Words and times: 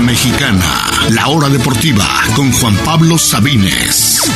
Mexicana, 0.00 0.86
la 1.10 1.28
hora 1.28 1.48
deportiva 1.48 2.06
con 2.34 2.50
Juan 2.52 2.74
Pablo 2.84 3.18
Sabines. 3.18 4.30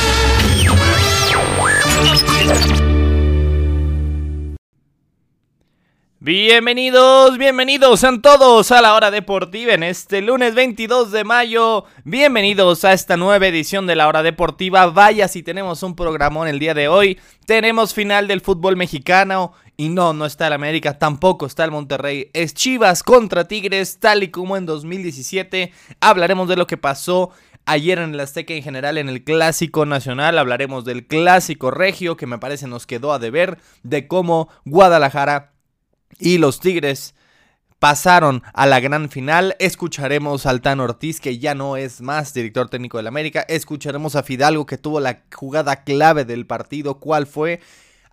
Bienvenidos, 6.21 7.37
bienvenidos 7.37 8.01
sean 8.01 8.23
todos 8.23 8.73
a 8.73 8.81
la 8.81 8.95
hora 8.95 9.11
deportiva 9.11 9.75
en 9.75 9.83
este 9.83 10.23
lunes 10.23 10.55
22 10.55 11.13
de 11.13 11.23
mayo. 11.23 11.85
Bienvenidos 12.05 12.85
a 12.87 12.95
esta 12.95 13.19
nueva 13.19 13.47
edición 13.47 13.87
de 13.87 13.95
la 13.95 14.09
hora 14.09 14.23
deportiva. 14.23 14.87
Vaya 14.87 15.29
si 15.29 15.43
tenemos 15.43 15.83
un 15.83 15.95
programón 15.95 16.49
el 16.49 16.59
día 16.59 16.73
de 16.73 16.89
hoy. 16.89 17.21
Tenemos 17.45 17.93
final 17.93 18.27
del 18.27 18.41
fútbol 18.41 18.77
mexicano. 18.77 19.53
Y 19.77 19.89
no, 19.89 20.13
no 20.13 20.25
está 20.25 20.47
el 20.47 20.53
América, 20.53 20.99
tampoco 20.99 21.47
está 21.47 21.65
el 21.65 21.73
Monterrey. 21.73 22.31
Es 22.33 22.55
Chivas 22.55 23.03
contra 23.03 23.49
Tigres, 23.49 23.99
tal 23.99 24.23
y 24.23 24.29
como 24.29 24.57
en 24.57 24.67
2017. 24.67 25.73
Hablaremos 26.01 26.49
de 26.49 26.57
lo 26.57 26.67
que 26.69 26.77
pasó 26.77 27.31
ayer 27.67 27.99
en 27.99 28.15
el 28.15 28.21
Azteca 28.21 28.55
en 28.55 28.63
general 28.63 28.99
en 28.99 29.09
el 29.09 29.25
Clásico 29.25 29.85
Nacional. 29.85 30.39
Hablaremos 30.39 30.85
del 30.85 31.07
Clásico 31.07 31.73
Regio, 31.73 32.17
que 32.17 32.27
me 32.27 32.39
parece 32.39 32.69
nos 32.69 32.87
quedó 32.87 33.13
a 33.13 33.19
deber. 33.19 33.59
De 33.83 34.07
cómo 34.07 34.49
Guadalajara 34.65 35.53
y 36.21 36.39
los 36.39 36.61
Tigres 36.61 37.15
pasaron 37.81 38.43
a 38.53 38.67
la 38.67 38.81
gran 38.81 39.11
final. 39.11 39.57
Escucharemos 39.59 40.47
al 40.47 40.61
Tan 40.61 40.81
Ortiz, 40.81 41.21
que 41.21 41.39
ya 41.39 41.55
no 41.55 41.77
es 41.77 42.01
más 42.01 42.33
director 42.33 42.69
técnico 42.69 42.97
del 42.97 43.09
América. 43.09 43.45
Escucharemos 43.49 44.17
a 44.17 44.23
Fidalgo, 44.23 44.67
que 44.67 44.79
tuvo 44.79 45.01
la 45.01 45.25
jugada 45.35 45.83
clave 45.85 46.25
del 46.25 46.47
partido. 46.47 47.01
¿Cuál 47.01 47.27
fue? 47.27 47.61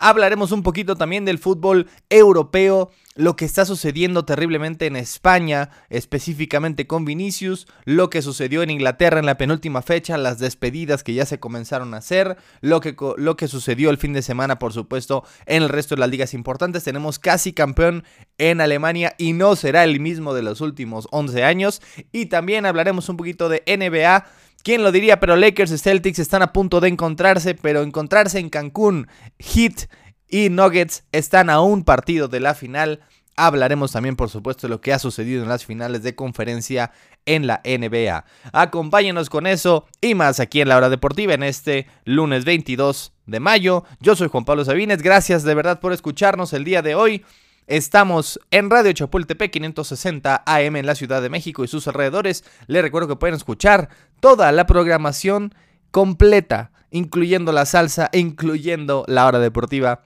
Hablaremos 0.03 0.51
un 0.51 0.63
poquito 0.63 0.95
también 0.95 1.25
del 1.25 1.37
fútbol 1.37 1.87
europeo, 2.09 2.89
lo 3.13 3.35
que 3.35 3.45
está 3.45 3.65
sucediendo 3.65 4.25
terriblemente 4.25 4.87
en 4.87 4.95
España, 4.95 5.69
específicamente 5.91 6.87
con 6.87 7.05
Vinicius, 7.05 7.67
lo 7.85 8.09
que 8.09 8.23
sucedió 8.23 8.63
en 8.63 8.71
Inglaterra 8.71 9.19
en 9.19 9.27
la 9.27 9.37
penúltima 9.37 9.83
fecha, 9.83 10.17
las 10.17 10.39
despedidas 10.39 11.03
que 11.03 11.13
ya 11.13 11.27
se 11.27 11.39
comenzaron 11.39 11.93
a 11.93 11.97
hacer, 11.97 12.35
lo 12.61 12.79
que, 12.79 12.95
lo 13.17 13.37
que 13.37 13.47
sucedió 13.47 13.91
el 13.91 13.99
fin 13.99 14.13
de 14.13 14.23
semana, 14.23 14.57
por 14.57 14.73
supuesto, 14.73 15.23
en 15.45 15.61
el 15.61 15.69
resto 15.69 15.93
de 15.93 15.99
las 15.99 16.09
ligas 16.09 16.33
importantes. 16.33 16.83
Tenemos 16.83 17.19
casi 17.19 17.53
campeón 17.53 18.03
en 18.39 18.59
Alemania 18.59 19.13
y 19.19 19.33
no 19.33 19.55
será 19.55 19.83
el 19.83 19.99
mismo 19.99 20.33
de 20.33 20.41
los 20.41 20.61
últimos 20.61 21.07
11 21.11 21.43
años. 21.43 21.79
Y 22.11 22.25
también 22.25 22.65
hablaremos 22.65 23.07
un 23.07 23.17
poquito 23.17 23.49
de 23.49 23.61
NBA 23.67 24.25
¿Quién 24.63 24.83
lo 24.83 24.91
diría? 24.91 25.19
Pero 25.19 25.35
Lakers 25.35 25.71
y 25.71 25.77
Celtics 25.77 26.19
están 26.19 26.41
a 26.41 26.53
punto 26.53 26.79
de 26.79 26.87
encontrarse, 26.87 27.55
pero 27.55 27.81
encontrarse 27.81 28.39
en 28.39 28.49
Cancún, 28.49 29.07
Heat 29.39 29.89
y 30.27 30.49
Nuggets 30.49 31.03
están 31.11 31.49
a 31.49 31.61
un 31.61 31.83
partido 31.83 32.27
de 32.27 32.39
la 32.39 32.53
final. 32.53 33.01
Hablaremos 33.35 33.91
también, 33.91 34.15
por 34.15 34.29
supuesto, 34.29 34.67
de 34.67 34.71
lo 34.71 34.81
que 34.81 34.93
ha 34.93 34.99
sucedido 34.99 35.41
en 35.41 35.49
las 35.49 35.65
finales 35.65 36.03
de 36.03 36.15
conferencia 36.15 36.91
en 37.25 37.47
la 37.47 37.61
NBA. 37.63 38.25
Acompáñenos 38.51 39.29
con 39.29 39.47
eso 39.47 39.87
y 39.99 40.15
más 40.15 40.39
aquí 40.39 40.61
en 40.61 40.69
la 40.69 40.77
hora 40.77 40.89
deportiva 40.89 41.33
en 41.33 41.43
este 41.43 41.87
lunes 42.05 42.45
22 42.45 43.13
de 43.25 43.39
mayo. 43.39 43.83
Yo 43.99 44.15
soy 44.15 44.27
Juan 44.27 44.45
Pablo 44.45 44.65
Sabines. 44.65 45.01
Gracias 45.01 45.43
de 45.43 45.55
verdad 45.55 45.79
por 45.79 45.93
escucharnos 45.93 46.53
el 46.53 46.63
día 46.63 46.81
de 46.81 46.95
hoy. 46.95 47.23
Estamos 47.71 48.37
en 48.51 48.69
Radio 48.69 48.91
Chapultepec 48.91 49.49
560 49.49 50.43
AM 50.45 50.75
en 50.75 50.85
la 50.85 50.93
Ciudad 50.93 51.21
de 51.21 51.29
México 51.29 51.63
y 51.63 51.69
sus 51.69 51.87
alrededores. 51.87 52.43
Les 52.67 52.81
recuerdo 52.81 53.07
que 53.07 53.15
pueden 53.15 53.37
escuchar 53.37 53.87
toda 54.19 54.51
la 54.51 54.65
programación 54.65 55.55
completa, 55.89 56.73
incluyendo 56.89 57.53
la 57.53 57.65
salsa, 57.65 58.09
incluyendo 58.11 59.05
la 59.07 59.25
hora 59.25 59.39
deportiva, 59.39 60.01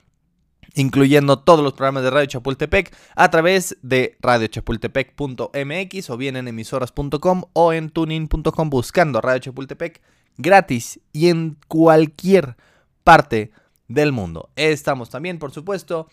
incluyendo 0.76 1.40
todos 1.40 1.64
los 1.64 1.72
programas 1.72 2.04
de 2.04 2.10
Radio 2.10 2.26
Chapultepec 2.26 2.96
a 3.16 3.30
través 3.32 3.76
de 3.82 4.16
radiochapultepec.mx 4.20 6.10
o 6.10 6.16
bien 6.16 6.36
en 6.36 6.46
emisoras.com 6.46 7.42
o 7.52 7.72
en 7.72 7.90
tuning.com 7.90 8.70
buscando 8.70 9.20
Radio 9.20 9.40
Chapultepec 9.40 10.00
gratis 10.36 11.00
y 11.12 11.30
en 11.30 11.58
cualquier 11.66 12.56
parte 13.02 13.50
del 13.88 14.12
mundo. 14.12 14.50
Estamos 14.54 15.10
también, 15.10 15.40
por 15.40 15.50
supuesto, 15.50 16.06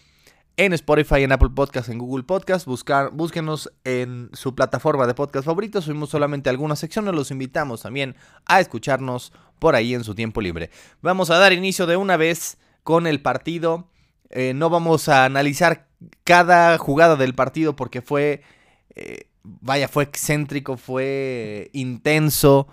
en 0.58 0.74
Spotify, 0.74 1.24
en 1.24 1.32
Apple 1.32 1.50
Podcasts, 1.56 1.90
en 1.90 1.98
Google 1.98 2.24
Podcasts. 2.24 2.66
Buscar, 2.66 3.12
búsquenos 3.12 3.72
en 3.84 4.30
su 4.34 4.54
plataforma 4.54 5.08
de 5.08 5.14
podcast 5.14 5.46
favorito. 5.46 5.82
Subimos 5.82 6.10
solamente 6.10 6.50
algunas 6.50 6.80
secciones. 6.80 7.16
Los 7.16 7.32
invitamos 7.32 7.82
también 7.82 8.16
a 8.46 8.60
escucharnos 8.60 9.34
por 9.60 9.76
ahí 9.76 9.94
en 9.94 10.04
su 10.04 10.14
tiempo 10.16 10.42
libre. 10.42 10.70
Vamos 11.02 11.30
a 11.30 11.38
dar 11.38 11.54
inicio 11.54 11.86
de 11.86 11.98
una 11.98 12.18
vez 12.18 12.58
con 12.84 13.08
el 13.08 13.22
partido. 13.22 13.90
Eh, 14.30 14.54
no 14.54 14.70
vamos 14.70 15.10
a 15.10 15.26
analizar 15.26 15.88
cada 16.24 16.78
jugada 16.78 17.16
del 17.16 17.34
partido 17.34 17.76
porque 17.76 18.02
fue, 18.02 18.42
eh, 18.96 19.28
vaya, 19.44 19.88
fue 19.88 20.04
excéntrico, 20.04 20.78
fue 20.78 21.70
intenso, 21.74 22.68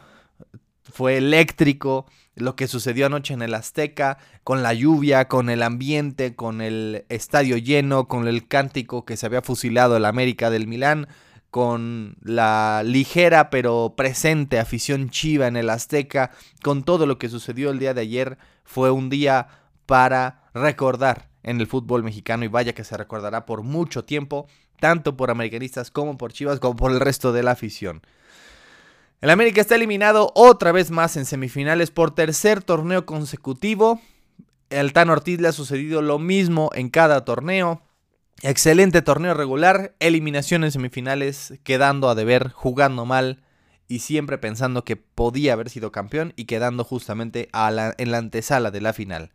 fue 0.83 1.17
eléctrico 1.17 2.07
lo 2.41 2.57
que 2.57 2.69
sucedió 2.69 3.07
anoche 3.07 3.35
en 3.35 3.43
el 3.43 3.55
Azteca, 3.55 4.19
con 4.45 4.63
la 4.63 4.75
lluvia, 4.75 5.29
con 5.29 5.51
el 5.51 5.63
ambiente, 5.63 6.35
con 6.35 6.61
el 6.61 7.05
estadio 7.09 7.57
lleno, 7.57 8.09
con 8.09 8.27
el 8.27 8.49
cántico 8.49 9.05
que 9.05 9.17
se 9.17 9.27
había 9.27 9.43
fusilado 9.43 9.97
el 9.97 10.05
América 10.05 10.51
del 10.51 10.67
Milán, 10.67 11.09
con 11.51 12.17
la 12.23 12.83
ligera 12.85 13.51
pero 13.51 13.95
presente 13.97 14.59
afición 14.59 15.11
chiva 15.11 15.47
en 15.47 15.57
el 15.57 15.71
Azteca, 15.71 16.31
con 16.63 16.85
todo 16.85 17.07
lo 17.07 17.19
que 17.19 17.29
sucedió 17.29 17.71
el 17.71 17.79
día 17.79 17.95
de 17.95 18.03
ayer, 18.03 18.39
fue 18.65 18.91
un 18.91 19.11
día 19.11 19.49
para 19.87 20.45
recordar 20.55 21.29
en 21.43 21.61
el 21.61 21.67
fútbol 21.67 22.05
mexicano 22.05 22.45
y 22.45 22.49
vaya 22.49 22.75
que 22.75 22.85
se 22.85 22.97
recordará 22.97 23.47
por 23.47 23.63
mucho 23.63 24.05
tiempo, 24.05 24.47
tanto 24.79 25.17
por 25.17 25.31
americanistas 25.31 25.91
como 25.91 26.17
por 26.19 26.33
chivas, 26.33 26.61
como 26.61 26.77
por 26.77 26.93
el 26.93 27.01
resto 27.01 27.33
de 27.33 27.43
la 27.43 27.53
afición. 27.53 28.03
El 29.21 29.29
América 29.29 29.61
está 29.61 29.75
eliminado 29.75 30.33
otra 30.35 30.73
vez 30.73 30.91
más 30.91 31.15
en 31.19 31.27
semifinales 31.27 31.91
por 31.91 32.15
tercer 32.15 32.63
torneo 32.63 33.05
consecutivo. 33.05 34.01
El 34.71 34.95
Tan 34.95 35.11
Ortiz 35.11 35.39
le 35.39 35.49
ha 35.49 35.53
sucedido 35.53 36.01
lo 36.01 36.19
mismo 36.19 36.71
en 36.75 36.89
cada 36.89 37.23
torneo. 37.27 37.83
Excelente 38.41 39.03
torneo 39.03 39.35
regular, 39.35 39.95
eliminación 40.01 40.65
en 40.65 40.73
semifinales, 40.73 41.53
quedando 41.65 42.09
a 42.09 42.15
deber, 42.15 42.49
jugando 42.49 43.05
mal 43.05 43.43
y 43.89 43.99
siempre 43.99 44.39
pensando 44.39 44.87
que 44.87 44.97
podía 44.97 45.53
haber 45.53 45.69
sido 45.69 45.93
campeón 45.93 46.33
y 46.37 46.47
quedando 46.47 46.83
justamente 46.83 47.51
en 47.53 48.11
la 48.11 48.19
antesala 48.19 48.71
de 48.71 48.81
la 48.81 48.95
final. 48.95 49.33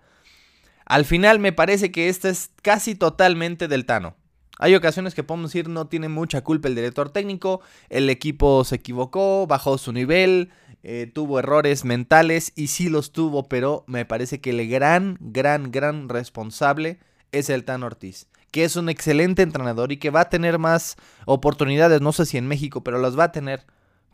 Al 0.85 1.06
final 1.06 1.38
me 1.38 1.53
parece 1.53 1.91
que 1.91 2.09
esta 2.09 2.29
es 2.29 2.50
casi 2.63 2.96
totalmente 2.96 3.67
del 3.67 3.85
Tano. 3.85 4.16
Hay 4.57 4.73
ocasiones 4.75 5.13
que 5.13 5.23
podemos 5.23 5.51
decir 5.51 5.67
no 5.67 5.88
tiene 5.88 6.07
mucha 6.07 6.41
culpa 6.41 6.67
el 6.67 6.75
director 6.75 7.09
técnico, 7.09 7.61
el 7.89 8.09
equipo 8.09 8.63
se 8.63 8.75
equivocó, 8.75 9.47
bajó 9.47 9.77
su 9.77 9.91
nivel, 9.91 10.51
eh, 10.83 11.11
tuvo 11.13 11.39
errores 11.39 11.83
mentales 11.83 12.53
y 12.55 12.67
sí 12.67 12.89
los 12.89 13.11
tuvo, 13.11 13.49
pero 13.49 13.83
me 13.88 14.05
parece 14.05 14.39
que 14.39 14.51
el 14.51 14.69
gran, 14.69 15.17
gran, 15.19 15.71
gran 15.71 16.07
responsable 16.07 16.99
es 17.31 17.49
el 17.49 17.66
Tan 17.66 17.83
Ortiz, 17.83 18.27
que 18.51 18.63
es 18.63 18.75
un 18.77 18.88
excelente 18.88 19.41
entrenador 19.41 19.91
y 19.91 19.97
que 19.97 20.09
va 20.09 20.21
a 20.21 20.29
tener 20.29 20.57
más 20.57 20.95
oportunidades, 21.25 22.01
no 22.01 22.13
sé 22.13 22.25
si 22.25 22.37
en 22.37 22.47
México, 22.47 22.83
pero 22.83 22.99
las 22.99 23.19
va 23.19 23.25
a 23.25 23.31
tener, 23.31 23.66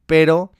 pero 0.07 0.53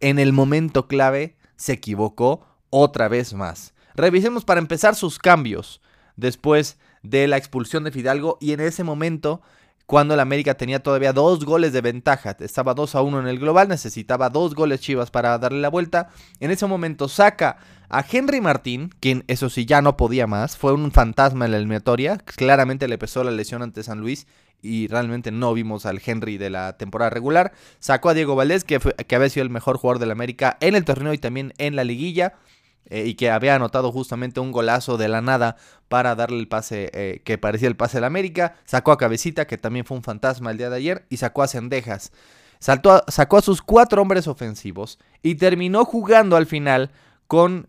en 0.00 0.18
el 0.18 0.32
momento 0.32 0.88
clave 0.88 1.36
se 1.56 1.72
equivocó 1.72 2.46
otra 2.68 3.08
vez 3.08 3.32
más. 3.32 3.72
Revisemos 3.94 4.44
para 4.44 4.60
empezar 4.60 4.94
sus 4.94 5.18
cambios 5.18 5.80
después 6.16 6.78
de 7.02 7.26
la 7.26 7.36
expulsión 7.36 7.84
de 7.84 7.92
Fidalgo 7.92 8.38
y 8.40 8.52
en 8.52 8.60
ese 8.60 8.84
momento 8.84 9.42
cuando 9.86 10.14
el 10.14 10.20
América 10.20 10.54
tenía 10.54 10.82
todavía 10.82 11.12
dos 11.12 11.44
goles 11.44 11.72
de 11.72 11.80
ventaja, 11.80 12.36
estaba 12.40 12.72
2 12.72 12.94
a 12.94 13.02
1 13.02 13.20
en 13.20 13.26
el 13.26 13.38
global, 13.38 13.68
necesitaba 13.68 14.30
dos 14.30 14.54
goles 14.54 14.80
Chivas 14.80 15.10
para 15.10 15.36
darle 15.38 15.60
la 15.60 15.68
vuelta. 15.68 16.08
En 16.40 16.50
ese 16.50 16.66
momento 16.66 17.08
saca 17.08 17.58
a 17.90 18.04
Henry 18.10 18.40
Martín, 18.40 18.90
quien 19.00 19.24
eso 19.26 19.50
sí 19.50 19.66
ya 19.66 19.82
no 19.82 19.98
podía 19.98 20.26
más, 20.26 20.56
fue 20.56 20.72
un 20.72 20.92
fantasma 20.92 21.44
en 21.44 21.50
la 21.50 21.58
eliminatoria, 21.58 22.16
claramente 22.16 22.88
le 22.88 22.96
pesó 22.96 23.22
la 23.22 23.32
lesión 23.32 23.60
ante 23.60 23.82
San 23.82 24.00
Luis 24.00 24.26
y 24.62 24.86
realmente 24.86 25.30
no 25.30 25.52
vimos 25.52 25.84
al 25.84 26.00
Henry 26.02 26.38
de 26.38 26.48
la 26.48 26.78
temporada 26.78 27.10
regular. 27.10 27.52
Sacó 27.80 28.08
a 28.08 28.14
Diego 28.14 28.36
Valdés, 28.36 28.64
que, 28.64 28.78
que 28.78 29.14
había 29.14 29.28
sido 29.28 29.42
el 29.42 29.50
mejor 29.50 29.76
jugador 29.76 29.98
del 29.98 30.12
América 30.12 30.56
en 30.60 30.76
el 30.76 30.84
torneo 30.84 31.12
y 31.12 31.18
también 31.18 31.52
en 31.58 31.76
la 31.76 31.84
liguilla. 31.84 32.34
Eh, 32.86 33.06
y 33.06 33.14
que 33.14 33.30
había 33.30 33.54
anotado 33.54 33.92
justamente 33.92 34.40
un 34.40 34.52
golazo 34.52 34.96
de 34.96 35.08
la 35.08 35.22
nada 35.22 35.56
para 35.88 36.14
darle 36.14 36.38
el 36.40 36.48
pase 36.48 36.90
eh, 36.92 37.22
que 37.24 37.38
parecía 37.38 37.68
el 37.68 37.76
pase 37.76 37.98
del 37.98 38.04
América. 38.04 38.56
Sacó 38.64 38.92
a 38.92 38.98
Cabecita, 38.98 39.46
que 39.46 39.56
también 39.56 39.84
fue 39.84 39.96
un 39.96 40.02
fantasma 40.02 40.50
el 40.50 40.58
día 40.58 40.68
de 40.68 40.76
ayer, 40.76 41.06
y 41.08 41.18
sacó 41.18 41.42
a 41.42 41.48
Cendejas. 41.48 42.12
Saltó 42.58 43.02
sacó 43.08 43.38
a 43.38 43.42
sus 43.42 43.62
cuatro 43.62 44.02
hombres 44.02 44.28
ofensivos 44.28 44.98
y 45.22 45.34
terminó 45.34 45.84
jugando 45.84 46.36
al 46.36 46.46
final 46.46 46.90
con, 47.26 47.68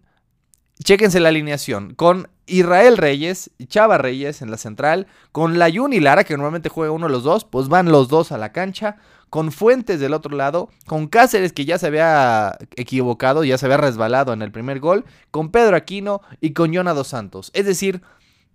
chéquense 0.84 1.20
la 1.20 1.30
alineación, 1.30 1.96
con 1.96 2.28
Israel 2.46 2.98
Reyes 2.98 3.50
Chava 3.68 3.98
Reyes 3.98 4.42
en 4.42 4.52
la 4.52 4.58
central, 4.58 5.08
con 5.32 5.58
la 5.58 5.70
y 5.70 6.00
Lara, 6.00 6.24
que 6.26 6.36
normalmente 6.36 6.70
juega 6.70 6.92
uno 6.92 7.08
de 7.08 7.14
los 7.14 7.24
dos, 7.24 7.46
pues 7.46 7.70
van 7.70 7.92
los 7.92 8.08
dos 8.08 8.32
a 8.32 8.38
la 8.38 8.52
cancha, 8.52 8.98
con 9.34 9.52
Fuentes 9.52 10.00
del 10.00 10.14
otro 10.14 10.38
lado, 10.38 10.70
con 10.86 11.08
Cáceres 11.08 11.54
que 11.54 11.66
ya 11.66 11.80
se 11.80 11.88
había 11.88 12.56
equivocado, 12.76 13.44
ya 13.44 13.58
se 13.58 13.66
había 13.66 13.78
resbalado 13.78 14.32
en 14.32 14.44
el 14.44 14.52
primer 14.52 14.80
gol, 14.80 15.06
con 15.32 15.50
Pedro 15.50 15.76
Aquino 15.76 16.22
y 16.40 16.54
con 16.54 16.72
Jonah 16.72 16.94
Dos 16.94 17.08
Santos. 17.08 17.50
Es 17.56 17.66
decir, 17.66 18.04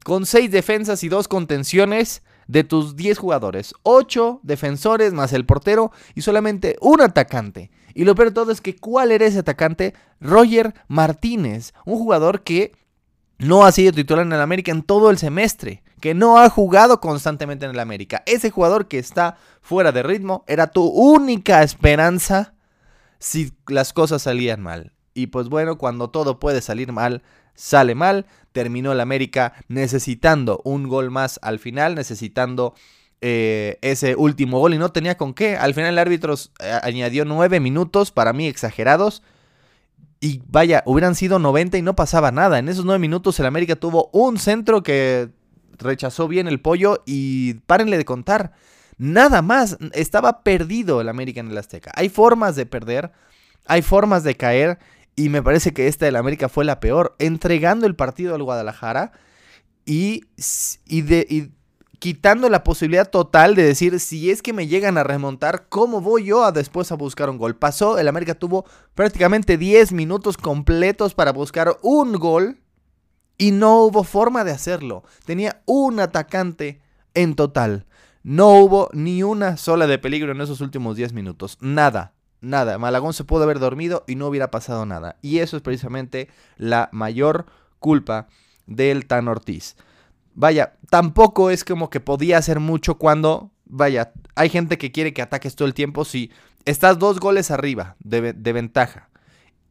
con 0.04 0.24
seis 0.24 0.52
defensas 0.52 1.02
y 1.02 1.08
dos 1.08 1.26
contenciones, 1.26 2.22
de 2.46 2.62
tus 2.62 2.94
10 2.94 3.18
jugadores, 3.18 3.74
8 3.82 4.38
defensores 4.44 5.12
más 5.12 5.32
el 5.32 5.46
portero 5.46 5.90
y 6.14 6.22
solamente 6.22 6.76
un 6.80 7.00
atacante. 7.00 7.72
Y 7.92 8.04
lo 8.04 8.14
peor 8.14 8.28
de 8.28 8.34
todo 8.34 8.52
es 8.52 8.60
que 8.60 8.76
¿cuál 8.76 9.10
era 9.10 9.26
ese 9.26 9.40
atacante? 9.40 9.94
Roger 10.20 10.74
Martínez, 10.86 11.74
un 11.86 11.98
jugador 11.98 12.42
que 12.42 12.72
no 13.38 13.66
ha 13.66 13.72
sido 13.72 13.90
titular 13.90 14.24
en 14.24 14.32
el 14.32 14.40
América 14.40 14.70
en 14.70 14.82
todo 14.82 15.10
el 15.10 15.18
semestre, 15.18 15.82
que 15.98 16.14
no 16.14 16.38
ha 16.38 16.48
jugado 16.48 17.00
constantemente 17.00 17.64
en 17.64 17.72
el 17.72 17.80
América. 17.80 18.22
Ese 18.26 18.50
jugador 18.50 18.88
que 18.88 18.98
está 18.98 19.36
fuera 19.60 19.92
de 19.92 20.02
ritmo 20.02 20.44
era 20.46 20.68
tu 20.68 20.84
única 20.84 21.62
esperanza 21.62 22.54
si 23.18 23.52
las 23.66 23.92
cosas 23.92 24.22
salían 24.22 24.60
mal. 24.60 24.92
Y 25.14 25.28
pues 25.28 25.48
bueno, 25.48 25.78
cuando 25.78 26.10
todo 26.10 26.38
puede 26.38 26.60
salir 26.60 26.92
mal, 26.92 27.22
sale 27.54 27.94
mal. 27.94 28.26
Terminó 28.52 28.92
el 28.92 29.00
América 29.00 29.54
necesitando 29.68 30.60
un 30.64 30.88
gol 30.88 31.10
más 31.10 31.38
al 31.42 31.58
final, 31.58 31.94
necesitando 31.94 32.74
eh, 33.20 33.78
ese 33.82 34.14
último 34.14 34.60
gol 34.60 34.74
y 34.74 34.78
no 34.78 34.92
tenía 34.92 35.16
con 35.16 35.34
qué. 35.34 35.56
Al 35.56 35.74
final 35.74 35.92
el 35.92 35.98
árbitro 35.98 36.34
eh, 36.60 36.78
añadió 36.82 37.24
nueve 37.24 37.60
minutos, 37.60 38.12
para 38.12 38.32
mí 38.32 38.46
exagerados. 38.46 39.22
Y 40.20 40.40
vaya, 40.46 40.82
hubieran 40.86 41.14
sido 41.14 41.38
90 41.38 41.78
y 41.78 41.82
no 41.82 41.94
pasaba 41.94 42.32
nada. 42.32 42.58
En 42.58 42.68
esos 42.68 42.84
nueve 42.84 42.98
minutos 42.98 43.38
el 43.38 43.46
América 43.46 43.76
tuvo 43.76 44.10
un 44.12 44.38
centro 44.38 44.82
que 44.82 45.30
rechazó 45.78 46.28
bien 46.28 46.48
el 46.48 46.60
pollo 46.60 47.02
y 47.06 47.54
párenle 47.66 47.96
de 47.96 48.04
contar. 48.04 48.52
Nada 48.98 49.42
más, 49.42 49.78
estaba 49.92 50.42
perdido 50.42 51.00
el 51.00 51.08
América 51.08 51.40
en 51.40 51.50
el 51.50 51.58
Azteca. 51.58 51.92
Hay 51.94 52.08
formas 52.08 52.56
de 52.56 52.66
perder, 52.66 53.12
hay 53.66 53.82
formas 53.82 54.24
de 54.24 54.36
caer 54.36 54.78
y 55.14 55.28
me 55.28 55.42
parece 55.42 55.72
que 55.72 55.88
esta 55.88 56.06
del 56.06 56.16
América 56.16 56.48
fue 56.48 56.64
la 56.64 56.80
peor, 56.80 57.14
entregando 57.18 57.86
el 57.86 57.96
partido 57.96 58.34
al 58.34 58.42
Guadalajara 58.42 59.12
y, 59.84 60.24
y, 60.86 61.02
de, 61.02 61.50
quitando 61.98 62.48
la 62.48 62.62
posibilidad 62.64 63.10
total 63.10 63.54
de 63.54 63.64
decir, 63.64 63.98
si 64.00 64.30
es 64.30 64.42
que 64.42 64.52
me 64.52 64.66
llegan 64.66 64.98
a 64.98 65.04
remontar, 65.04 65.66
¿cómo 65.68 66.00
voy 66.00 66.24
yo 66.24 66.44
a 66.44 66.52
después 66.52 66.92
a 66.92 66.96
buscar 66.96 67.30
un 67.30 67.38
gol? 67.38 67.56
Pasó, 67.56 67.98
el 67.98 68.08
América 68.08 68.34
tuvo 68.34 68.64
prácticamente 68.94 69.58
10 69.58 69.92
minutos 69.92 70.36
completos 70.36 71.14
para 71.14 71.32
buscar 71.32 71.76
un 71.82 72.12
gol 72.12 72.58
y 73.38 73.52
no 73.52 73.82
hubo 73.82 74.04
forma 74.04 74.44
de 74.44 74.50
hacerlo. 74.50 75.04
Tenía 75.24 75.62
un 75.64 76.00
atacante 76.00 76.80
en 77.14 77.34
total. 77.34 77.86
No 78.22 78.54
hubo 78.54 78.90
ni 78.92 79.22
una 79.22 79.56
sola 79.56 79.86
de 79.86 79.98
peligro 79.98 80.32
en 80.32 80.40
esos 80.40 80.60
últimos 80.60 80.96
10 80.96 81.12
minutos. 81.14 81.56
Nada 81.60 82.12
nada. 82.40 82.78
Malagón 82.78 83.12
se 83.12 83.24
pudo 83.24 83.44
haber 83.44 83.58
dormido 83.58 84.04
y 84.06 84.14
no 84.14 84.26
hubiera 84.26 84.50
pasado 84.50 84.86
nada. 84.86 85.16
Y 85.22 85.38
eso 85.38 85.56
es 85.56 85.62
precisamente 85.62 86.28
la 86.56 86.88
mayor 86.92 87.46
culpa 87.78 88.28
del 88.66 89.06
Tan 89.06 89.28
Ortiz. 89.28 89.76
Vaya, 90.34 90.76
tampoco 90.90 91.50
es 91.50 91.64
como 91.64 91.90
que 91.90 92.00
podía 92.00 92.38
hacer 92.38 92.60
mucho 92.60 92.96
cuando, 92.96 93.50
vaya, 93.64 94.12
hay 94.34 94.48
gente 94.48 94.78
que 94.78 94.92
quiere 94.92 95.12
que 95.12 95.22
ataques 95.22 95.56
todo 95.56 95.66
el 95.66 95.74
tiempo 95.74 96.04
si 96.04 96.30
estás 96.64 96.98
dos 96.98 97.18
goles 97.18 97.50
arriba 97.50 97.96
de, 97.98 98.32
de 98.32 98.52
ventaja 98.52 99.07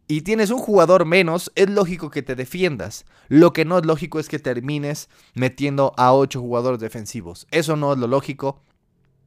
y 0.08 0.22
tienes 0.22 0.52
un 0.52 0.60
jugador 0.60 1.06
menos, 1.06 1.52
es 1.56 1.70
lógico 1.70 2.10
que 2.10 2.22
te 2.22 2.36
defiendas. 2.36 3.06
Lo 3.28 3.52
que 3.52 3.66
no 3.66 3.78
es 3.78 3.86
lógico 3.86 4.20
es 4.20 4.30
que 4.30 4.40
termines 4.40 5.10
metiendo 5.34 5.94
a 5.98 6.14
ocho 6.14 6.40
jugadores 6.40 6.80
defensivos. 6.80 7.46
Eso 7.52 7.76
no 7.76 7.94
es 7.94 8.00
lo 8.00 8.08
lógico. 8.08 8.62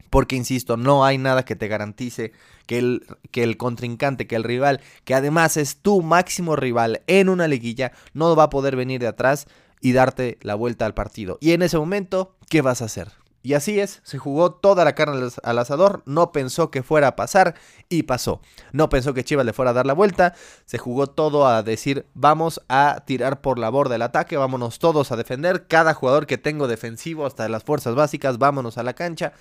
Porque, 0.08 0.34
insisto, 0.34 0.76
no 0.76 1.04
hay 1.04 1.18
nada 1.18 1.44
que 1.44 1.54
te 1.54 1.68
garantice 1.68 2.32
que 2.66 2.78
el, 2.78 3.06
que 3.30 3.44
el 3.44 3.56
contrincante, 3.56 4.26
que 4.26 4.34
el 4.34 4.42
rival, 4.42 4.80
que 5.04 5.14
además 5.14 5.56
es 5.56 5.76
tu 5.76 6.02
máximo 6.02 6.56
rival 6.56 7.02
en 7.06 7.28
una 7.28 7.46
liguilla, 7.46 7.92
no 8.12 8.34
va 8.34 8.44
a 8.44 8.50
poder 8.50 8.74
venir 8.74 9.00
de 9.00 9.06
atrás 9.06 9.46
y 9.80 9.92
darte 9.92 10.38
la 10.42 10.56
vuelta 10.56 10.84
al 10.86 10.94
partido. 10.94 11.38
Y 11.40 11.52
en 11.52 11.62
ese 11.62 11.78
momento, 11.78 12.34
¿qué 12.48 12.60
vas 12.60 12.82
a 12.82 12.86
hacer? 12.86 13.19
Y 13.42 13.54
así 13.54 13.80
es, 13.80 14.00
se 14.02 14.18
jugó 14.18 14.52
toda 14.52 14.84
la 14.84 14.94
carne 14.94 15.28
al 15.42 15.58
asador, 15.58 16.02
no 16.04 16.30
pensó 16.30 16.70
que 16.70 16.82
fuera 16.82 17.08
a 17.08 17.16
pasar 17.16 17.54
y 17.88 18.02
pasó. 18.02 18.42
No 18.72 18.90
pensó 18.90 19.14
que 19.14 19.24
Chivas 19.24 19.46
le 19.46 19.54
fuera 19.54 19.70
a 19.70 19.74
dar 19.74 19.86
la 19.86 19.94
vuelta, 19.94 20.34
se 20.66 20.76
jugó 20.76 21.06
todo 21.06 21.46
a 21.46 21.62
decir 21.62 22.06
vamos 22.12 22.60
a 22.68 23.02
tirar 23.06 23.40
por 23.40 23.58
la 23.58 23.70
borda 23.70 23.94
del 23.94 24.02
ataque, 24.02 24.36
vámonos 24.36 24.78
todos 24.78 25.10
a 25.10 25.16
defender, 25.16 25.66
cada 25.66 25.94
jugador 25.94 26.26
que 26.26 26.36
tengo 26.36 26.68
defensivo 26.68 27.24
hasta 27.24 27.48
las 27.48 27.64
fuerzas 27.64 27.94
básicas, 27.94 28.36
vámonos 28.36 28.76
a 28.76 28.82
la 28.82 28.92
cancha 28.92 29.32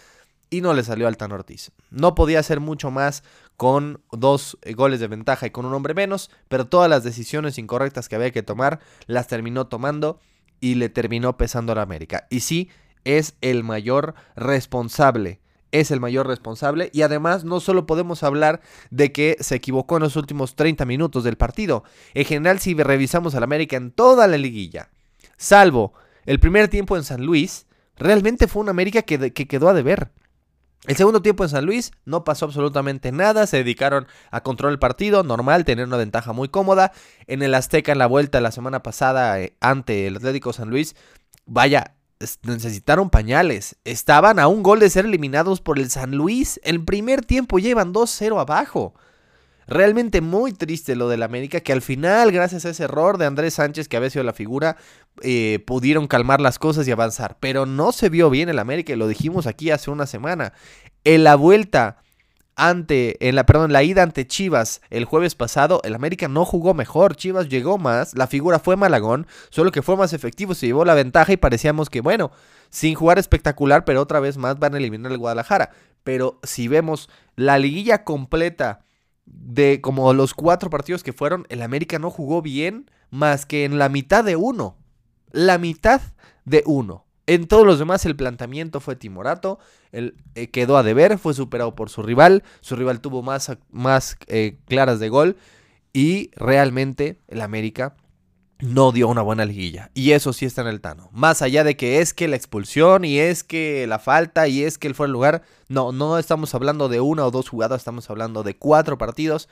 y 0.50 0.62
no 0.62 0.74
le 0.74 0.84
salió 0.84 1.07
al 1.07 1.18
Tan 1.18 1.31
Ortiz. 1.31 1.72
No 1.92 2.16
podía 2.16 2.40
hacer 2.40 2.60
mucho 2.60 2.92
más 2.92 3.24
con 3.57 4.02
dos 4.12 4.57
eh, 4.62 4.74
goles 4.74 5.00
de 5.00 5.07
ventaja 5.07 5.48
y 5.48 5.52
con 5.52 5.66
un 5.66 5.74
hombre 5.74 5.94
menos, 5.94 6.31
pero 6.48 6.68
todas 6.68 6.90
las 6.90 7.04
decisiones 7.04 7.57
incorrectas 7.57 8.10
que 8.10 8.16
había 8.16 8.31
que 8.31 8.44
tomar 8.44 8.80
las 9.07 9.28
terminó 9.28 9.68
tomando 9.68 10.19
y 10.60 10.75
le 10.75 10.90
terminó 10.90 11.38
pesando 11.38 11.74
a 11.74 11.75
la 11.75 11.81
América. 11.81 12.28
Y 12.30 12.42
sí, 12.42 12.69
es 13.17 13.35
el 13.41 13.63
mayor 13.63 14.15
responsable. 14.35 15.41
Es 15.71 15.91
el 15.91 16.00
mayor 16.00 16.27
responsable 16.27 16.89
y 16.94 17.03
además 17.03 17.44
no 17.44 17.59
solo 17.59 17.85
podemos 17.85 18.23
hablar 18.23 18.61
de 18.89 19.11
que 19.11 19.38
se 19.39 19.56
equivocó 19.56 19.97
en 19.97 20.03
los 20.03 20.15
últimos 20.15 20.56
30 20.56 20.85
minutos 20.85 21.23
del 21.23 21.38
partido. 21.38 21.83
En 22.15 22.25
general, 22.25 22.59
si 22.59 22.73
revisamos 22.73 23.35
al 23.35 23.44
América 23.44 23.77
en 23.77 23.91
toda 23.91 24.27
la 24.27 24.38
liguilla, 24.38 24.89
salvo 25.38 25.94
el 26.25 26.39
primer 26.39 26.69
tiempo 26.69 26.97
en 26.97 27.03
San 27.03 27.23
Luis, 27.23 27.67
realmente 27.97 28.47
fue 28.47 28.63
un 28.63 28.69
América 28.69 29.03
que, 29.03 29.31
que 29.31 29.47
quedó 29.47 29.69
a 29.69 29.73
deber. 29.73 30.11
El 30.88 30.95
segundo 30.95 31.21
tiempo 31.21 31.44
en 31.44 31.50
San 31.50 31.65
Luis 31.65 31.91
no 32.06 32.23
pasó 32.23 32.45
absolutamente 32.45 33.11
nada, 33.11 33.45
se 33.45 33.57
dedicaron 33.57 34.07
a 34.31 34.41
controlar 34.41 34.73
el 34.73 34.79
partido, 34.79 35.23
normal, 35.23 35.65
tener 35.65 35.85
una 35.85 35.97
ventaja 35.97 36.31
muy 36.31 36.47
cómoda. 36.47 36.94
En 37.27 37.44
el 37.44 37.53
Azteca 37.53 37.91
en 37.91 38.00
la 38.00 38.07
vuelta 38.07 38.41
la 38.41 38.51
semana 38.51 38.81
pasada 38.81 39.39
eh, 39.41 39.56
ante 39.59 40.07
el 40.07 40.15
Atlético 40.15 40.53
San 40.53 40.69
Luis, 40.69 40.95
vaya, 41.45 41.95
necesitaron 42.44 43.10
pañales. 43.10 43.77
Estaban 43.86 44.39
a 44.39 44.48
un 44.48 44.63
gol 44.63 44.80
de 44.80 44.89
ser 44.89 45.06
eliminados 45.06 45.62
por 45.62 45.80
el 45.80 45.89
San 45.89 46.12
Luis. 46.12 46.60
El 46.63 46.83
primer 46.83 47.24
tiempo 47.24 47.60
llevan 47.60 47.94
2-0 47.94 48.39
abajo. 48.39 48.94
Realmente 49.68 50.19
muy 50.21 50.51
triste 50.51 50.95
lo 50.95 51.10
del 51.10 51.21
América, 51.21 51.60
que 51.62 51.71
al 51.71 51.83
final, 51.83 52.31
gracias 52.31 52.66
a 52.66 52.69
ese 52.69 52.86
error 52.86 53.19
de 53.19 53.27
Andrés 53.27 53.54
Sánchez, 53.54 53.88
que 53.88 53.98
había 53.98 54.10
sido 54.10 54.24
la 54.24 54.33
figura, 54.33 54.77
eh, 55.21 55.63
pudieron 55.66 56.07
calmar 56.07 56.42
las 56.42 56.57
cosas 56.57 56.88
y 56.88 56.92
avanzar. 56.92 57.38
Pero 57.39 57.66
no 57.68 57.92
se 57.92 58.10
vio 58.10 58.30
bien 58.30 58.50
el 58.50 58.60
América, 58.60 58.94
y 58.94 58.95
lo 58.95 59.07
dijimos 59.07 59.45
aquí 59.45 59.69
hace 59.69 59.92
una 59.92 60.07
semana. 60.07 60.54
En 61.04 61.24
la 61.24 61.36
vuelta 61.36 61.98
ante, 62.59 63.27
en 63.27 63.35
la, 63.35 63.45
perdón, 63.45 63.71
la 63.71 63.83
ida 63.83 64.03
ante 64.03 64.27
Chivas 64.27 64.81
el 64.89 65.06
jueves 65.06 65.35
pasado, 65.35 65.81
el 65.83 65.95
América 65.95 66.27
no 66.27 66.45
jugó 66.45 66.73
mejor, 66.73 67.15
Chivas 67.15 67.47
llegó 67.47 67.77
más, 67.77 68.15
la 68.15 68.27
figura 68.27 68.59
fue 68.59 68.75
Malagón, 68.75 69.27
solo 69.50 69.71
que 69.71 69.81
fue 69.81 69.95
más 69.95 70.13
efectivo, 70.13 70.53
se 70.53 70.67
llevó 70.67 70.85
la 70.85 70.94
ventaja 70.94 71.31
y 71.31 71.38
parecíamos 71.38 71.89
que, 71.89 72.01
bueno, 72.01 72.31
sin 72.69 72.95
jugar 72.95 73.17
espectacular, 73.17 73.85
pero 73.85 74.01
otra 74.01 74.19
vez 74.19 74.37
más 74.37 74.59
van 74.59 74.75
a 74.75 74.78
eliminar 74.78 75.11
el 75.11 75.18
Guadalajara. 75.18 75.71
Pero 76.04 76.39
si 76.44 76.68
vemos 76.68 77.09
la 77.35 77.57
liguilla 77.57 78.04
completa 78.04 78.81
de 79.25 79.80
como 79.81 80.13
los 80.13 80.33
cuatro 80.33 80.69
partidos 80.69 81.04
que 81.04 81.13
fueron, 81.13 81.45
el 81.49 81.61
América 81.61 81.99
no 81.99 82.09
jugó 82.09 82.42
bien 82.42 82.89
más 83.09 83.45
que 83.45 83.66
en 83.66 83.80
la 83.80 83.89
mitad 83.89 84.23
de 84.23 84.35
uno. 84.35 84.78
La 85.31 85.57
mitad 85.57 86.01
de 86.45 86.63
uno. 86.66 87.06
En 87.30 87.45
todos 87.45 87.64
los 87.64 87.78
demás 87.78 88.07
el 88.07 88.16
planteamiento 88.16 88.80
fue 88.80 88.95
timorato, 88.95 89.59
el, 89.92 90.16
eh, 90.33 90.48
quedó 90.48 90.78
a 90.78 90.83
deber, 90.83 91.19
fue 91.19 91.36
superado 91.36 91.76
por 91.76 91.92
su 91.92 92.02
rival, 92.02 92.42
su 92.59 92.76
rival 92.76 93.02
tuvo 93.02 93.21
más, 93.21 93.56
más 93.69 94.18
eh, 94.26 94.57
claras 94.66 95.00
de 95.00 95.09
gol 95.09 95.38
y 95.94 96.31
realmente 96.36 97.19
el 97.28 97.42
América 97.42 97.95
no 98.57 98.92
dio 98.92 99.07
una 99.07 99.21
buena 99.21 99.45
liguilla. 99.45 99.92
Y 99.94 100.14
eso 100.14 100.33
sí 100.33 100.48
está 100.48 100.64
en 100.64 100.69
el 100.69 100.81
Tano. 100.81 101.12
Más 101.14 101.44
allá 101.44 101.64
de 101.64 101.78
que 101.78 102.02
es 102.02 102.16
que 102.16 102.28
la 102.28 102.36
expulsión 102.36 103.06
y 103.06 103.19
es 103.19 103.44
que 103.44 103.86
la 103.86 104.00
falta 104.00 104.48
y 104.48 104.64
es 104.64 104.80
que 104.80 104.88
él 104.88 104.95
fue 104.95 105.06
el 105.06 105.14
lugar. 105.14 105.44
No, 105.68 105.92
no 105.92 106.18
estamos 106.18 106.56
hablando 106.56 106.90
de 106.90 107.00
una 107.00 107.28
o 107.28 107.31
dos 107.31 107.48
jugadas, 107.48 107.81
estamos 107.81 108.09
hablando 108.09 108.42
de 108.42 108.57
cuatro 108.57 108.98
partidos. 108.98 109.50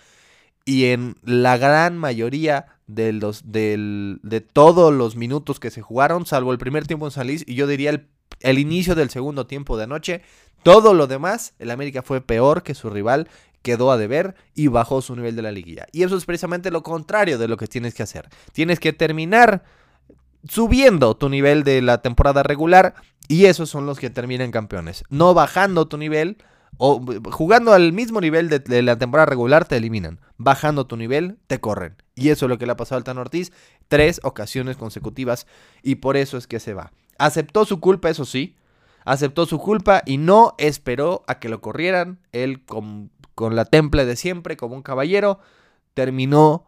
Y 0.65 0.85
en 0.85 1.15
la 1.21 1.57
gran 1.57 1.95
mayoría 1.95 2.76
de, 2.87 3.13
los, 3.13 3.43
de 3.51 4.47
todos 4.51 4.93
los 4.93 5.15
minutos 5.15 5.59
que 5.59 5.71
se 5.71 5.81
jugaron, 5.81 6.25
salvo 6.25 6.51
el 6.51 6.57
primer 6.57 6.87
tiempo 6.87 7.05
en 7.05 7.11
San 7.11 7.27
Luis 7.27 7.43
y 7.45 7.55
yo 7.55 7.67
diría 7.67 7.89
el, 7.91 8.07
el 8.41 8.59
inicio 8.59 8.95
del 8.95 9.09
segundo 9.09 9.45
tiempo 9.45 9.77
de 9.77 9.83
anoche, 9.83 10.21
todo 10.63 10.93
lo 10.93 11.07
demás, 11.07 11.53
el 11.59 11.71
América 11.71 12.01
fue 12.01 12.21
peor 12.21 12.63
que 12.63 12.75
su 12.75 12.89
rival 12.89 13.29
quedó 13.61 13.91
a 13.91 13.97
deber 13.97 14.35
y 14.55 14.67
bajó 14.67 15.01
su 15.01 15.15
nivel 15.15 15.35
de 15.35 15.41
la 15.41 15.51
liguilla. 15.51 15.87
Y 15.91 16.03
eso 16.03 16.15
es 16.15 16.25
precisamente 16.25 16.71
lo 16.71 16.83
contrario 16.83 17.37
de 17.37 17.47
lo 17.47 17.57
que 17.57 17.67
tienes 17.67 17.93
que 17.93 18.03
hacer. 18.03 18.29
Tienes 18.53 18.79
que 18.79 18.93
terminar 18.93 19.63
subiendo 20.47 21.15
tu 21.17 21.29
nivel 21.29 21.63
de 21.63 21.81
la 21.81 22.01
temporada 22.01 22.43
regular 22.43 22.95
y 23.27 23.45
esos 23.45 23.69
son 23.69 23.85
los 23.85 23.99
que 23.99 24.09
terminan 24.09 24.51
campeones. 24.51 25.03
No 25.09 25.33
bajando 25.33 25.87
tu 25.87 25.97
nivel 25.97 26.37
o 26.77 27.01
jugando 27.31 27.73
al 27.73 27.91
mismo 27.91 28.21
nivel 28.21 28.49
de, 28.49 28.81
la 28.81 28.97
temporada 28.97 29.25
regular 29.25 29.65
te 29.65 29.77
eliminan. 29.77 30.19
Bajando 30.37 30.87
tu 30.87 30.95
nivel 30.95 31.37
te 31.47 31.59
corren. 31.59 31.95
Y 32.17 32.29
eso 32.29 32.45
es 32.45 32.49
lo 32.49 32.57
que 32.57 32.65
le 32.65 32.73
ha 32.73 32.77
pasado 32.77 32.97
al 32.97 33.05
Tan 33.05 33.17
Ortiz 33.17 33.53
tres 33.87 34.19
ocasiones 34.23 34.75
consecutivas 34.75 35.47
y 35.83 35.95
por 35.95 36.17
eso 36.17 36.37
es 36.37 36.47
que 36.47 36.59
se 36.59 36.73
va. 36.73 36.91
Aceptó 37.17 37.63
su 37.63 37.79
culpa, 37.79 38.09
eso 38.09 38.25
sí. 38.25 38.55
Aceptó 39.05 39.45
su 39.45 39.59
culpa 39.59 40.03
y 40.05 40.17
no 40.17 40.53
esperó 40.57 41.23
a 41.27 41.39
que 41.39 41.47
lo 41.47 41.61
corrieran. 41.61 42.19
Él 42.33 42.65
con 42.65 43.11
con 43.37 43.55
la 43.55 43.65
temple 43.65 44.05
de 44.05 44.15
siempre, 44.15 44.57
como 44.57 44.73
un 44.73 44.81
caballero, 44.81 45.37
terminó 45.93 46.65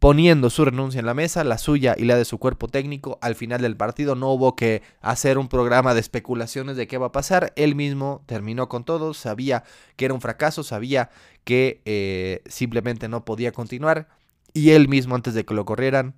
poniendo 0.00 0.50
su 0.50 0.64
renuncia 0.64 0.98
en 0.98 1.06
la 1.06 1.14
mesa, 1.14 1.44
la 1.44 1.56
suya 1.56 1.94
y 1.96 2.02
la 2.02 2.16
de 2.16 2.24
su 2.24 2.38
cuerpo 2.38 2.66
técnico. 2.66 3.16
Al 3.22 3.36
final 3.36 3.62
del 3.62 3.76
partido 3.76 4.16
no 4.16 4.32
hubo 4.32 4.56
que 4.56 4.82
hacer 5.00 5.38
un 5.38 5.46
programa 5.46 5.94
de 5.94 6.00
especulaciones 6.00 6.76
de 6.76 6.88
qué 6.88 6.98
va 6.98 7.06
a 7.06 7.12
pasar. 7.12 7.52
Él 7.54 7.76
mismo 7.76 8.24
terminó 8.26 8.68
con 8.68 8.82
todo, 8.82 9.14
sabía 9.14 9.62
que 9.94 10.06
era 10.06 10.14
un 10.14 10.20
fracaso, 10.20 10.64
sabía 10.64 11.10
que 11.44 11.80
eh, 11.84 12.42
simplemente 12.46 13.08
no 13.08 13.24
podía 13.24 13.52
continuar 13.52 14.08
y 14.54 14.70
él 14.70 14.88
mismo 14.88 15.14
antes 15.14 15.34
de 15.34 15.44
que 15.44 15.52
lo 15.52 15.66
corrieran 15.66 16.14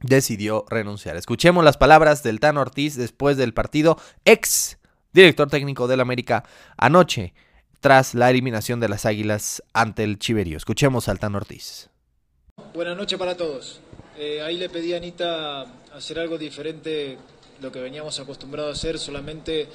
decidió 0.00 0.66
renunciar. 0.68 1.16
Escuchemos 1.16 1.64
las 1.64 1.78
palabras 1.78 2.22
del 2.22 2.38
Tan 2.38 2.58
Ortiz 2.58 2.94
después 2.94 3.36
del 3.36 3.54
partido, 3.54 3.98
ex 4.24 4.78
director 5.12 5.48
técnico 5.48 5.88
del 5.88 6.00
América 6.00 6.44
anoche 6.76 7.32
tras 7.80 8.14
la 8.14 8.30
eliminación 8.30 8.80
de 8.80 8.88
las 8.88 9.06
Águilas 9.06 9.62
ante 9.72 10.04
el 10.04 10.18
Chiverío. 10.18 10.56
Escuchemos 10.56 11.08
al 11.08 11.18
Tan 11.18 11.34
Ortiz. 11.34 11.90
Buenas 12.74 12.96
noches 12.96 13.18
para 13.18 13.36
todos. 13.36 13.80
Eh, 14.16 14.42
ahí 14.42 14.56
le 14.56 14.68
pedí 14.68 14.92
a 14.92 14.98
Anita 14.98 15.62
hacer 15.92 16.18
algo 16.18 16.38
diferente 16.38 17.18
lo 17.60 17.72
que 17.72 17.80
veníamos 17.80 18.18
acostumbrados 18.20 18.70
a 18.70 18.78
hacer. 18.78 18.98
Solamente 18.98 19.68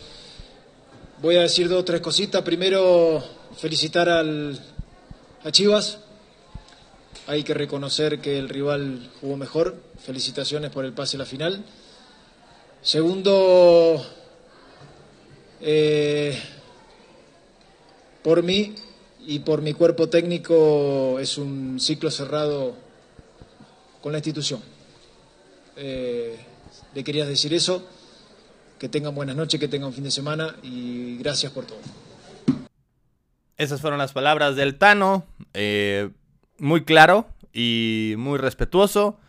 voy 1.22 1.38
a 1.38 1.42
decir 1.42 1.68
dos 1.70 1.82
o 1.82 1.86
tres 1.86 2.02
cositas. 2.02 2.42
Primero, 2.42 3.24
felicitar 3.58 4.10
al, 4.10 4.60
a 5.44 5.52
Chivas. 5.52 6.00
Hay 7.28 7.44
que 7.44 7.54
reconocer 7.54 8.20
que 8.20 8.38
el 8.38 8.50
rival 8.50 9.12
jugó 9.22 9.38
mejor. 9.38 9.76
Felicitaciones 10.04 10.72
por 10.72 10.86
el 10.86 10.94
pase 10.94 11.18
a 11.18 11.20
la 11.20 11.26
final. 11.26 11.64
Segundo, 12.82 14.06
eh, 15.62 16.40
por 18.24 18.42
mí, 18.44 18.76
y 19.30 19.40
por 19.40 19.62
mi 19.62 19.74
cuerpo 19.74 20.10
técnico 20.10 21.20
es 21.20 21.38
un 21.38 21.80
ciclo 21.80 22.10
cerrado 22.10 22.76
con 24.02 24.12
la 24.12 24.18
institución. 24.18 24.62
Eh, 25.76 26.36
le 26.96 27.04
quería 27.04 27.26
decir 27.26 27.54
eso, 27.54 27.86
que 28.80 28.90
tengan 28.90 29.14
buenas 29.14 29.36
noches, 29.36 29.60
que 29.60 29.68
tengan 29.68 29.90
un 29.90 29.94
fin 29.94 30.04
de 30.04 30.12
semana 30.12 30.56
y 30.64 31.18
gracias 31.18 31.52
por 31.52 31.66
todo. 31.66 31.80
Esas 33.58 33.82
fueron 33.82 34.00
las 34.00 34.14
palabras 34.14 34.56
del 34.56 34.78
Tano, 34.78 35.26
eh, 35.54 36.10
muy 36.60 36.84
claro 36.84 37.28
y 37.54 38.16
muy 38.18 38.38
respetuoso 38.38 39.20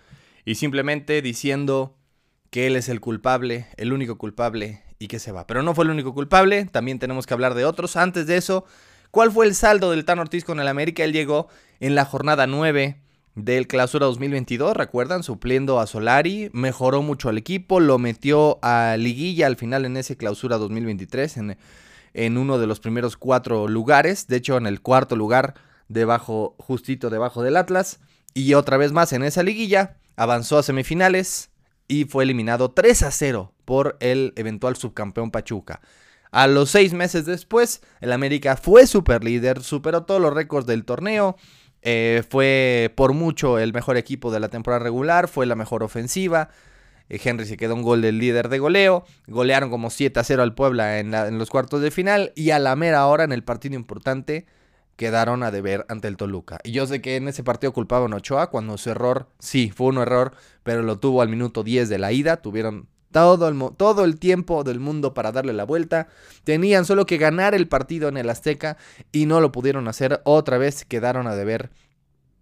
y 0.44 0.56
simplemente 0.56 1.22
diciendo 1.22 1.96
que 2.50 2.66
él 2.66 2.76
es 2.76 2.88
el 2.88 3.00
culpable, 3.00 3.66
el 3.76 3.92
único 3.92 4.18
culpable 4.18 4.82
y 4.99 5.08
que 5.08 5.18
se 5.18 5.32
va. 5.32 5.46
Pero 5.46 5.62
no 5.62 5.75
fue 5.75 5.84
el 5.84 5.90
único 5.90 6.14
culpable, 6.14 6.64
también 6.66 6.99
tenemos 6.99 7.26
que 7.26 7.34
hablar 7.34 7.54
de 7.54 7.64
otros. 7.64 7.96
Antes 7.96 8.26
de 8.26 8.37
eso, 8.37 8.64
¿Cuál 9.10 9.32
fue 9.32 9.46
el 9.46 9.56
saldo 9.56 9.90
del 9.90 10.04
Tan 10.04 10.20
Ortiz 10.20 10.44
con 10.44 10.60
el 10.60 10.68
América? 10.68 11.02
Él 11.02 11.12
llegó 11.12 11.49
en 11.80 11.96
la 11.96 12.04
jornada 12.04 12.46
9 12.46 12.96
del 13.34 13.66
Clausura 13.66 14.06
2022, 14.06 14.76
recuerdan, 14.76 15.25
supliendo 15.25 15.80
a 15.80 15.88
Solari, 15.88 16.49
mejoró 16.52 17.02
mucho 17.02 17.28
al 17.28 17.37
equipo, 17.37 17.80
lo 17.80 17.99
metió 17.99 18.60
a 18.62 18.96
liguilla 18.96 19.49
al 19.49 19.56
final 19.56 19.84
en 19.84 19.96
ese 19.96 20.16
Clausura 20.16 20.58
2023, 20.58 21.37
en, 21.38 21.58
en 22.14 22.38
uno 22.38 22.58
de 22.58 22.68
los 22.68 22.78
primeros 22.78 23.16
cuatro 23.16 23.66
lugares, 23.66 24.28
de 24.28 24.37
hecho 24.37 24.56
en 24.56 24.66
el 24.66 24.80
cuarto 24.80 25.16
lugar, 25.16 25.54
debajo, 25.90 26.54
justito 26.59 27.11
debajo 27.11 27.42
del 27.42 27.56
Atlas, 27.56 28.00
y 28.32 28.54
otra 28.54 28.76
vez 28.76 28.92
más 28.92 29.12
en 29.12 29.23
esa 29.23 29.42
liguilla, 29.42 29.97
avanzó 30.16 30.59
a 30.59 30.62
semifinales 30.62 31.50
y 31.88 32.04
fue 32.04 32.25
eliminado 32.25 32.70
3 32.70 33.02
a 33.02 33.11
0 33.11 33.52
por 33.64 33.97
el 34.00 34.32
eventual 34.37 34.76
subcampeón 34.76 35.30
Pachuca. 35.30 35.80
A 36.30 36.47
los 36.47 36.70
seis 36.70 36.92
meses 36.92 37.26
después, 37.26 37.82
el 38.00 38.12
América 38.12 38.56
fue 38.56 38.87
super 38.87 39.25
líder, 39.25 39.62
superó 39.62 40.04
todos 40.04 40.20
los 40.20 40.32
récords 40.32 40.66
del 40.66 40.85
torneo. 40.85 41.37
Eh, 41.82 42.23
fue 42.28 42.92
por 42.94 43.12
mucho 43.12 43.59
el 43.59 43.73
mejor 43.73 43.97
equipo 43.97 44.30
de 44.30 44.38
la 44.38 44.49
temporada 44.49 44.85
regular, 44.85 45.26
fue 45.26 45.47
la 45.47 45.56
mejor 45.56 45.82
ofensiva. 45.82 46.50
Eh, 47.09 47.20
Henry 47.25 47.47
se 47.47 47.56
quedó 47.56 47.75
un 47.75 47.82
gol 47.82 48.00
del 48.00 48.18
líder 48.18 48.49
de 48.49 48.61
goleo. 48.61 49.04
Golearon 49.26 49.70
como 49.70 49.90
7 49.90 50.20
a 50.20 50.23
0 50.23 50.44
al 50.44 50.54
Puebla 50.54 51.00
en, 51.00 51.12
en, 51.12 51.38
los 51.38 51.50
cuartos 51.50 51.80
de 51.82 51.90
final. 51.90 52.32
Y 52.37 52.50
a 52.50 52.61
la 52.61 52.76
mera 52.76 53.04
hora, 53.06 53.25
en 53.25 53.32
el 53.32 53.42
partido 53.42 53.75
importante, 53.75 54.47
quedaron 55.00 55.42
a 55.42 55.50
deber 55.50 55.87
ante 55.88 56.09
el 56.09 56.19
Toluca. 56.19 56.59
Y 56.62 56.73
yo 56.73 56.87
sé 56.87 57.00
que 57.00 57.16
en 57.16 57.26
ese 57.26 57.42
partido 57.42 57.73
culpaban 57.73 58.12
Ochoa 58.12 58.50
cuando 58.50 58.76
su 58.76 58.90
error, 58.90 59.28
sí, 59.38 59.73
fue 59.75 59.87
un 59.87 59.97
error, 59.97 60.35
pero 60.62 60.83
lo 60.83 60.99
tuvo 60.99 61.23
al 61.23 61.30
minuto 61.30 61.62
10 61.62 61.88
de 61.88 61.99
la 61.99 62.12
ida. 62.12 62.42
Tuvieron 62.42 62.87
todo 63.11 63.49
el, 63.49 63.59
todo 63.78 64.04
el 64.04 64.19
tiempo 64.19 64.62
del 64.62 64.78
mundo 64.78 65.14
para 65.14 65.33
darle 65.33 65.54
la 65.54 65.64
vuelta. 65.64 66.09
Tenían 66.45 66.85
solo 66.85 67.07
que 67.07 67.16
ganar 67.16 67.54
el 67.54 67.66
partido 67.66 68.11
en 68.11 68.19
el 68.19 68.28
Azteca 68.28 68.76
y 69.11 69.25
no 69.25 69.40
lo 69.40 69.52
pudieron 69.52 69.88
hacer. 69.88 70.21
Otra 70.25 70.59
vez 70.59 70.85
quedaron 70.85 71.26
a 71.26 71.35
deber 71.35 71.71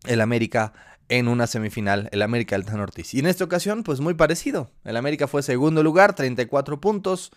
el 0.09 0.21
América 0.21 0.73
en 1.09 1.29
una 1.29 1.47
semifinal, 1.47 2.09
el 2.11 2.23
América 2.23 2.57
del 2.57 2.67
Tan 2.67 2.81
Ortiz. 2.81 3.15
Y 3.15 3.21
en 3.21 3.27
esta 3.27 3.45
ocasión, 3.45 3.85
pues 3.85 4.01
muy 4.01 4.15
parecido. 4.15 4.73
El 4.83 4.97
América 4.97 5.29
fue 5.29 5.45
segundo 5.45 5.85
lugar, 5.85 6.17
34 6.17 6.81
puntos. 6.81 7.31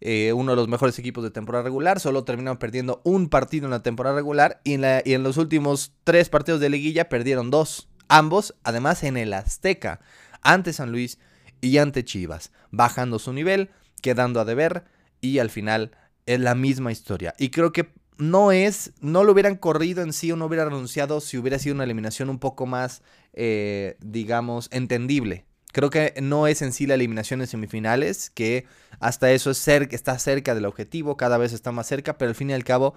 Eh, 0.00 0.32
uno 0.32 0.52
de 0.52 0.56
los 0.56 0.68
mejores 0.68 0.98
equipos 0.98 1.24
de 1.24 1.30
temporada 1.30 1.64
regular. 1.64 2.00
Solo 2.00 2.24
terminaron 2.24 2.58
perdiendo 2.58 3.00
un 3.04 3.28
partido 3.28 3.66
en 3.66 3.70
la 3.70 3.82
temporada 3.82 4.16
regular. 4.16 4.60
Y 4.64 4.74
en, 4.74 4.80
la, 4.82 5.02
y 5.04 5.14
en 5.14 5.22
los 5.22 5.36
últimos 5.36 5.92
tres 6.04 6.28
partidos 6.28 6.60
de 6.60 6.70
liguilla 6.70 7.08
perdieron 7.08 7.50
dos. 7.50 7.88
Ambos, 8.08 8.54
además, 8.62 9.02
en 9.02 9.16
el 9.16 9.32
Azteca. 9.32 10.00
Ante 10.42 10.72
San 10.72 10.92
Luis 10.92 11.18
y 11.60 11.78
ante 11.78 12.04
Chivas, 12.04 12.52
bajando 12.70 13.18
su 13.18 13.32
nivel, 13.32 13.70
quedando 14.02 14.40
a 14.40 14.44
deber 14.44 14.84
y 15.20 15.38
al 15.38 15.50
final 15.50 15.90
es 16.26 16.40
la 16.40 16.54
misma 16.54 16.92
historia. 16.92 17.34
Y 17.38 17.50
creo 17.50 17.72
que 17.72 17.92
no 18.18 18.52
es, 18.52 18.92
no 19.00 19.24
lo 19.24 19.32
hubieran 19.32 19.56
corrido 19.56 20.02
en 20.02 20.12
sí 20.12 20.30
o 20.32 20.36
no 20.36 20.46
hubiera 20.46 20.64
renunciado 20.64 21.20
si 21.20 21.38
hubiera 21.38 21.58
sido 21.58 21.74
una 21.74 21.84
eliminación 21.84 22.30
un 22.30 22.38
poco 22.38 22.66
más, 22.66 23.02
eh, 23.32 23.96
digamos, 24.00 24.68
entendible. 24.72 25.45
Creo 25.76 25.90
que 25.90 26.14
no 26.22 26.46
es 26.46 26.62
en 26.62 26.72
sí 26.72 26.86
la 26.86 26.94
eliminación 26.94 27.42
en 27.42 27.46
semifinales, 27.46 28.30
que 28.30 28.64
hasta 28.98 29.30
eso 29.32 29.50
es 29.50 29.68
está 29.68 30.18
cerca 30.18 30.54
del 30.54 30.64
objetivo, 30.64 31.18
cada 31.18 31.36
vez 31.36 31.52
está 31.52 31.70
más 31.70 31.86
cerca, 31.86 32.16
pero 32.16 32.30
al 32.30 32.34
fin 32.34 32.48
y 32.48 32.54
al 32.54 32.64
cabo 32.64 32.94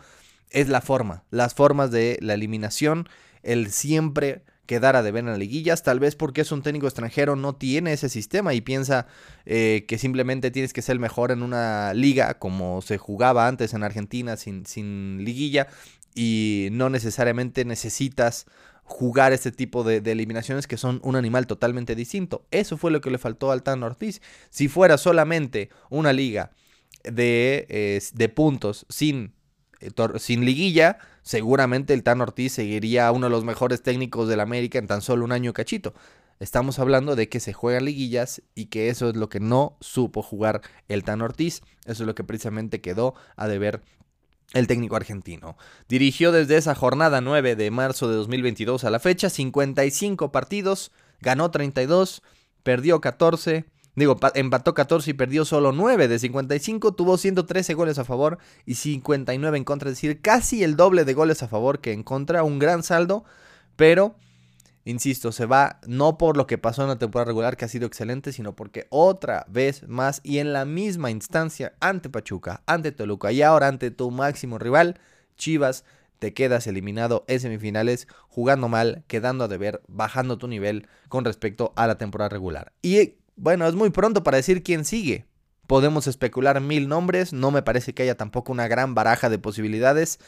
es 0.50 0.70
la 0.70 0.80
forma, 0.80 1.26
las 1.30 1.54
formas 1.54 1.92
de 1.92 2.18
la 2.22 2.36
eliminación, 2.36 3.10
el 3.44 3.70
siempre 3.70 4.44
quedara 4.66 5.04
de 5.04 5.12
ver 5.12 5.28
en 5.28 5.38
liguillas, 5.38 5.84
tal 5.84 6.00
vez 6.00 6.16
porque 6.16 6.40
es 6.40 6.54
un 6.54 6.62
técnico 6.62 6.88
extranjero, 6.88 7.36
no 7.36 7.54
tiene 7.54 7.92
ese 7.92 8.08
sistema 8.08 8.54
y 8.54 8.62
piensa 8.62 9.08
eh, 9.46 9.84
que 9.86 9.98
simplemente 9.98 10.50
tienes 10.50 10.72
que 10.72 10.82
ser 10.82 11.00
mejor 11.00 11.32
en 11.32 11.44
una 11.44 11.94
liga 11.94 12.40
como 12.40 12.82
se 12.82 12.98
jugaba 12.98 13.50
antes 13.50 13.74
en 13.74 13.84
Argentina 13.84 14.38
sin, 14.38 14.66
sin 14.66 15.26
liguilla 15.26 15.68
y 16.16 16.70
no 16.72 16.90
necesariamente 16.90 17.66
necesitas 17.66 18.46
jugar 18.90 19.32
este 19.32 19.52
tipo 19.52 19.84
de, 19.84 19.98
eliminaciones 19.98 20.68
que 20.68 20.76
son 20.76 21.00
un 21.04 21.16
animal 21.16 21.48
totalmente 21.48 21.96
distinto. 21.96 22.46
Eso 22.52 22.76
fue 22.76 22.92
lo 22.92 23.00
que 23.00 23.12
le 23.12 23.20
faltó 23.20 23.52
al 23.52 23.64
Tan 23.64 23.84
Ortiz. 23.84 24.22
Si 24.50 24.68
fuera 24.68 24.98
solamente 24.98 25.70
una 25.90 26.12
liga 26.12 26.52
de, 27.04 28.02
de 28.14 28.30
puntos 28.30 28.86
sin 28.90 29.34
eh, 29.80 29.92
sin 30.18 30.46
liguilla, 30.46 30.98
seguramente 31.22 31.94
el 31.94 32.04
Tan 32.04 32.22
Ortiz 32.22 32.54
seguiría 32.54 33.12
uno 33.12 33.28
de 33.28 33.32
los 33.32 33.46
mejores 33.46 33.82
técnicos 33.82 34.28
del 34.28 34.42
América 34.42 34.78
en 34.78 34.88
tan 34.88 35.02
solo 35.02 35.24
un 35.26 35.32
año 35.32 35.54
cachito. 35.54 35.94
Estamos 36.40 36.80
hablando 36.80 37.16
de 37.16 37.30
que 37.30 37.40
se 37.40 37.54
juegan 37.54 37.86
liguillas 37.86 38.42
y 38.56 38.66
que 38.66 38.90
eso 38.90 39.10
es 39.10 39.16
lo 39.16 39.30
que 39.30 39.40
no 39.40 39.78
supo 39.82 40.22
jugar 40.22 40.62
el 40.88 41.04
Tan 41.04 41.22
Ortiz. 41.22 41.62
Eso 41.86 42.04
es 42.04 42.08
lo 42.08 42.16
que 42.16 42.24
precisamente 42.24 42.82
quedó 42.82 43.14
a 43.36 43.48
deber 43.48 43.82
el 44.54 44.68
técnico 44.68 44.96
argentino. 44.96 45.58
Dirigió 45.88 46.32
desde 46.32 46.58
esa 46.58 46.76
jornada 46.76 47.22
9 47.22 47.56
de 47.56 47.72
marzo 47.72 48.10
de 48.10 48.16
2022 48.16 48.84
a 48.84 48.90
la 48.90 49.00
fecha 49.00 49.30
55 49.30 50.32
partidos, 50.32 50.92
ganó 51.22 51.52
32, 51.52 52.22
perdió 52.64 53.02
14, 53.02 53.66
Digo, 53.96 54.18
empató 54.36 54.74
14 54.74 55.12
y 55.12 55.14
perdió 55.14 55.44
solo 55.44 55.74
9 55.74 56.08
de 56.08 56.20
55, 56.20 56.94
tuvo 56.94 57.18
113 57.18 57.74
goles 57.74 58.00
a 58.00 58.06
favor 58.06 58.38
y 58.66 58.76
59 58.76 59.58
en 59.58 59.64
contra, 59.66 59.90
es 59.90 59.98
decir, 59.98 60.22
casi 60.22 60.64
el 60.64 60.78
doble 60.78 61.04
de 61.04 61.14
goles 61.14 61.44
a 61.44 61.50
favor 61.50 61.80
que 61.80 61.92
en 61.92 62.04
contra, 62.04 62.44
un 62.44 62.60
gran 62.60 62.82
saldo, 62.82 63.26
pero, 63.76 64.16
insisto, 64.86 65.32
se 65.32 65.46
va 65.46 65.80
no 65.88 66.18
por 66.18 66.38
lo 66.38 66.48
que 66.48 66.58
pasó 66.58 66.84
en 66.84 66.90
la 66.90 67.00
temporada 67.00 67.28
regular, 67.28 67.58
que 67.58 67.66
ha 67.66 67.70
sido 67.70 67.88
excelente, 67.88 68.32
sino 68.32 68.56
porque 68.56 68.88
otra 68.90 69.46
vez 69.50 69.88
más 69.88 70.22
y 70.24 70.40
en 70.40 70.54
la 70.54 70.66
misma 70.66 71.12
instancia 71.12 71.74
ante 71.80 72.10
Pachuca, 72.10 72.64
ante 72.66 72.92
Toluca 72.92 73.32
y 73.32 73.42
ahora 73.42 73.68
ante 73.68 73.92
tu 73.92 74.12
máximo 74.12 74.58
rival, 74.58 75.00
Chivas, 75.38 75.84
te 76.20 76.34
quedas 76.34 76.68
eliminado 76.68 77.24
en 77.28 77.40
semifinales 77.40 78.08
jugando 78.28 78.68
mal, 78.68 79.04
quedando 79.08 79.46
a 79.46 79.48
deber, 79.48 79.82
bajando 79.88 80.38
tu 80.38 80.48
nivel 80.48 80.88
con 81.08 81.26
respecto 81.26 81.74
a 81.76 81.88
la 81.88 81.98
temporada 81.98 82.30
regular. 82.30 82.74
Y 82.82 83.16
bueno, 83.36 83.68
es 83.68 83.76
muy 83.76 83.90
pronto 83.90 84.22
para 84.22 84.38
decir 84.38 84.64
quién 84.64 84.86
sigue. 84.86 85.26
Podemos 85.66 86.08
especular 86.08 86.60
mil 86.62 86.90
nombres, 86.90 87.32
no 87.32 87.52
me 87.52 87.62
parece 87.62 87.94
que 87.94 88.04
haya 88.04 88.18
tampoco 88.18 88.52
una 88.52 88.68
gran 88.68 88.96
baraja 88.96 89.30
de 89.30 89.40
posibilidades. 89.40 90.20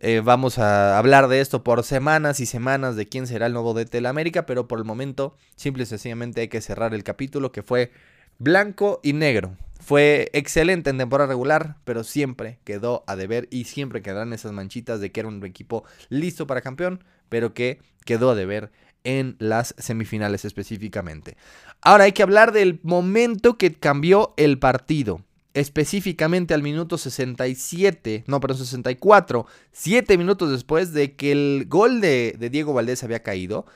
Eh, 0.00 0.22
vamos 0.24 0.58
a 0.58 0.96
hablar 0.98 1.28
de 1.28 1.40
esto 1.40 1.62
por 1.62 1.82
semanas 1.82 2.40
y 2.40 2.46
semanas 2.46 2.96
de 2.96 3.06
quién 3.06 3.26
será 3.26 3.46
el 3.46 3.52
nuevo 3.52 3.74
de 3.74 3.84
Telamérica, 3.84 4.46
pero 4.46 4.66
por 4.66 4.78
el 4.78 4.86
momento, 4.86 5.36
simple 5.54 5.82
y 5.82 5.86
sencillamente 5.86 6.40
hay 6.40 6.48
que 6.48 6.62
cerrar 6.62 6.94
el 6.94 7.04
capítulo 7.04 7.52
que 7.52 7.62
fue 7.62 7.92
blanco 8.38 9.00
y 9.02 9.12
negro. 9.12 9.56
Fue 9.80 10.30
excelente 10.32 10.90
en 10.90 10.98
temporada 10.98 11.28
regular, 11.28 11.76
pero 11.84 12.04
siempre 12.04 12.58
quedó 12.64 13.04
a 13.06 13.16
deber 13.16 13.48
y 13.50 13.64
siempre 13.64 14.00
quedarán 14.00 14.32
esas 14.32 14.52
manchitas 14.52 15.00
de 15.00 15.12
que 15.12 15.20
era 15.20 15.28
un 15.28 15.44
equipo 15.44 15.84
listo 16.08 16.46
para 16.46 16.62
campeón, 16.62 17.04
pero 17.28 17.52
que 17.52 17.80
quedó 18.04 18.30
a 18.30 18.34
deber 18.34 18.70
en 19.04 19.36
las 19.40 19.74
semifinales 19.78 20.44
específicamente. 20.44 21.36
Ahora 21.82 22.04
hay 22.04 22.12
que 22.12 22.22
hablar 22.22 22.52
del 22.52 22.80
momento 22.82 23.58
que 23.58 23.74
cambió 23.74 24.32
el 24.36 24.58
partido. 24.58 25.22
Específicamente 25.54 26.54
al 26.54 26.62
minuto 26.62 26.96
67, 26.96 28.24
no, 28.26 28.40
pero 28.40 28.54
64, 28.54 29.46
7 29.72 30.18
minutos 30.18 30.50
después 30.50 30.92
de 30.92 31.14
que 31.14 31.32
el 31.32 31.66
gol 31.68 32.00
de, 32.00 32.36
de 32.38 32.50
Diego 32.50 32.72
Valdés 32.72 33.04
había 33.04 33.22
caído, 33.22 33.66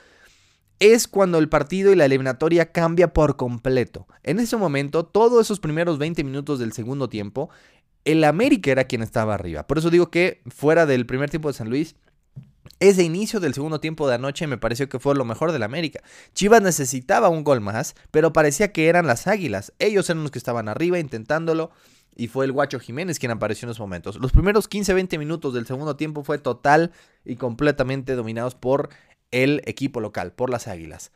es 0.79 1.07
cuando 1.07 1.37
el 1.39 1.49
partido 1.49 1.91
y 1.91 1.95
la 1.95 2.05
eliminatoria 2.05 2.71
cambia 2.71 3.13
por 3.13 3.35
completo. 3.35 4.07
En 4.23 4.39
ese 4.39 4.57
momento, 4.57 5.05
todos 5.05 5.45
esos 5.45 5.59
primeros 5.59 5.97
20 5.97 6.23
minutos 6.23 6.59
del 6.59 6.73
segundo 6.73 7.09
tiempo, 7.09 7.49
el 8.05 8.23
América 8.23 8.71
era 8.71 8.85
quien 8.85 9.01
estaba 9.01 9.33
arriba. 9.33 9.67
Por 9.67 9.77
eso 9.77 9.89
digo 9.89 10.09
que 10.09 10.41
fuera 10.47 10.85
del 10.85 11.05
primer 11.05 11.29
tiempo 11.29 11.49
de 11.49 11.53
San 11.53 11.69
Luis, 11.69 11.95
ese 12.79 13.03
inicio 13.03 13.39
del 13.39 13.53
segundo 13.53 13.79
tiempo 13.79 14.07
de 14.07 14.15
anoche 14.15 14.47
me 14.47 14.57
pareció 14.57 14.89
que 14.89 14.99
fue 14.99 15.15
lo 15.15 15.25
mejor 15.25 15.51
del 15.51 15.63
América. 15.63 16.01
Chivas 16.33 16.61
necesitaba 16.61 17.29
un 17.29 17.43
gol 17.43 17.61
más, 17.61 17.95
pero 18.11 18.33
parecía 18.33 18.71
que 18.71 18.87
eran 18.87 19.07
las 19.07 19.27
Águilas. 19.27 19.73
Ellos 19.79 20.09
eran 20.09 20.23
los 20.23 20.31
que 20.31 20.37
estaban 20.37 20.69
arriba 20.69 20.99
intentándolo 20.99 21.71
y 22.15 22.27
fue 22.27 22.45
el 22.45 22.51
Guacho 22.51 22.79
Jiménez 22.79 23.19
quien 23.19 23.31
apareció 23.31 23.65
en 23.65 23.71
esos 23.71 23.79
momentos. 23.79 24.17
Los 24.17 24.31
primeros 24.31 24.69
15-20 24.69 25.17
minutos 25.19 25.53
del 25.53 25.65
segundo 25.65 25.95
tiempo 25.95 26.23
fue 26.23 26.37
total 26.39 26.91
y 27.23 27.35
completamente 27.35 28.15
dominados 28.15 28.55
por 28.55 28.89
el 29.31 29.61
equipo 29.65 29.99
local, 29.99 30.33
por 30.33 30.49
las 30.49 30.67
Águilas. 30.67 31.11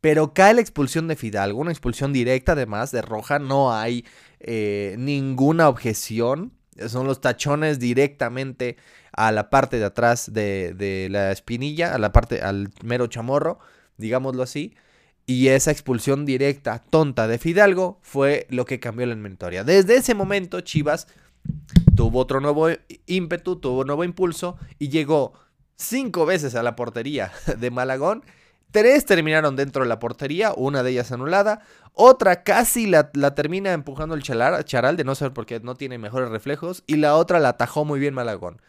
Pero 0.00 0.32
cae 0.32 0.54
la 0.54 0.62
expulsión 0.62 1.08
de 1.08 1.16
Fidalgo, 1.16 1.60
una 1.60 1.72
expulsión 1.72 2.12
directa 2.12 2.52
además 2.52 2.90
de 2.90 3.02
Roja, 3.02 3.38
no 3.38 3.72
hay 3.74 4.06
eh, 4.40 4.96
ninguna 4.98 5.68
objeción. 5.68 6.52
Son 6.88 7.06
los 7.06 7.20
tachones 7.20 7.78
directamente 7.78 8.76
a 9.12 9.32
la 9.32 9.50
parte 9.50 9.78
de 9.78 9.84
atrás 9.84 10.32
de, 10.32 11.08
la 11.10 11.32
espinilla, 11.32 11.94
a 11.94 11.98
la 11.98 12.12
parte, 12.12 12.42
al 12.42 12.70
mero 12.82 13.06
chamorro, 13.06 13.58
digámoslo 13.96 14.42
así. 14.42 14.74
Y 15.26 15.48
esa 15.48 15.70
expulsión 15.70 16.26
directa, 16.26 16.82
tonta 16.90 17.28
de 17.28 17.38
Fidalgo, 17.38 17.98
fue 18.02 18.46
lo 18.50 18.64
que 18.64 18.80
cambió 18.80 19.06
la 19.06 19.14
inventoria. 19.14 19.64
Desde 19.64 19.96
ese 19.96 20.14
momento, 20.14 20.60
Chivas 20.60 21.06
tuvo 21.94 22.20
otro 22.20 22.40
nuevo 22.40 22.68
ímpetu, 23.06 23.56
tuvo 23.56 23.80
un 23.80 23.86
nuevo 23.86 24.04
impulso 24.04 24.56
y 24.78 24.88
llegó 24.88 25.34
cinco 25.76 26.26
veces 26.26 26.54
a 26.54 26.62
la 26.62 26.76
portería 26.76 27.32
de 27.58 27.70
Malagón. 27.70 28.24
Tres 28.70 29.04
terminaron 29.04 29.56
dentro 29.56 29.82
de 29.82 29.88
la 29.88 29.98
portería, 29.98 30.52
una 30.56 30.82
de 30.82 30.92
ellas 30.92 31.10
anulada. 31.10 31.62
Otra 31.92 32.44
casi 32.44 32.86
la, 32.86 33.10
termina 33.10 33.72
empujando 33.72 34.14
el 34.14 34.22
charal, 34.22 34.96
de 34.96 35.04
no 35.04 35.14
saber 35.14 35.32
por 35.32 35.46
qué 35.46 35.60
no 35.60 35.74
tiene 35.74 35.98
mejores 35.98 36.28
reflejos. 36.28 36.84
Y 36.86 36.96
la 36.96 37.16
otra 37.16 37.40
la 37.40 37.50
atajó 37.50 37.84
muy 37.84 37.98
bien 37.98 38.14
Malagón. 38.14 38.60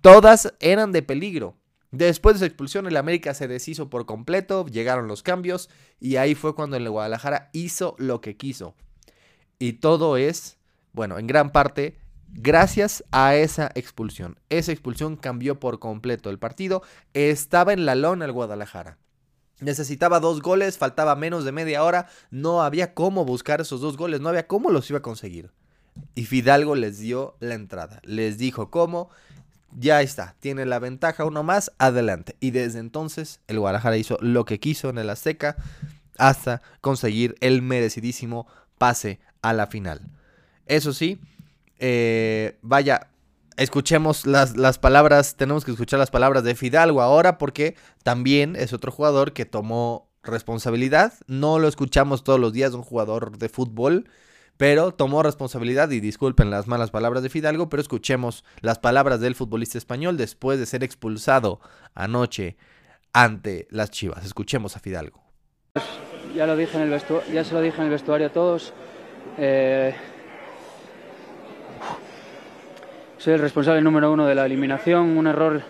Todas 0.00 0.52
eran 0.60 0.92
de 0.92 1.02
peligro. 1.02 1.56
Después 1.90 2.36
de 2.36 2.38
su 2.40 2.44
expulsión, 2.46 2.86
el 2.86 2.96
América 2.96 3.34
se 3.34 3.48
deshizo 3.48 3.90
por 3.90 4.06
completo, 4.06 4.64
llegaron 4.66 5.08
los 5.08 5.22
cambios 5.22 5.68
y 6.00 6.16
ahí 6.16 6.34
fue 6.34 6.54
cuando 6.54 6.76
el 6.76 6.88
Guadalajara 6.88 7.50
hizo 7.52 7.94
lo 7.98 8.22
que 8.22 8.36
quiso. 8.36 8.74
Y 9.58 9.74
todo 9.74 10.16
es, 10.16 10.56
bueno, 10.92 11.18
en 11.18 11.26
gran 11.26 11.52
parte 11.52 11.98
gracias 12.32 13.04
a 13.12 13.34
esa 13.36 13.70
expulsión. 13.74 14.38
Esa 14.48 14.72
expulsión 14.72 15.16
cambió 15.16 15.60
por 15.60 15.78
completo 15.78 16.30
el 16.30 16.38
partido. 16.38 16.82
Estaba 17.12 17.74
en 17.74 17.84
la 17.84 17.94
lona 17.94 18.24
el 18.24 18.32
Guadalajara. 18.32 18.98
Necesitaba 19.62 20.20
dos 20.20 20.42
goles, 20.42 20.76
faltaba 20.76 21.14
menos 21.16 21.44
de 21.44 21.52
media 21.52 21.84
hora, 21.84 22.08
no 22.30 22.62
había 22.62 22.94
cómo 22.94 23.24
buscar 23.24 23.60
esos 23.60 23.80
dos 23.80 23.96
goles, 23.96 24.20
no 24.20 24.28
había 24.28 24.46
cómo 24.46 24.70
los 24.70 24.90
iba 24.90 24.98
a 24.98 25.02
conseguir. 25.02 25.50
Y 26.14 26.24
Fidalgo 26.24 26.74
les 26.74 26.98
dio 26.98 27.36
la 27.40 27.54
entrada, 27.54 28.00
les 28.04 28.38
dijo 28.38 28.70
cómo, 28.70 29.08
ya 29.78 30.02
está, 30.02 30.34
tiene 30.40 30.66
la 30.66 30.78
ventaja 30.78 31.24
uno 31.24 31.42
más, 31.42 31.72
adelante. 31.78 32.36
Y 32.40 32.50
desde 32.50 32.80
entonces 32.80 33.40
el 33.46 33.60
Guadalajara 33.60 33.96
hizo 33.96 34.18
lo 34.20 34.44
que 34.44 34.58
quiso 34.58 34.90
en 34.90 34.98
el 34.98 35.10
Azteca 35.10 35.56
hasta 36.18 36.60
conseguir 36.80 37.36
el 37.40 37.62
merecidísimo 37.62 38.46
pase 38.78 39.20
a 39.42 39.52
la 39.52 39.68
final. 39.68 40.00
Eso 40.66 40.92
sí, 40.92 41.18
eh, 41.78 42.58
vaya, 42.62 43.11
escuchemos 43.56 44.26
las, 44.26 44.56
las, 44.56 44.78
palabras, 44.78 45.36
tenemos 45.36 45.64
que 45.64 45.70
escuchar 45.70 45.98
las 45.98 46.10
palabras 46.10 46.44
de 46.44 46.54
Fidalgo 46.54 47.02
ahora 47.02 47.38
porque 47.38 47.76
también 48.02 48.56
es 48.56 48.72
otro 48.72 48.92
jugador 48.92 49.32
que 49.32 49.44
tomó 49.44 50.10
responsabilidad. 50.22 51.14
No 51.26 51.58
lo 51.58 51.68
escuchamos 51.68 52.24
todos 52.24 52.40
los 52.40 52.52
días, 52.52 52.74
un 52.74 52.82
jugador 52.82 53.38
de 53.38 53.48
fútbol, 53.48 54.08
pero 54.56 54.92
tomó 54.92 55.22
responsabilidad 55.22 55.90
y 55.90 56.00
disculpen 56.00 56.50
las 56.50 56.66
malas 56.66 56.90
palabras 56.90 57.22
de 57.22 57.28
Fidalgo, 57.28 57.68
pero 57.68 57.80
escuchemos 57.80 58.44
las 58.60 58.78
palabras 58.78 59.20
del 59.20 59.34
futbolista 59.34 59.78
español 59.78 60.16
después 60.16 60.58
de 60.58 60.66
ser 60.66 60.84
expulsado 60.84 61.60
anoche 61.94 62.56
ante 63.12 63.66
las 63.70 63.90
Chivas. 63.90 64.24
Escuchemos 64.24 64.76
a 64.76 64.80
Fidalgo. 64.80 65.22
Ya 66.34 66.46
lo 66.46 66.56
dije 66.56 66.76
en 66.76 66.84
el 66.84 66.90
vestuario, 66.90 67.32
ya 67.32 67.44
se 67.44 67.54
lo 67.54 67.60
dije 67.60 67.78
en 67.78 67.84
el 67.84 67.90
vestuario 67.90 68.26
a 68.28 68.32
todos. 68.32 68.72
Eh, 69.38 69.94
soy 73.22 73.34
el 73.34 73.38
responsable 73.38 73.80
número 73.80 74.10
uno 74.10 74.26
de 74.26 74.34
la 74.34 74.44
eliminación, 74.46 75.16
un 75.16 75.28
error, 75.28 75.62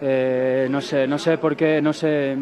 eh, 0.00 0.66
no 0.68 0.80
sé, 0.80 1.06
no 1.06 1.16
sé 1.16 1.38
por 1.38 1.54
qué, 1.54 1.80
no 1.80 1.92
sé, 1.92 2.36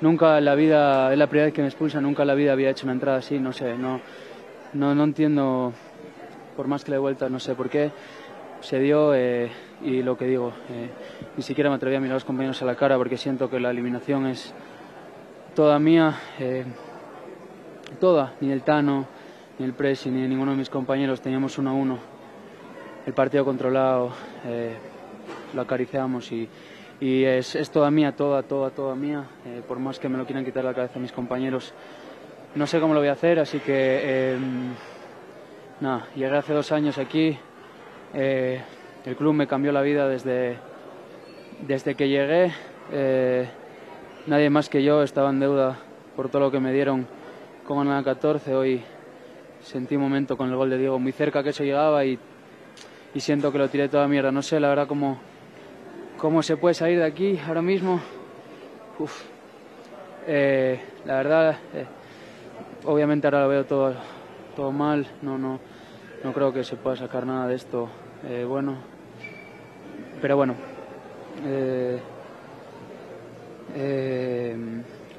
nunca 0.00 0.38
en 0.38 0.44
la 0.44 0.54
vida, 0.54 1.12
es 1.12 1.18
la 1.18 1.26
primera 1.26 1.46
vez 1.46 1.54
que 1.54 1.60
me 1.60 1.66
expulsa, 1.66 2.00
nunca 2.00 2.22
en 2.22 2.28
la 2.28 2.34
vida 2.34 2.52
había 2.52 2.70
hecho 2.70 2.86
una 2.86 2.92
entrada 2.92 3.18
así, 3.18 3.40
no 3.40 3.52
sé, 3.52 3.76
no, 3.76 4.00
no, 4.74 4.94
no 4.94 5.02
entiendo, 5.02 5.72
por 6.56 6.68
más 6.68 6.84
que 6.84 6.92
le 6.92 6.98
he 6.98 7.00
vuelta, 7.00 7.28
no 7.28 7.40
sé 7.40 7.56
por 7.56 7.68
qué 7.68 7.90
se 8.60 8.78
dio 8.78 9.12
eh, 9.12 9.50
y 9.82 10.04
lo 10.04 10.16
que 10.16 10.26
digo, 10.26 10.52
eh, 10.70 10.90
ni 11.36 11.42
siquiera 11.42 11.68
me 11.68 11.74
atreví 11.74 11.96
a 11.96 11.98
mirar 11.98 12.12
a 12.12 12.14
los 12.14 12.24
compañeros 12.24 12.62
a 12.62 12.66
la 12.66 12.76
cara 12.76 12.96
porque 12.96 13.16
siento 13.16 13.50
que 13.50 13.58
la 13.58 13.72
eliminación 13.72 14.28
es 14.28 14.54
toda 15.56 15.80
mía, 15.80 16.14
toda, 17.98 18.34
ni 18.40 18.52
el 18.52 18.62
Tano, 18.62 19.08
ni 19.58 19.64
el 19.64 19.72
Presi, 19.72 20.10
ni 20.10 20.28
ninguno 20.28 20.52
de 20.52 20.58
mis 20.58 20.70
compañeros 20.70 21.20
teníamos 21.20 21.58
uno 21.58 21.70
a 21.70 21.72
uno 21.72 22.09
el 23.06 23.12
partido 23.14 23.44
controlado, 23.44 24.12
eh, 24.46 24.74
lo 25.54 25.62
acariciamos 25.62 26.30
y, 26.32 26.48
es, 27.00 27.70
toda 27.72 27.90
mía, 27.90 28.12
toda, 28.12 28.42
toda, 28.42 28.70
toda 28.70 28.94
mía, 28.94 29.24
eh, 29.46 29.62
por 29.66 29.78
más 29.78 29.98
que 29.98 30.08
me 30.08 30.18
lo 30.18 30.26
quieran 30.26 30.44
quitar 30.44 30.64
la 30.64 30.74
cabeza 30.74 30.98
mis 30.98 31.12
compañeros. 31.12 31.72
No 32.54 32.66
sé 32.66 32.78
cómo 32.78 32.92
lo 32.92 33.00
voy 33.00 33.08
a 33.08 33.12
hacer, 33.12 33.38
así 33.38 33.58
que 33.60 34.32
em, 34.34 34.74
nada, 35.80 36.06
llegué 36.14 36.36
hace 36.36 36.52
dos 36.52 36.72
años 36.72 36.98
aquí, 36.98 37.38
eh, 38.12 38.60
el 39.06 39.16
club 39.16 39.32
me 39.32 39.46
cambió 39.46 39.72
la 39.72 39.80
vida 39.80 40.08
desde, 40.08 40.58
desde 41.66 41.94
que 41.94 42.08
llegué, 42.08 42.52
nadie 44.26 44.50
más 44.50 44.68
que 44.68 44.82
yo 44.82 45.02
estaba 45.02 45.30
en 45.30 45.40
deuda 45.40 45.78
por 46.16 46.28
todo 46.28 46.42
lo 46.42 46.50
que 46.50 46.60
me 46.60 46.72
dieron 46.72 47.06
con 47.66 47.88
la 47.88 48.02
14, 48.02 48.54
hoy 48.54 48.82
sentí 49.62 49.96
un 49.96 50.02
momento 50.02 50.36
con 50.36 50.50
el 50.50 50.56
gol 50.56 50.68
de 50.68 50.76
Diego 50.76 50.98
muy 50.98 51.12
cerca 51.12 51.42
que 51.42 51.50
eso 51.50 51.64
llegaba 51.64 52.04
y 52.04 52.18
y 53.14 53.20
siento 53.20 53.52
que 53.52 53.58
lo 53.58 53.68
tiré 53.68 53.88
toda 53.88 54.06
mierda. 54.08 54.30
No 54.32 54.42
sé, 54.42 54.60
la 54.60 54.68
verdad, 54.68 54.86
cómo, 54.86 55.18
cómo 56.18 56.42
se 56.42 56.56
puede 56.56 56.74
salir 56.74 56.98
de 56.98 57.04
aquí 57.04 57.38
ahora 57.46 57.62
mismo. 57.62 58.00
Eh, 60.26 60.80
la 61.06 61.14
verdad, 61.14 61.58
eh, 61.74 61.86
obviamente 62.84 63.26
ahora 63.26 63.42
lo 63.42 63.48
veo 63.48 63.64
todo, 63.64 63.94
todo 64.54 64.72
mal. 64.72 65.06
No, 65.22 65.38
no, 65.38 65.58
no 66.22 66.32
creo 66.32 66.52
que 66.52 66.64
se 66.64 66.76
pueda 66.76 66.96
sacar 66.96 67.26
nada 67.26 67.46
de 67.46 67.54
esto 67.54 67.88
eh, 68.28 68.44
bueno. 68.44 68.76
Pero 70.20 70.36
bueno, 70.36 70.54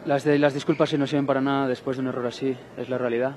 las, 0.05 0.23
de, 0.23 0.37
las 0.37 0.53
disculpas 0.53 0.93
no 0.93 1.07
sirven 1.07 1.25
para 1.25 1.41
nada 1.41 1.67
después 1.67 1.97
de 1.97 2.01
un 2.01 2.07
error 2.07 2.27
así, 2.27 2.55
es 2.77 2.87
la 2.87 2.99
realidad. 2.99 3.35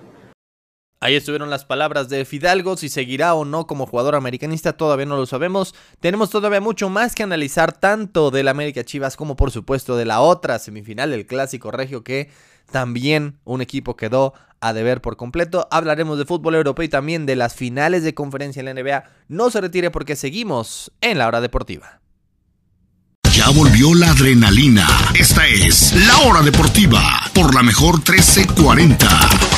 Ahí 1.05 1.17
estuvieron 1.17 1.51
las 1.51 1.67
palabras 1.67 2.09
de 2.09 2.25
Fidalgo, 2.25 2.79
si 2.79 2.89
seguirá 2.89 3.35
o 3.35 3.45
no 3.45 3.67
como 3.67 3.85
jugador 3.85 4.15
americanista 4.15 4.73
todavía 4.73 5.05
no 5.05 5.19
lo 5.19 5.27
sabemos. 5.27 5.75
Tenemos 6.01 6.31
todavía 6.31 6.63
mucho 6.63 6.89
más 6.89 7.15
que 7.15 7.23
analizar 7.23 7.73
tanto 7.73 8.31
del 8.31 8.49
América 8.49 8.85
Chivas 8.85 9.15
como 9.15 9.37
por 9.37 9.51
supuesto 9.51 9.99
de 9.99 10.07
la 10.07 10.23
otra 10.23 10.59
semifinal, 10.59 11.13
el 11.13 11.27
clásico 11.27 11.71
regio 11.71 12.05
que 12.05 12.31
también 12.73 13.39
un 13.45 13.61
equipo 13.61 13.97
quedó 13.97 14.33
a 14.61 14.73
deber 14.73 15.03
por 15.03 15.19
completo. 15.19 15.69
Hablaremos 15.71 16.17
de 16.17 16.25
fútbol 16.25 16.55
europeo 16.55 16.87
y 16.87 16.89
también 16.89 17.27
de 17.27 17.37
las 17.37 17.55
finales 17.55 18.03
de 18.03 18.15
conferencia 18.15 18.61
en 18.61 18.65
la 18.65 18.73
NBA. 18.73 19.05
No 19.29 19.51
se 19.51 19.61
retire 19.61 19.91
porque 19.91 20.17
seguimos 20.17 20.91
en 21.03 21.19
la 21.19 21.29
hora 21.29 21.43
deportiva. 21.43 22.01
Ya 23.31 23.51
volvió 23.51 23.95
la 23.95 24.11
adrenalina. 24.11 24.89
Esta 25.15 25.47
es 25.49 25.93
la 26.07 26.17
hora 26.21 26.41
deportiva 26.41 27.31
por 27.35 27.55
la 27.55 27.63
mejor 27.63 27.97
1340. 27.97 29.54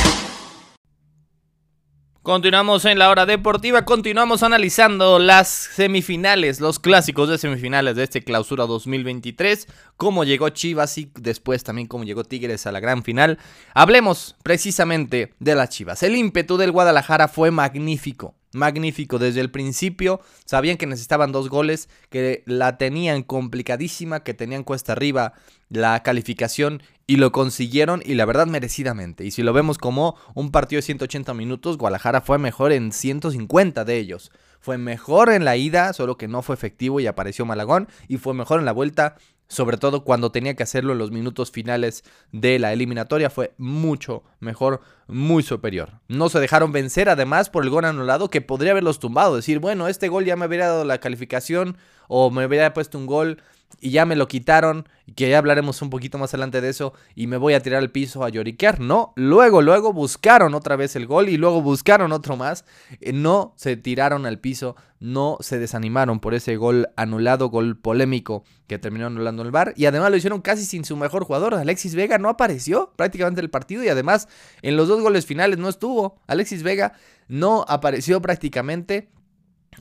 Continuamos 2.27 2.83
en 2.83 2.99
la 2.99 3.09
hora 3.09 3.25
deportiva, 3.25 3.85
continuamos 3.85 4.43
analizando 4.43 5.17
las 5.17 5.47
semifinales, 5.47 6.59
los 6.59 6.77
clásicos 6.77 7.29
de 7.29 7.37
semifinales 7.37 7.95
de 7.95 8.03
este 8.03 8.21
clausura 8.21 8.65
2023, 8.65 9.65
cómo 9.95 10.25
llegó 10.25 10.49
Chivas 10.49 10.97
y 10.97 11.09
después 11.15 11.63
también 11.63 11.87
cómo 11.87 12.03
llegó 12.03 12.25
Tigres 12.25 12.67
a 12.67 12.73
la 12.73 12.81
gran 12.81 13.03
final. 13.03 13.39
Hablemos 13.73 14.35
precisamente 14.43 15.35
de 15.39 15.55
las 15.55 15.69
Chivas. 15.69 16.03
El 16.03 16.17
ímpetu 16.17 16.57
del 16.57 16.73
Guadalajara 16.73 17.29
fue 17.29 17.49
magnífico, 17.49 18.35
magnífico. 18.57 19.19
Desde 19.19 19.39
el 19.39 19.51
principio 19.51 20.19
sabían 20.45 20.77
que 20.77 20.85
necesitaban 20.85 21.31
dos 21.31 21.49
goles, 21.49 21.87
que 22.09 22.43
la 22.45 22.77
tenían 22.77 23.23
complicadísima, 23.23 24.23
que 24.23 24.33
tenían 24.33 24.63
cuesta 24.63 24.91
arriba 24.91 25.33
la 25.69 26.01
calificación 26.03 26.81
y 27.07 27.17
lo 27.17 27.31
consiguieron 27.31 28.01
y 28.05 28.15
la 28.15 28.25
verdad 28.25 28.47
merecidamente. 28.47 29.23
Y 29.25 29.31
si 29.31 29.43
lo 29.43 29.53
vemos 29.53 29.77
como 29.77 30.15
un 30.33 30.51
partido 30.51 30.79
de 30.79 30.83
180 30.83 31.33
minutos, 31.33 31.77
Guadalajara 31.77 32.21
fue 32.21 32.37
mejor 32.37 32.71
en 32.71 32.91
150 32.91 33.85
de 33.85 33.97
ellos. 33.97 34.31
Fue 34.59 34.77
mejor 34.77 35.29
en 35.29 35.45
la 35.45 35.55
ida, 35.55 35.93
solo 35.93 36.17
que 36.17 36.27
no 36.27 36.41
fue 36.41 36.55
efectivo 36.55 36.99
y 36.99 37.07
apareció 37.07 37.45
Malagón. 37.45 37.87
Y 38.07 38.17
fue 38.17 38.33
mejor 38.33 38.59
en 38.59 38.65
la 38.65 38.73
vuelta, 38.73 39.15
sobre 39.47 39.77
todo 39.77 40.03
cuando 40.03 40.31
tenía 40.31 40.55
que 40.55 40.63
hacerlo 40.63 40.93
en 40.93 40.99
los 40.99 41.11
minutos 41.11 41.51
finales 41.51 42.03
de 42.31 42.59
la 42.59 42.73
eliminatoria, 42.73 43.29
fue 43.29 43.53
mucho 43.57 44.23
mejor, 44.39 44.81
muy 45.07 45.43
superior. 45.43 46.01
No 46.07 46.29
se 46.29 46.39
dejaron 46.39 46.71
vencer 46.71 47.09
además 47.09 47.49
por 47.49 47.63
el 47.63 47.69
gol 47.69 47.85
anulado 47.85 48.29
que 48.29 48.41
podría 48.41 48.71
haberlos 48.71 48.99
tumbado, 48.99 49.35
decir, 49.35 49.59
bueno, 49.59 49.87
este 49.87 50.09
gol 50.09 50.25
ya 50.25 50.35
me 50.35 50.45
habría 50.45 50.67
dado 50.67 50.85
la 50.85 50.99
calificación 50.99 51.77
o 52.07 52.29
me 52.29 52.43
habría 52.43 52.73
puesto 52.73 52.97
un 52.97 53.05
gol 53.05 53.41
y 53.79 53.91
ya 53.91 54.05
me 54.05 54.15
lo 54.15 54.27
quitaron, 54.27 54.87
que 55.15 55.29
ya 55.29 55.37
hablaremos 55.37 55.81
un 55.81 55.89
poquito 55.89 56.17
más 56.17 56.33
adelante 56.33 56.61
de 56.61 56.69
eso, 56.69 56.93
y 57.15 57.27
me 57.27 57.37
voy 57.37 57.53
a 57.53 57.61
tirar 57.61 57.79
al 57.79 57.91
piso 57.91 58.23
a 58.23 58.29
lloriquear. 58.29 58.79
No, 58.79 59.13
luego, 59.15 59.61
luego 59.61 59.93
buscaron 59.93 60.53
otra 60.53 60.75
vez 60.75 60.95
el 60.95 61.05
gol 61.05 61.29
y 61.29 61.37
luego 61.37 61.61
buscaron 61.61 62.11
otro 62.11 62.35
más. 62.35 62.65
Eh, 63.01 63.13
no 63.13 63.53
se 63.55 63.77
tiraron 63.77 64.25
al 64.25 64.39
piso, 64.39 64.75
no 64.99 65.37
se 65.41 65.59
desanimaron 65.59 66.19
por 66.19 66.33
ese 66.33 66.55
gol 66.55 66.89
anulado, 66.95 67.49
gol 67.49 67.77
polémico 67.77 68.43
que 68.67 68.79
terminó 68.79 69.05
anulando 69.07 69.43
el 69.43 69.51
bar. 69.51 69.73
Y 69.77 69.85
además 69.85 70.09
lo 70.11 70.17
hicieron 70.17 70.41
casi 70.41 70.65
sin 70.65 70.83
su 70.83 70.97
mejor 70.97 71.23
jugador. 71.23 71.53
Alexis 71.53 71.95
Vega 71.95 72.17
no 72.17 72.29
apareció 72.29 72.93
prácticamente 72.95 73.39
en 73.39 73.45
el 73.45 73.51
partido 73.51 73.83
y 73.83 73.89
además 73.89 74.27
en 74.61 74.75
los 74.75 74.87
dos 74.87 75.01
goles 75.01 75.25
finales 75.25 75.59
no 75.59 75.69
estuvo. 75.69 76.19
Alexis 76.27 76.63
Vega 76.63 76.93
no 77.27 77.63
apareció 77.67 78.21
prácticamente 78.21 79.09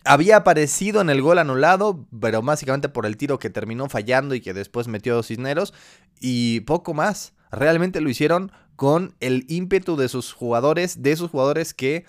había 0.05 0.37
aparecido 0.37 1.01
en 1.01 1.11
el 1.11 1.23
gol 1.23 1.39
anulado, 1.39 2.07
pero 2.21 2.43
básicamente 2.43 2.89
por 2.89 3.07
el 3.07 3.17
tiro 3.17 3.39
que 3.39 3.51
terminó 3.51 3.89
fallando 3.89 4.35
y 4.35 4.41
que 4.41 4.55
después 4.55 4.89
metió 4.89 5.15
dos 5.15 5.29
Cisneros. 5.29 5.75
Y 6.21 6.61
poco 6.61 6.95
más. 6.95 7.35
Realmente 7.51 8.01
lo 8.01 8.11
hicieron 8.11 8.53
con 8.77 9.15
el 9.21 9.47
ímpetu 9.49 9.97
de 9.97 10.09
sus 10.09 10.33
jugadores, 10.33 11.03
de 11.03 11.13
esos 11.13 11.31
jugadores 11.31 11.75
que 11.75 12.05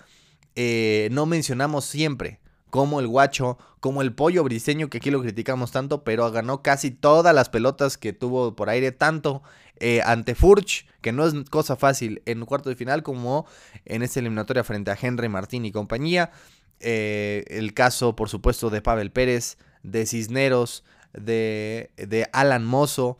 eh, 0.54 1.08
no 1.12 1.26
mencionamos 1.26 1.84
siempre. 1.84 2.40
Como 2.70 3.00
el 3.00 3.06
guacho, 3.06 3.56
como 3.80 4.02
el 4.02 4.12
pollo 4.12 4.44
briseño, 4.44 4.90
que 4.90 4.98
aquí 4.98 5.10
lo 5.10 5.22
criticamos 5.22 5.72
tanto, 5.72 6.04
pero 6.04 6.30
ganó 6.30 6.62
casi 6.62 6.90
todas 6.90 7.34
las 7.34 7.48
pelotas 7.48 7.96
que 7.96 8.12
tuvo 8.12 8.54
por 8.54 8.68
aire, 8.68 8.92
tanto 8.92 9.42
eh, 9.80 10.02
ante 10.04 10.34
Furch, 10.34 10.86
que 11.00 11.12
no 11.12 11.26
es 11.26 11.32
cosa 11.48 11.76
fácil 11.76 12.22
en 12.26 12.44
cuarto 12.44 12.68
de 12.68 12.76
final, 12.76 13.02
como 13.02 13.46
en 13.86 14.02
esta 14.02 14.20
eliminatoria 14.20 14.64
frente 14.64 14.90
a 14.90 14.98
Henry 15.00 15.30
Martín 15.30 15.64
y 15.64 15.72
compañía. 15.72 16.30
Eh, 16.80 17.44
el 17.48 17.74
caso, 17.74 18.16
por 18.16 18.28
supuesto, 18.28 18.70
de 18.70 18.82
Pavel 18.82 19.10
Pérez, 19.10 19.58
de 19.82 20.06
Cisneros, 20.06 20.84
de, 21.12 21.90
de 21.96 22.28
Alan 22.32 22.64
Mozo, 22.64 23.18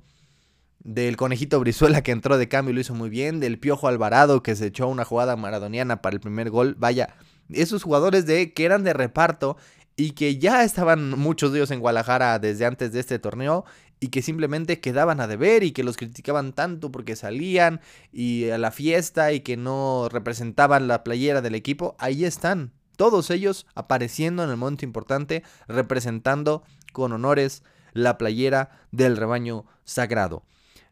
del 0.81 1.17
Conejito 1.17 1.61
Brizuela 1.61 2.03
que 2.03 2.13
entró 2.13 2.39
de 2.39 2.49
cambio 2.49 2.73
y 2.73 2.75
lo 2.75 2.81
hizo 2.81 2.95
muy 2.95 3.11
bien, 3.11 3.41
del 3.41 3.59
Piojo 3.59 3.89
Alvarado 3.89 4.43
que 4.43 4.57
se 4.57 4.67
echó 4.67 4.89
una 4.89 5.05
jugada 5.05 5.37
maradoniana 5.37 6.01
para 6.01 6.15
el 6.15 6.21
primer 6.21 6.51
gol. 6.51 6.77
Vaya, 6.79 7.15
esos 7.51 7.83
jugadores 7.83 8.27
de 8.27 8.53
que 8.53 8.65
eran 8.65 8.85
de 8.85 8.93
reparto 8.93 9.57
y 9.97 10.13
que 10.13 10.39
ya 10.39 10.63
estaban 10.63 11.11
muchos 11.19 11.53
de 11.53 11.59
ellos 11.59 11.71
en 11.73 11.81
Guadalajara 11.81 12.39
desde 12.39 12.65
antes 12.67 12.93
de 12.93 13.01
este 13.01 13.19
torneo 13.19 13.65
y 14.01 14.09
que 14.09 14.23
simplemente 14.23 14.81
quedaban 14.81 15.21
a 15.21 15.27
deber 15.27 15.65
y 15.65 15.73
que 15.73 15.83
los 15.83 15.97
criticaban 15.97 16.53
tanto 16.53 16.93
porque 16.93 17.17
salían 17.17 17.81
y 18.13 18.49
a 18.51 18.59
la 18.59 18.71
fiesta 18.71 19.33
y 19.33 19.41
que 19.41 19.57
no 19.57 20.09
representaban 20.09 20.87
la 20.87 21.03
playera 21.03 21.43
del 21.43 21.57
equipo, 21.57 21.97
ahí 21.99 22.25
están, 22.25 22.73
todos 22.99 23.31
ellos 23.31 23.65
apareciendo 23.77 24.43
en 24.43 24.51
el 24.51 24.57
momento 24.57 24.85
importante, 24.85 25.45
representando 25.69 26.65
con 26.93 27.13
honores 27.13 27.63
la 27.93 28.19
playera 28.19 28.71
del 28.91 29.17
rebaño 29.17 29.65
sagrado. 29.85 30.43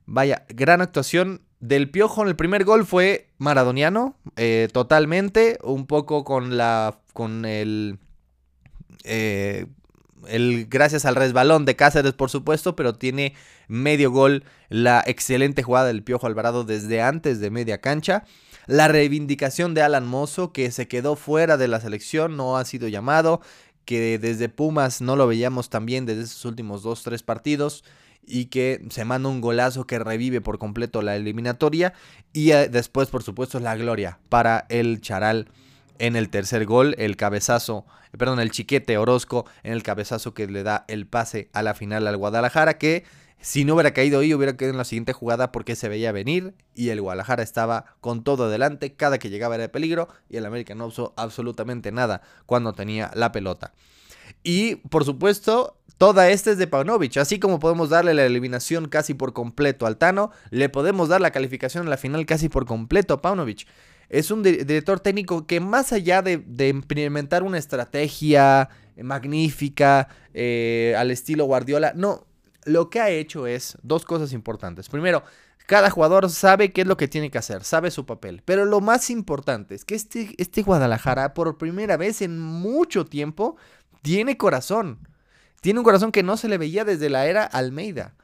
Vaya, 0.07 0.47
gran 0.49 0.81
actuación 0.81 1.43
del 1.59 1.91
Piojo 1.91 2.23
en 2.23 2.29
el 2.29 2.37
primer 2.37 2.65
gol 2.65 2.87
fue 2.87 3.29
maradoniano, 3.39 4.15
eh, 4.37 4.69
totalmente, 4.73 5.59
un 5.65 5.89
poco 5.89 6.23
con 6.23 6.57
la, 6.57 7.01
con 7.13 7.45
el, 7.45 7.99
eh, 9.03 9.67
el, 10.29 10.67
gracias 10.71 11.07
al 11.07 11.17
resbalón 11.17 11.65
de 11.65 11.75
Cáceres, 11.75 12.13
por 12.13 12.31
supuesto, 12.31 12.77
pero 12.77 12.95
tiene 12.95 13.35
medio 13.67 14.13
gol 14.13 14.45
la 14.69 15.03
excelente 15.05 15.65
jugada 15.65 15.89
del 15.89 16.05
Piojo 16.05 16.29
Alvarado 16.29 16.63
desde 16.63 17.03
antes 17.03 17.41
de 17.41 17.51
media 17.51 17.81
cancha. 17.81 18.23
La 18.67 18.89
reivindicación 18.89 19.75
de 19.75 19.83
Alan 19.83 20.07
Mozo, 20.07 20.53
que 20.53 20.71
se 20.71 20.89
quedó 20.89 21.15
fuera 21.15 21.57
de 21.57 21.69
la 21.69 21.81
selección, 21.81 22.37
no 22.37 22.57
ha 22.57 22.65
sido 22.65 22.89
llamado, 22.89 23.41
que 23.85 24.19
desde 24.19 24.49
Pumas 24.49 25.01
no 25.01 25.17
lo 25.17 25.27
veíamos 25.27 25.71
también 25.71 26.05
desde 26.05 26.23
esos 26.23 26.45
últimos 26.45 26.83
dos, 26.83 27.03
tres 27.03 27.23
partidos 27.23 27.85
y 28.27 28.47
que 28.47 28.85
se 28.91 29.05
manda 29.05 29.29
un 29.29 29.41
golazo 29.41 29.87
que 29.87 30.01
revive 30.01 30.41
por 30.41 30.59
completo 30.59 31.01
la 31.01 31.15
eliminatoria 31.15 31.95
y 32.33 32.51
eh, 32.51 32.69
después 32.69 33.09
por 33.09 33.23
supuesto 33.23 33.61
la 33.61 33.77
gloria 33.77 34.19
para 34.29 34.67
el 34.69 35.01
Charal 35.01 35.49
en 35.99 36.17
el 36.17 36.29
tercer 36.29 36.67
gol, 36.67 36.97
el 36.99 37.17
cabezazo, 37.17 37.87
perdón, 38.19 38.41
el 38.41 38.51
chiquete 38.51 38.99
Orozco 38.99 39.47
en 39.63 39.73
el 39.73 39.85
cabezazo 39.85 40.35
que 40.35 40.49
le 40.49 40.65
da 40.65 40.85
el 40.89 41.07
pase 41.07 41.49
a 41.53 41.63
la 41.63 41.75
final 41.75 42.09
al 42.09 42.17
Guadalajara 42.17 42.79
que 42.79 43.05
si 43.41 43.65
no 43.65 43.75
hubiera 43.75 43.93
caído 43.93 44.21
ahí, 44.21 44.35
hubiera 44.35 44.57
quedado 44.57 44.73
en 44.73 44.79
la 44.79 44.85
siguiente 44.85 45.13
jugada 45.13 45.53
porque 45.53 45.77
se 45.77 45.89
veía 45.89 46.13
venir 46.13 46.55
y 46.75 46.89
el 46.89 47.01
Guadalajara 47.01 47.43
estaba 47.43 47.97
con 48.01 48.25
todo 48.25 48.45
adelante, 48.45 48.95
cada 48.95 49.19
que 49.19 49.31
llegaba 49.31 49.55
era 49.55 49.63
de 49.63 49.69
peligro 49.69 50.09
y 50.29 50.37
el 50.37 50.47
América 50.47 50.75
no 50.75 50.87
usó 50.87 51.15
absolutamente 51.17 51.93
nada 51.93 52.23
cuando 52.47 52.73
tenía 52.73 53.11
la 53.15 53.33
pelota. 53.33 53.73
Y 54.43 54.77
por 54.77 55.05
supuesto, 55.05 55.79
toda 55.99 56.31
esta 56.31 56.51
es 56.51 56.59
de 56.59 56.67
Paunovic. 56.67 57.17
Así 57.19 57.39
como 57.39 57.59
podemos 57.59 57.91
darle 57.91 58.15
la 58.15 58.25
eliminación 58.25 58.89
casi 58.89 59.15
por 59.15 59.33
completo 59.33 59.87
al 59.87 59.97
Tano, 59.97 60.31
le 60.51 60.69
podemos 60.69 61.09
dar 61.09 61.21
la 61.21 61.31
calificación 61.31 61.85
en 61.85 61.91
la 61.91 61.97
final 61.97 62.27
casi 62.27 62.49
por 62.49 62.67
completo 62.67 63.15
a 63.15 63.23
Paunovic. 63.23 63.67
Es 64.09 64.31
un 64.31 64.43
director 64.43 65.01
técnico 65.01 65.47
que 65.47 65.59
más 65.61 65.93
allá 65.93 66.23
de, 66.23 66.69
implementar 66.69 67.43
una 67.43 67.59
estrategia 67.59 68.69
magnífica 69.03 70.09
eh, 70.33 70.95
al 70.97 71.11
estilo 71.11 71.45
Guardiola, 71.45 71.93
no, 71.97 72.27
lo 72.67 72.91
que 72.91 73.01
ha 73.01 73.11
hecho 73.11 73.47
es 73.47 73.79
dos 73.83 74.05
cosas 74.05 74.33
importantes. 74.33 74.89
Primero, 74.89 75.23
cada 75.67 75.89
jugador 75.89 76.29
sabe 76.29 76.73
qué 76.73 76.83
es 76.83 76.87
lo 76.87 76.97
que 76.97 77.09
tiene 77.09 77.31
que 77.31 77.39
hacer, 77.39 77.65
sabe 77.65 77.91
su 77.91 78.07
papel. 78.07 78.43
Pero 78.45 78.65
lo 78.65 78.81
más 78.81 79.09
importante 79.09 79.75
es 79.75 79.85
que 79.85 79.95
este, 79.95 80.35
este 80.37 80.63
Guadalajara, 80.63 81.33
por 81.33 81.59
primera 81.59 81.97
vez 81.97 82.23
en 82.23 82.39
mucho 82.39 83.05
tiempo, 83.05 83.57
tiene 84.03 84.37
corazón. 84.37 85.09
Tiene 85.61 85.81
un 85.81 85.85
corazón 85.85 86.13
que 86.13 86.23
no 86.23 86.37
se 86.37 86.49
le 86.49 86.59
veía 86.59 86.85
desde 86.85 87.09
la 87.09 87.27
era 87.27 87.45
Almeida. 87.45 88.15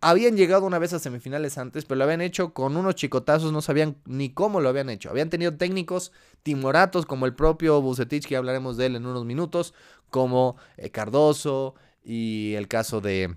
Habían 0.00 0.36
llegado 0.36 0.66
una 0.66 0.80
vez 0.80 0.92
a 0.92 0.98
semifinales 0.98 1.58
antes, 1.58 1.84
pero 1.84 1.98
lo 1.98 2.04
habían 2.04 2.20
hecho 2.20 2.52
con 2.52 2.76
unos 2.76 2.96
chicotazos, 2.96 3.52
no 3.52 3.62
sabían 3.62 3.96
ni 4.04 4.30
cómo 4.30 4.60
lo 4.60 4.68
habían 4.68 4.90
hecho. 4.90 5.10
Habían 5.10 5.30
tenido 5.30 5.56
técnicos 5.56 6.10
timoratos 6.42 7.06
como 7.06 7.26
el 7.26 7.34
propio 7.34 7.80
Bucetich, 7.80 8.26
que 8.26 8.36
hablaremos 8.36 8.76
de 8.76 8.86
él 8.86 8.96
en 8.96 9.06
unos 9.06 9.24
minutos, 9.24 9.74
como 10.10 10.56
eh, 10.76 10.90
Cardoso 10.90 11.76
y 12.04 12.54
el 12.54 12.66
caso 12.66 13.00
de, 13.00 13.36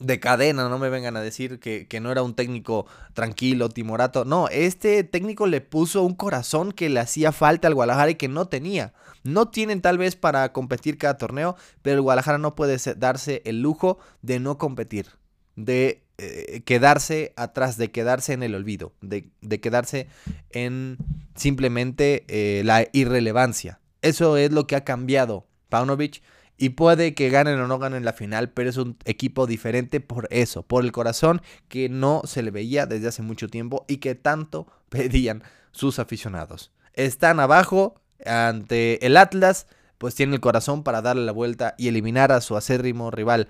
de 0.00 0.18
cadena, 0.18 0.68
no 0.68 0.78
me 0.78 0.88
vengan 0.88 1.16
a 1.16 1.20
decir 1.20 1.60
que, 1.60 2.00
no 2.00 2.10
era 2.10 2.22
un 2.22 2.34
técnico 2.34 2.86
tranquilo, 3.12 3.68
timorato. 3.68 4.24
No, 4.24 4.48
este 4.48 5.04
técnico 5.04 5.46
le 5.46 5.60
puso 5.60 6.02
un 6.02 6.14
corazón 6.14 6.72
que 6.72 6.88
le 6.88 7.00
hacía 7.00 7.32
falta 7.32 7.68
al 7.68 7.74
Guadalajara 7.74 8.10
y 8.10 8.14
que 8.16 8.28
no 8.28 8.48
tenía. 8.48 8.94
No 9.22 9.48
tienen 9.48 9.82
tal 9.82 9.98
vez 9.98 10.16
para 10.16 10.52
competir 10.52 10.96
cada 10.96 11.18
torneo, 11.18 11.54
pero 11.82 11.96
el 11.96 12.02
Guadalajara 12.02 12.38
no 12.38 12.54
puede 12.54 12.78
darse 12.96 13.42
el 13.44 13.60
lujo 13.60 13.98
de 14.22 14.40
no 14.40 14.56
competir, 14.56 15.06
de 15.54 16.02
eh, 16.16 16.62
quedarse 16.64 17.34
atrás, 17.36 17.76
de 17.76 17.90
quedarse 17.90 18.32
en 18.32 18.42
el 18.42 18.54
olvido, 18.54 18.94
de, 19.02 19.30
quedarse 19.60 20.08
en 20.50 20.96
simplemente 21.34 22.24
eh, 22.28 22.62
la 22.64 22.86
irrelevancia. 22.92 23.80
Eso 24.00 24.38
es 24.38 24.50
lo 24.50 24.66
que 24.66 24.76
ha 24.76 24.84
cambiado 24.84 25.46
Paunovic 25.68 26.22
y 26.60 26.68
puede 26.68 27.14
que 27.14 27.30
ganen 27.30 27.58
o 27.58 27.66
no 27.66 27.78
ganen 27.78 28.04
la 28.04 28.12
final, 28.12 28.50
pero 28.50 28.68
es 28.68 28.76
un 28.76 28.98
equipo 29.06 29.46
diferente 29.46 29.98
por 29.98 30.28
eso, 30.30 30.62
por 30.62 30.84
el 30.84 30.92
corazón 30.92 31.40
que 31.68 31.88
no 31.88 32.20
se 32.26 32.42
le 32.42 32.50
veía 32.50 32.84
desde 32.84 33.08
hace 33.08 33.22
mucho 33.22 33.48
tiempo 33.48 33.86
y 33.88 33.96
que 33.96 34.14
tanto 34.14 34.66
pedían 34.90 35.42
sus 35.72 35.98
aficionados. 35.98 36.70
Están 36.92 37.40
abajo 37.40 37.94
ante 38.26 39.04
el 39.06 39.16
Atlas, 39.16 39.68
pues 39.96 40.14
tienen 40.14 40.34
el 40.34 40.40
corazón 40.40 40.82
para 40.82 41.00
darle 41.00 41.24
la 41.24 41.32
vuelta 41.32 41.74
y 41.78 41.88
eliminar 41.88 42.30
a 42.30 42.42
su 42.42 42.58
acérrimo 42.58 43.10
rival. 43.10 43.48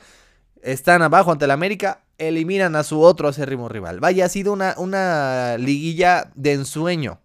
Están 0.62 1.02
abajo 1.02 1.32
ante 1.32 1.46
el 1.46 1.50
América, 1.50 2.04
eliminan 2.18 2.76
a 2.76 2.84
su 2.84 3.00
otro 3.00 3.26
acérrimo 3.26 3.68
rival. 3.68 3.98
Vaya, 3.98 4.26
ha 4.26 4.28
sido 4.28 4.52
una, 4.52 4.76
una 4.76 5.56
liguilla 5.58 6.30
de 6.36 6.52
ensueño 6.52 7.18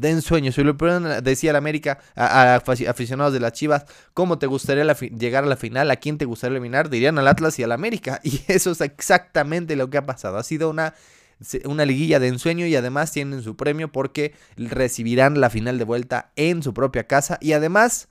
de 0.00 0.10
ensueño. 0.10 0.52
Si 0.52 0.62
lo 0.62 0.74
decía 1.22 1.50
el 1.50 1.56
América 1.56 1.98
a, 2.16 2.56
aficionados 2.56 3.32
de 3.32 3.40
las 3.40 3.52
Chivas, 3.52 3.84
¿cómo 4.14 4.38
te 4.38 4.46
gustaría 4.46 4.84
llegar 4.94 5.44
a 5.44 5.46
la 5.46 5.56
final? 5.56 5.90
¿A 5.90 5.96
quién 5.96 6.18
te 6.18 6.24
gustaría 6.24 6.56
eliminar? 6.56 6.90
Dirían 6.90 7.18
al 7.18 7.28
Atlas 7.28 7.58
y 7.58 7.62
al 7.62 7.72
América. 7.72 8.20
Y 8.30 8.42
eso 8.46 8.70
es 8.70 8.80
exactamente 8.80 9.74
lo 9.76 9.90
que 9.90 9.98
ha 9.98 10.06
pasado. 10.06 10.36
Ha 10.38 10.44
sido 10.44 10.70
una, 10.70 10.94
una 11.64 11.84
liguilla 11.84 12.20
de 12.20 12.28
ensueño 12.28 12.66
y 12.66 12.76
además 12.76 13.12
tienen 13.12 13.42
su 13.42 13.56
premio 13.56 13.90
porque 13.90 14.34
recibirán 14.56 15.40
la 15.40 15.50
final 15.50 15.78
de 15.78 15.84
vuelta 15.84 16.30
en 16.36 16.62
su 16.62 16.72
propia 16.72 17.08
casa. 17.08 17.38
Y 17.40 17.52
además, 17.52 18.08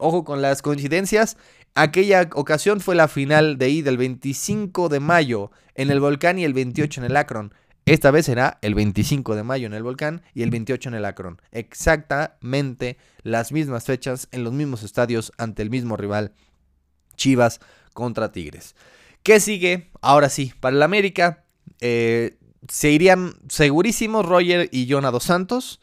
Ojo 0.00 0.24
con 0.24 0.40
las 0.40 0.62
coincidencias. 0.62 1.36
Aquella 1.74 2.28
ocasión 2.34 2.80
fue 2.80 2.94
la 2.94 3.06
final 3.06 3.58
de 3.58 3.68
ida 3.68 3.90
el 3.90 3.98
25 3.98 4.88
de 4.88 4.98
mayo 4.98 5.50
en 5.74 5.90
el 5.90 6.00
Volcán 6.00 6.38
y 6.38 6.44
el 6.44 6.54
28 6.54 7.02
en 7.02 7.04
el 7.04 7.16
Akron. 7.16 7.54
Esta 7.90 8.12
vez 8.12 8.26
será 8.26 8.60
el 8.62 8.76
25 8.76 9.34
de 9.34 9.42
mayo 9.42 9.66
en 9.66 9.74
el 9.74 9.82
Volcán 9.82 10.22
y 10.32 10.44
el 10.44 10.50
28 10.50 10.90
en 10.90 10.94
el 10.94 11.04
Akron. 11.04 11.42
Exactamente 11.50 12.98
las 13.24 13.50
mismas 13.50 13.82
fechas 13.82 14.28
en 14.30 14.44
los 14.44 14.52
mismos 14.52 14.84
estadios 14.84 15.32
ante 15.38 15.62
el 15.62 15.70
mismo 15.70 15.96
rival. 15.96 16.32
Chivas 17.16 17.58
contra 17.92 18.30
Tigres. 18.30 18.76
¿Qué 19.24 19.40
sigue? 19.40 19.90
Ahora 20.02 20.28
sí, 20.28 20.52
para 20.60 20.76
el 20.76 20.84
América 20.84 21.42
eh, 21.80 22.38
se 22.68 22.92
irían 22.92 23.34
segurísimos 23.48 24.24
Roger 24.24 24.68
y 24.70 24.88
Jonado 24.88 25.18
Santos. 25.18 25.80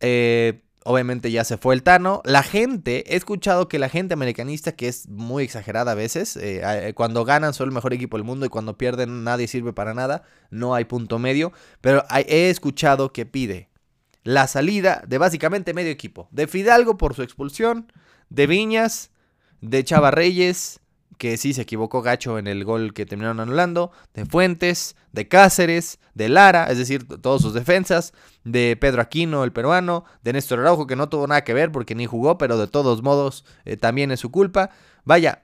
Eh, 0.00 0.60
Obviamente 0.90 1.30
ya 1.30 1.44
se 1.44 1.58
fue 1.58 1.74
el 1.74 1.82
Tano. 1.82 2.22
La 2.24 2.42
gente, 2.42 3.12
he 3.12 3.16
escuchado 3.16 3.68
que 3.68 3.78
la 3.78 3.90
gente 3.90 4.14
americanista, 4.14 4.72
que 4.72 4.88
es 4.88 5.06
muy 5.06 5.44
exagerada 5.44 5.92
a 5.92 5.94
veces, 5.94 6.34
eh, 6.38 6.62
eh, 6.64 6.94
cuando 6.94 7.26
ganan 7.26 7.52
son 7.52 7.68
el 7.68 7.74
mejor 7.74 7.92
equipo 7.92 8.16
del 8.16 8.24
mundo 8.24 8.46
y 8.46 8.48
cuando 8.48 8.78
pierden 8.78 9.22
nadie 9.22 9.48
sirve 9.48 9.74
para 9.74 9.92
nada, 9.92 10.22
no 10.48 10.74
hay 10.74 10.86
punto 10.86 11.18
medio. 11.18 11.52
Pero 11.82 12.04
he 12.10 12.48
escuchado 12.48 13.12
que 13.12 13.26
pide 13.26 13.68
la 14.22 14.46
salida 14.46 15.02
de 15.06 15.18
básicamente 15.18 15.74
medio 15.74 15.90
equipo. 15.90 16.26
De 16.30 16.46
Fidalgo 16.46 16.96
por 16.96 17.14
su 17.14 17.22
expulsión, 17.22 17.92
de 18.30 18.46
Viñas, 18.46 19.10
de 19.60 19.84
Chava 19.84 20.10
Reyes, 20.10 20.80
que 21.18 21.36
sí 21.36 21.52
se 21.52 21.62
equivocó 21.62 22.00
gacho 22.00 22.38
en 22.38 22.46
el 22.46 22.64
gol 22.64 22.94
que 22.94 23.04
terminaron 23.04 23.40
anulando, 23.40 23.90
de 24.14 24.24
Fuentes, 24.24 24.96
de 25.12 25.28
Cáceres, 25.28 25.98
de 26.14 26.28
Lara, 26.28 26.66
es 26.70 26.78
decir, 26.78 27.06
todos 27.20 27.42
sus 27.42 27.54
defensas, 27.54 28.14
de 28.44 28.76
Pedro 28.80 29.02
Aquino, 29.02 29.44
el 29.44 29.52
peruano, 29.52 30.04
de 30.22 30.32
Néstor 30.32 30.60
Araujo, 30.60 30.86
que 30.86 30.96
no 30.96 31.08
tuvo 31.08 31.26
nada 31.26 31.44
que 31.44 31.54
ver 31.54 31.72
porque 31.72 31.94
ni 31.94 32.06
jugó, 32.06 32.38
pero 32.38 32.56
de 32.56 32.68
todos 32.68 33.02
modos 33.02 33.44
eh, 33.64 33.76
también 33.76 34.10
es 34.12 34.20
su 34.20 34.30
culpa. 34.30 34.70
Vaya, 35.04 35.42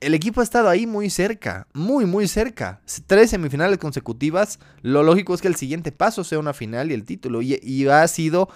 el 0.00 0.14
equipo 0.14 0.40
ha 0.40 0.44
estado 0.44 0.68
ahí 0.68 0.86
muy 0.86 1.10
cerca, 1.10 1.66
muy, 1.72 2.04
muy 2.04 2.28
cerca. 2.28 2.80
Tres 3.06 3.30
semifinales 3.30 3.78
consecutivas. 3.78 4.60
Lo 4.82 5.02
lógico 5.02 5.34
es 5.34 5.40
que 5.40 5.48
el 5.48 5.56
siguiente 5.56 5.90
paso 5.90 6.22
sea 6.22 6.38
una 6.38 6.52
final 6.52 6.90
y 6.90 6.94
el 6.94 7.04
título. 7.04 7.42
Y, 7.42 7.58
y 7.62 7.88
ha 7.88 8.06
sido 8.06 8.48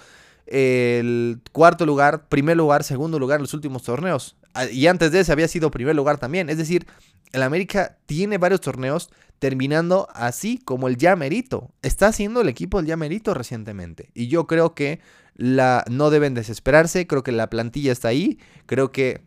el 0.45 1.41
cuarto 1.51 1.85
lugar, 1.85 2.27
primer 2.27 2.57
lugar, 2.57 2.83
segundo 2.83 3.19
lugar 3.19 3.37
en 3.37 3.43
los 3.43 3.53
últimos 3.53 3.83
torneos. 3.83 4.35
Ah, 4.53 4.65
y 4.65 4.87
antes 4.87 5.11
de 5.11 5.21
ese 5.21 5.31
había 5.31 5.47
sido 5.47 5.71
primer 5.71 5.95
lugar 5.95 6.17
también. 6.17 6.49
Es 6.49 6.57
decir, 6.57 6.85
el 7.31 7.43
América 7.43 7.97
tiene 8.05 8.37
varios 8.37 8.61
torneos 8.61 9.09
terminando 9.39 10.07
así 10.13 10.59
como 10.59 10.87
el 10.87 10.97
ya 10.97 11.15
merito. 11.15 11.71
Está 11.81 12.07
haciendo 12.07 12.41
el 12.41 12.49
equipo 12.49 12.79
el 12.79 12.85
ya 12.85 12.95
merito 12.95 13.33
recientemente. 13.33 14.09
Y 14.13 14.27
yo 14.27 14.47
creo 14.47 14.75
que 14.75 14.99
la, 15.35 15.83
no 15.89 16.09
deben 16.11 16.33
desesperarse. 16.33 17.07
Creo 17.07 17.23
que 17.23 17.31
la 17.31 17.49
plantilla 17.49 17.91
está 17.91 18.09
ahí. 18.09 18.37
Creo 18.67 18.91
que 18.91 19.21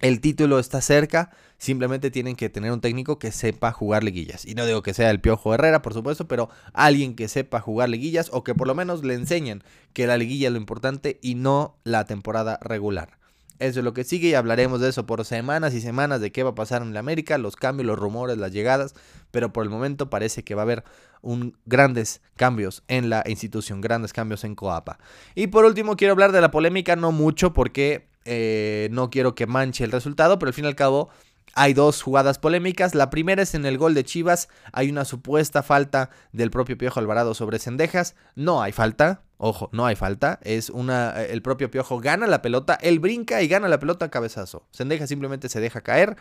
el 0.00 0.20
título 0.20 0.58
está 0.58 0.80
cerca. 0.80 1.30
Simplemente 1.64 2.10
tienen 2.10 2.36
que 2.36 2.50
tener 2.50 2.72
un 2.72 2.82
técnico 2.82 3.18
que 3.18 3.32
sepa 3.32 3.72
jugar 3.72 4.04
liguillas. 4.04 4.44
Y 4.44 4.54
no 4.54 4.66
digo 4.66 4.82
que 4.82 4.92
sea 4.92 5.10
el 5.10 5.22
Piojo 5.22 5.54
Herrera, 5.54 5.80
por 5.80 5.94
supuesto, 5.94 6.28
pero 6.28 6.50
alguien 6.74 7.16
que 7.16 7.26
sepa 7.26 7.58
jugar 7.58 7.88
liguillas 7.88 8.28
o 8.34 8.44
que 8.44 8.54
por 8.54 8.66
lo 8.66 8.74
menos 8.74 9.02
le 9.02 9.14
enseñen 9.14 9.64
que 9.94 10.06
la 10.06 10.18
liguilla 10.18 10.48
es 10.48 10.52
lo 10.52 10.58
importante 10.58 11.18
y 11.22 11.36
no 11.36 11.78
la 11.82 12.04
temporada 12.04 12.58
regular. 12.60 13.16
Eso 13.60 13.80
es 13.80 13.84
lo 13.84 13.94
que 13.94 14.04
sigue 14.04 14.28
y 14.28 14.34
hablaremos 14.34 14.82
de 14.82 14.90
eso 14.90 15.06
por 15.06 15.24
semanas 15.24 15.72
y 15.72 15.80
semanas 15.80 16.20
de 16.20 16.32
qué 16.32 16.42
va 16.42 16.50
a 16.50 16.54
pasar 16.54 16.82
en 16.82 16.92
la 16.92 17.00
América, 17.00 17.38
los 17.38 17.56
cambios, 17.56 17.86
los 17.86 17.98
rumores, 17.98 18.36
las 18.36 18.52
llegadas, 18.52 18.94
pero 19.30 19.50
por 19.50 19.64
el 19.64 19.70
momento 19.70 20.10
parece 20.10 20.44
que 20.44 20.54
va 20.54 20.60
a 20.60 20.64
haber 20.64 20.84
un, 21.22 21.56
grandes 21.64 22.20
cambios 22.36 22.82
en 22.88 23.08
la 23.08 23.24
institución, 23.26 23.80
grandes 23.80 24.12
cambios 24.12 24.44
en 24.44 24.54
Coapa. 24.54 24.98
Y 25.34 25.46
por 25.46 25.64
último 25.64 25.96
quiero 25.96 26.12
hablar 26.12 26.32
de 26.32 26.42
la 26.42 26.50
polémica, 26.50 26.94
no 26.94 27.10
mucho 27.10 27.54
porque 27.54 28.10
eh, 28.26 28.88
no 28.90 29.08
quiero 29.08 29.34
que 29.34 29.46
manche 29.46 29.84
el 29.84 29.92
resultado, 29.92 30.38
pero 30.38 30.50
al 30.50 30.54
fin 30.54 30.66
y 30.66 30.68
al 30.68 30.76
cabo 30.76 31.08
hay 31.54 31.72
dos 31.72 32.02
jugadas 32.02 32.38
polémicas. 32.38 32.94
La 32.94 33.10
primera 33.10 33.42
es 33.42 33.54
en 33.54 33.64
el 33.64 33.78
gol 33.78 33.94
de 33.94 34.04
Chivas. 34.04 34.48
Hay 34.72 34.90
una 34.90 35.04
supuesta 35.04 35.62
falta 35.62 36.10
del 36.32 36.50
propio 36.50 36.76
Piojo 36.76 36.98
Alvarado 36.98 37.34
sobre 37.34 37.58
Cendejas. 37.58 38.16
No 38.34 38.62
hay 38.62 38.72
falta. 38.72 39.22
Ojo, 39.38 39.68
no 39.72 39.86
hay 39.86 39.94
falta. 39.94 40.40
Es 40.42 40.68
una. 40.68 41.22
El 41.22 41.42
propio 41.42 41.70
Piojo 41.70 42.00
gana 42.00 42.26
la 42.26 42.42
pelota. 42.42 42.74
Él 42.80 42.98
brinca 42.98 43.40
y 43.42 43.48
gana 43.48 43.68
la 43.68 43.78
pelota 43.78 44.06
a 44.06 44.10
cabezazo. 44.10 44.66
Cendejas 44.72 45.08
simplemente 45.08 45.48
se 45.48 45.60
deja 45.60 45.80
caer. 45.82 46.16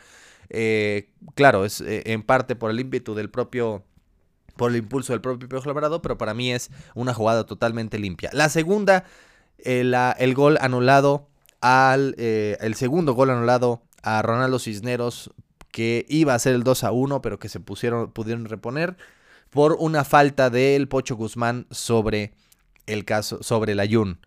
Eh, 0.49 1.09
claro, 1.35 1.65
es 1.65 1.81
eh, 1.81 2.03
en 2.05 2.21
parte 2.21 2.55
por 2.55 2.69
el 2.69 2.79
ímpetu 2.79 3.15
del 3.15 3.29
propio. 3.29 3.83
Por 4.55 4.69
el 4.69 4.77
impulso 4.77 5.13
del 5.13 5.21
propio 5.21 5.49
Piojo 5.49 5.67
Alvarado. 5.67 6.03
Pero 6.03 6.17
para 6.17 6.35
mí 6.35 6.51
es 6.51 6.69
una 6.93 7.13
jugada 7.15 7.47
totalmente 7.47 7.97
limpia. 7.97 8.29
La 8.33 8.49
segunda, 8.49 9.05
eh, 9.57 9.91
el 10.19 10.35
gol 10.35 10.59
anulado 10.61 11.27
al. 11.59 12.13
el 12.19 12.75
segundo 12.75 13.13
gol 13.13 13.31
anulado 13.31 13.81
a 14.03 14.21
Ronaldo 14.21 14.59
Cisneros, 14.59 15.31
que 15.71 16.05
iba 16.07 16.35
a 16.35 16.39
ser 16.39 16.53
el 16.53 16.63
2 16.63 16.83
a 16.83 16.91
1, 16.91 17.21
pero 17.21 17.39
que 17.39 17.49
se 17.49 17.59
pusieron, 17.59 18.11
pudieron 18.11 18.45
reponer 18.45 18.95
por 19.49 19.77
una 19.79 20.03
falta 20.03 20.49
del 20.49 20.87
Pocho 20.87 21.15
Guzmán 21.15 21.67
sobre 21.71 22.33
el 22.85 23.05
caso, 23.05 23.41
sobre 23.41 23.71
el 23.71 23.79
Ayun. 23.79 24.19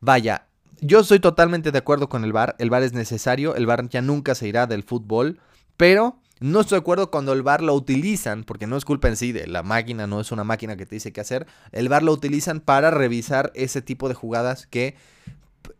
Vaya, 0.00 0.46
yo 0.80 1.00
estoy 1.00 1.20
totalmente 1.20 1.70
de 1.70 1.78
acuerdo 1.78 2.08
con 2.08 2.24
el 2.24 2.32
VAR, 2.32 2.56
el 2.58 2.70
VAR 2.70 2.82
es 2.82 2.92
necesario, 2.92 3.54
el 3.54 3.66
VAR 3.66 3.88
ya 3.88 4.02
nunca 4.02 4.34
se 4.34 4.48
irá 4.48 4.66
del 4.66 4.82
fútbol, 4.82 5.40
pero 5.76 6.18
no 6.40 6.60
estoy 6.60 6.76
de 6.76 6.80
acuerdo 6.80 7.10
cuando 7.10 7.32
el 7.32 7.42
VAR 7.42 7.62
lo 7.62 7.74
utilizan, 7.74 8.42
porque 8.42 8.66
no 8.66 8.76
es 8.76 8.84
culpa 8.84 9.06
en 9.06 9.16
sí 9.16 9.30
de 9.30 9.46
la 9.46 9.62
máquina, 9.62 10.08
no 10.08 10.20
es 10.20 10.32
una 10.32 10.42
máquina 10.42 10.76
que 10.76 10.86
te 10.86 10.96
dice 10.96 11.12
qué 11.12 11.20
hacer, 11.20 11.46
el 11.70 11.88
VAR 11.88 12.02
lo 12.02 12.12
utilizan 12.12 12.60
para 12.60 12.90
revisar 12.90 13.52
ese 13.54 13.80
tipo 13.80 14.08
de 14.08 14.14
jugadas 14.14 14.66
que 14.66 14.96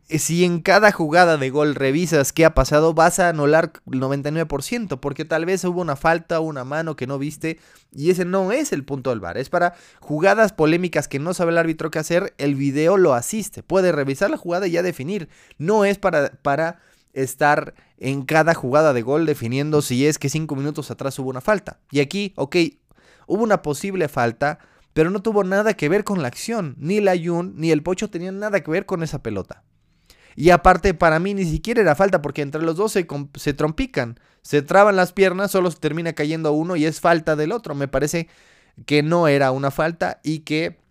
si 0.08 0.44
en 0.44 0.60
cada 0.60 0.92
jugada 0.92 1.36
de 1.36 1.50
gol 1.50 1.74
revisas 1.74 2.32
qué 2.32 2.44
ha 2.44 2.54
pasado, 2.54 2.94
vas 2.94 3.18
a 3.18 3.28
anular 3.28 3.72
el 3.90 4.00
99%, 4.00 5.00
porque 5.00 5.24
tal 5.24 5.46
vez 5.46 5.64
hubo 5.64 5.80
una 5.80 5.96
falta, 5.96 6.40
una 6.40 6.64
mano 6.64 6.96
que 6.96 7.06
no 7.06 7.18
viste, 7.18 7.58
y 7.92 8.10
ese 8.10 8.24
no 8.24 8.52
es 8.52 8.72
el 8.72 8.84
punto 8.84 9.10
del 9.10 9.20
bar. 9.20 9.38
Es 9.38 9.48
para 9.48 9.74
jugadas 10.00 10.52
polémicas 10.52 11.08
que 11.08 11.18
no 11.18 11.34
sabe 11.34 11.52
el 11.52 11.58
árbitro 11.58 11.90
qué 11.90 11.98
hacer, 11.98 12.34
el 12.38 12.54
video 12.54 12.96
lo 12.96 13.14
asiste. 13.14 13.62
Puede 13.62 13.92
revisar 13.92 14.30
la 14.30 14.36
jugada 14.36 14.66
y 14.66 14.72
ya 14.72 14.82
definir. 14.82 15.28
No 15.58 15.84
es 15.84 15.98
para, 15.98 16.32
para 16.42 16.80
estar 17.12 17.74
en 17.98 18.22
cada 18.22 18.54
jugada 18.54 18.92
de 18.92 19.02
gol 19.02 19.26
definiendo 19.26 19.82
si 19.82 20.06
es 20.06 20.18
que 20.18 20.28
cinco 20.28 20.56
minutos 20.56 20.90
atrás 20.90 21.18
hubo 21.18 21.30
una 21.30 21.40
falta. 21.40 21.78
Y 21.90 22.00
aquí, 22.00 22.32
ok, 22.36 22.56
hubo 23.26 23.42
una 23.42 23.62
posible 23.62 24.08
falta, 24.08 24.58
pero 24.92 25.10
no 25.10 25.22
tuvo 25.22 25.44
nada 25.44 25.74
que 25.74 25.88
ver 25.88 26.04
con 26.04 26.22
la 26.22 26.28
acción. 26.28 26.74
Ni 26.78 27.00
la 27.00 27.14
Yun 27.14 27.54
ni 27.56 27.70
el 27.70 27.82
Pocho 27.82 28.10
tenían 28.10 28.38
nada 28.38 28.60
que 28.60 28.70
ver 28.70 28.86
con 28.86 29.02
esa 29.02 29.22
pelota. 29.22 29.64
Y 30.36 30.50
aparte, 30.50 30.94
para 30.94 31.18
mí 31.18 31.34
ni 31.34 31.44
siquiera 31.44 31.80
era 31.80 31.94
falta, 31.94 32.22
porque 32.22 32.42
entre 32.42 32.62
los 32.62 32.76
dos 32.76 32.92
se, 32.92 33.06
se 33.34 33.54
trompican, 33.54 34.18
se 34.42 34.62
traban 34.62 34.96
las 34.96 35.12
piernas, 35.12 35.50
solo 35.50 35.70
se 35.70 35.78
termina 35.78 36.12
cayendo 36.14 36.52
uno 36.52 36.76
y 36.76 36.84
es 36.84 37.00
falta 37.00 37.36
del 37.36 37.52
otro. 37.52 37.74
Me 37.74 37.88
parece 37.88 38.28
que 38.86 39.02
no 39.02 39.28
era 39.28 39.50
una 39.50 39.70
falta 39.70 40.20
y 40.22 40.40
que 40.40 40.82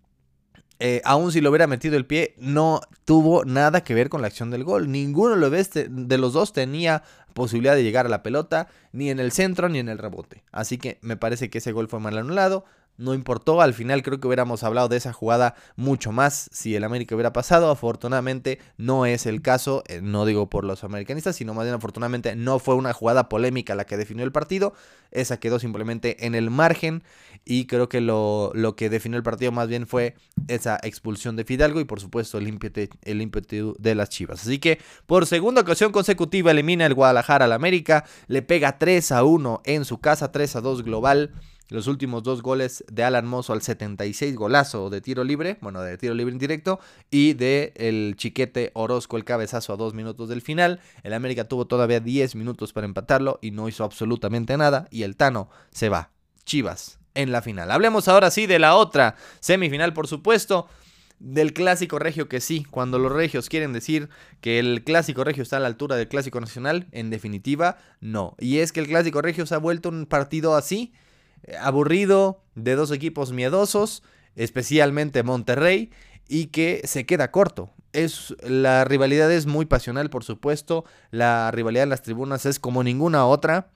eh, 0.84 1.00
aún 1.06 1.32
si 1.32 1.42
lo 1.42 1.52
hubiera 1.52 1.68
metido 1.68 1.96
el 1.96 2.08
pie, 2.08 2.34
no 2.40 2.82
tuvo 3.06 3.46
nada 3.46 3.84
que 3.84 3.94
ver 3.94 4.10
con 4.10 4.22
la 4.22 4.28
acción 4.28 4.50
del 4.50 4.64
gol. 4.64 4.92
Ninguno 4.92 5.36
de 5.38 6.18
los 6.18 6.34
dos 6.34 6.54
tenía 6.54 7.04
posibilidad 7.36 7.76
de 7.76 7.84
llegar 7.84 8.08
a 8.08 8.10
la 8.10 8.24
pelota, 8.24 8.68
ni 8.92 9.12
en 9.12 9.20
el 9.20 9.32
centro 9.32 9.70
ni 9.70 9.78
en 9.78 9.90
el 9.90 10.00
rebote. 10.00 10.44
Así 10.52 10.80
que 10.80 10.98
me 11.02 11.18
parece 11.18 11.52
que 11.52 11.60
ese 11.60 11.72
gol 11.72 11.88
fue 11.88 12.00
mal 12.00 12.18
anulado 12.18 12.66
no 12.98 13.14
importó. 13.14 13.62
Al 13.62 13.74
final 13.74 14.04
creo 14.04 14.20
que 14.20 14.28
hubiéramos 14.28 14.64
hablado 14.64 14.88
de 14.88 14.98
esa 14.98 15.14
jugada 15.14 15.56
mucho 15.76 16.12
más 16.12 16.50
si 16.52 16.76
el 16.76 16.84
América 16.84 17.16
hubiera 17.16 17.34
pasado. 17.34 17.70
Afortunadamente 17.70 18.60
no 18.78 19.06
es 19.06 19.26
el 19.26 19.42
caso, 19.42 19.84
eh, 19.88 20.02
no 20.02 20.26
digo 20.26 20.50
por 20.50 20.64
los 20.64 20.84
americanistas, 20.84 21.36
sino 21.36 21.54
más 21.54 21.66
bien 21.66 21.76
afortunadamente 21.76 22.36
no 22.36 22.60
fue 22.60 22.76
una 22.76 22.94
jugada 22.94 23.30
polémica 23.30 23.76
la 23.76 23.86
que 23.86 23.98
definió 23.98 24.24
el 24.24 24.32
partido. 24.32 24.74
Esa 25.12 25.40
quedó 25.40 25.60
simplemente 25.60 26.26
en 26.26 26.36
el 26.36 26.50
margen 26.50 27.04
y 27.44 27.66
creo 27.66 27.90
que 27.90 28.02
lo, 28.02 28.52
lo 28.54 28.76
que 28.76 28.90
definió 28.90 29.18
el 29.18 29.24
partido 29.24 29.52
más 29.52 29.68
bien 29.68 29.88
fue 29.88 30.16
esa 30.48 30.80
expulsión 30.84 31.36
de 31.36 31.44
Fidalgo 31.44 31.80
y 31.80 31.86
por 31.86 32.00
supuesto 32.00 32.38
el 32.38 32.48
ímpetu, 32.48 32.96
el 33.02 33.22
ímpetu 33.22 33.76
de 33.80 33.96
las 33.96 34.10
Chivas. 34.10 34.42
Así 34.42 34.60
que 34.60 34.80
por 35.08 35.26
segunda 35.26 35.62
ocasión 35.62 35.92
consecutiva 35.92 36.52
elimina 36.52 36.86
el 36.86 36.94
Guadalajara 36.94 37.46
al 37.46 37.52
América, 37.52 38.06
le 38.28 38.42
pega 38.42 38.78
3 38.78 39.12
a 39.12 39.24
1 39.24 39.62
en 39.66 39.86
su 39.86 40.00
casa, 40.00 40.32
3 40.32 40.56
a 40.58 40.62
2 40.62 40.84
global. 40.84 41.32
Los 41.72 41.88
últimos 41.88 42.22
dos 42.22 42.42
goles 42.42 42.84
de 42.92 43.06
Alan 43.06 43.26
Mozo 43.26 43.54
al 43.54 43.62
76, 43.62 44.36
golazo 44.36 44.90
de 44.90 45.00
tiro 45.00 45.24
libre, 45.24 45.58
bueno, 45.62 45.82
de 45.82 45.98
tiro 45.98 46.14
libre 46.14 46.34
indirecto, 46.34 46.82
y 47.10 47.32
de 47.32 47.72
el 47.78 48.16
chiquete 48.18 48.72
Orozco, 48.74 49.16
el 49.16 49.24
cabezazo 49.24 49.72
a 49.72 49.78
dos 49.78 49.94
minutos 49.94 50.28
del 50.28 50.42
final. 50.42 50.82
El 51.04 51.14
América 51.14 51.46
tuvo 51.46 51.68
todavía 51.68 52.02
10 52.02 52.36
minutos 52.36 52.74
para 52.74 52.84
empatarlo 52.84 53.40
y 53.42 53.52
no 53.52 53.70
hizo 53.70 53.86
absolutamente 53.86 54.58
nada. 54.58 54.90
Y 54.92 55.04
el 55.04 55.16
Tano 55.16 55.50
se 55.72 55.88
va. 55.88 56.10
Chivas 56.44 57.00
en 57.14 57.32
la 57.32 57.42
final. 57.42 57.72
Hablemos 57.72 58.10
ahora 58.10 58.32
sí 58.32 58.48
de 58.48 58.60
la 58.60 58.76
otra 58.76 59.16
semifinal, 59.40 59.94
por 59.94 60.08
supuesto 60.08 60.68
del 61.20 61.54
clásico 61.54 62.00
regio 62.00 62.28
que 62.28 62.42
sí, 62.42 62.66
cuando 62.70 63.00
los 63.00 63.14
regios 63.14 63.48
quieren 63.48 63.72
decir 63.72 64.10
que 64.42 64.60
el 64.60 64.84
clásico 64.84 65.24
regio 65.24 65.44
está 65.44 65.58
a 65.58 65.60
la 65.62 65.68
altura 65.68 65.96
del 65.96 66.10
clásico 66.10 66.42
nacional, 66.42 66.88
en 66.92 67.12
definitiva, 67.12 67.78
no. 68.02 68.36
Y 68.40 68.58
es 68.58 68.74
que 68.74 68.82
el 68.82 68.88
clásico 68.88 69.22
regio 69.22 69.46
se 69.46 69.56
ha 69.56 69.60
vuelto 69.60 69.90
un 69.90 70.08
partido 70.08 70.56
así, 70.56 70.94
aburrido, 71.60 72.44
de 72.56 72.76
dos 72.76 72.92
equipos 72.92 73.32
miedosos, 73.32 74.04
especialmente 74.36 75.24
Monterrey, 75.24 75.92
y 76.28 76.48
que 76.48 76.82
se 76.86 77.06
queda 77.06 77.32
corto. 77.32 77.72
es 77.94 78.36
la 78.42 78.86
rivalidad 78.86 79.32
es 79.32 79.46
muy 79.46 79.66
pasional, 79.66 80.10
por 80.10 80.24
supuesto. 80.24 80.86
La 81.10 81.52
rivalidad 81.52 81.84
en 81.84 81.90
las 81.90 82.04
tribunas 82.04 82.46
es 82.46 82.60
como 82.60 82.84
ninguna 82.84 83.26
otra. 83.26 83.70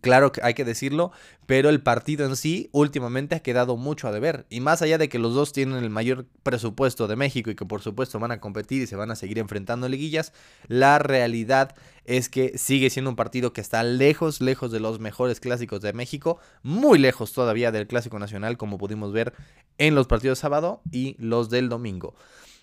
Claro 0.00 0.32
que 0.32 0.40
hay 0.42 0.54
que 0.54 0.64
decirlo, 0.64 1.12
pero 1.46 1.70
el 1.70 1.82
partido 1.82 2.26
en 2.26 2.36
sí 2.36 2.68
últimamente 2.72 3.34
ha 3.34 3.40
quedado 3.40 3.76
mucho 3.76 4.08
a 4.08 4.12
deber. 4.12 4.46
Y 4.50 4.60
más 4.60 4.82
allá 4.82 4.98
de 4.98 5.08
que 5.08 5.18
los 5.18 5.34
dos 5.34 5.52
tienen 5.52 5.82
el 5.82 5.90
mayor 5.90 6.26
presupuesto 6.42 7.06
de 7.08 7.16
México 7.16 7.50
y 7.50 7.54
que 7.54 7.64
por 7.64 7.80
supuesto 7.80 8.18
van 8.18 8.32
a 8.32 8.40
competir 8.40 8.82
y 8.82 8.86
se 8.86 8.96
van 8.96 9.10
a 9.10 9.16
seguir 9.16 9.38
enfrentando 9.38 9.86
en 9.86 9.92
liguillas, 9.92 10.32
la 10.66 10.98
realidad 10.98 11.74
es 12.04 12.28
que 12.28 12.56
sigue 12.58 12.90
siendo 12.90 13.10
un 13.10 13.16
partido 13.16 13.52
que 13.52 13.60
está 13.60 13.82
lejos, 13.82 14.40
lejos 14.40 14.72
de 14.72 14.80
los 14.80 15.00
mejores 15.00 15.40
clásicos 15.40 15.80
de 15.80 15.92
México, 15.92 16.38
muy 16.62 16.98
lejos 16.98 17.32
todavía 17.32 17.72
del 17.72 17.86
clásico 17.86 18.18
nacional 18.18 18.56
como 18.56 18.78
pudimos 18.78 19.12
ver 19.12 19.32
en 19.78 19.94
los 19.94 20.06
partidos 20.06 20.38
de 20.38 20.42
sábado 20.42 20.82
y 20.90 21.16
los 21.18 21.50
del 21.50 21.68
domingo. 21.68 22.14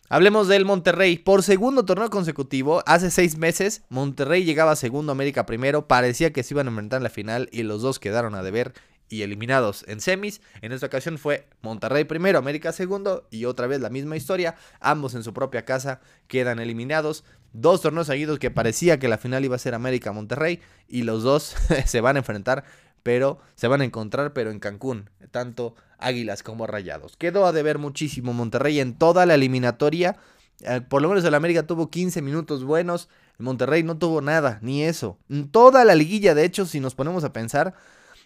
Hablemos 0.07 0.47
del 0.47 0.65
Monterrey. 0.65 1.17
Por 1.17 1.41
segundo 1.41 1.83
torneo 1.83 2.11
consecutivo, 2.11 2.83
hace 2.85 3.09
seis 3.09 3.39
meses, 3.39 3.81
Monterrey 3.89 4.43
llegaba 4.43 4.75
segundo, 4.75 5.11
América 5.11 5.47
primero. 5.47 5.87
Parecía 5.87 6.31
que 6.31 6.43
se 6.43 6.53
iban 6.53 6.67
a 6.67 6.69
enfrentar 6.69 6.97
en 6.97 7.03
la 7.03 7.09
final 7.09 7.49
y 7.51 7.63
los 7.63 7.81
dos 7.81 7.97
quedaron 7.97 8.35
a 8.35 8.43
deber 8.43 8.73
y 9.09 9.23
eliminados 9.23 9.83
en 9.87 10.01
semis. 10.01 10.41
En 10.61 10.71
esta 10.71 10.85
ocasión 10.85 11.17
fue 11.17 11.47
Monterrey 11.63 12.03
primero, 12.03 12.37
América 12.37 12.71
segundo 12.71 13.27
y 13.31 13.45
otra 13.45 13.65
vez 13.65 13.81
la 13.81 13.89
misma 13.89 14.15
historia. 14.15 14.55
Ambos 14.79 15.15
en 15.15 15.23
su 15.23 15.33
propia 15.33 15.65
casa 15.65 16.01
quedan 16.27 16.59
eliminados. 16.59 17.23
Dos 17.53 17.81
torneos 17.81 18.05
seguidos 18.05 18.37
que 18.37 18.51
parecía 18.51 18.99
que 18.99 19.07
la 19.07 19.17
final 19.17 19.43
iba 19.43 19.55
a 19.55 19.59
ser 19.59 19.73
América-Monterrey 19.73 20.59
y 20.87 21.01
los 21.01 21.23
dos 21.23 21.55
se 21.85 22.01
van 22.01 22.17
a 22.17 22.19
enfrentar, 22.19 22.63
pero 23.05 23.37
se 23.53 23.67
van 23.67 23.81
a 23.81 23.85
encontrar, 23.85 24.33
pero 24.33 24.49
en 24.49 24.57
Cancún. 24.57 25.11
Tanto 25.29 25.75
Águilas 25.99 26.41
como 26.41 26.65
Rayados. 26.65 27.15
Quedó 27.17 27.45
a 27.45 27.51
deber 27.51 27.77
muchísimo 27.77 28.33
Monterrey 28.33 28.79
en 28.79 28.95
toda 28.95 29.27
la 29.27 29.35
eliminatoria. 29.35 30.17
Eh, 30.61 30.81
por 30.81 31.03
lo 31.03 31.09
menos 31.09 31.23
el 31.23 31.35
América 31.35 31.67
tuvo 31.67 31.91
15 31.91 32.23
minutos 32.23 32.63
buenos. 32.63 33.07
Monterrey 33.37 33.83
no 33.83 33.99
tuvo 33.99 34.21
nada, 34.21 34.57
ni 34.63 34.81
eso. 34.81 35.19
En 35.29 35.49
toda 35.49 35.85
la 35.85 35.93
liguilla, 35.93 36.33
de 36.33 36.45
hecho, 36.45 36.65
si 36.65 36.79
nos 36.79 36.95
ponemos 36.95 37.23
a 37.23 37.31
pensar, 37.31 37.75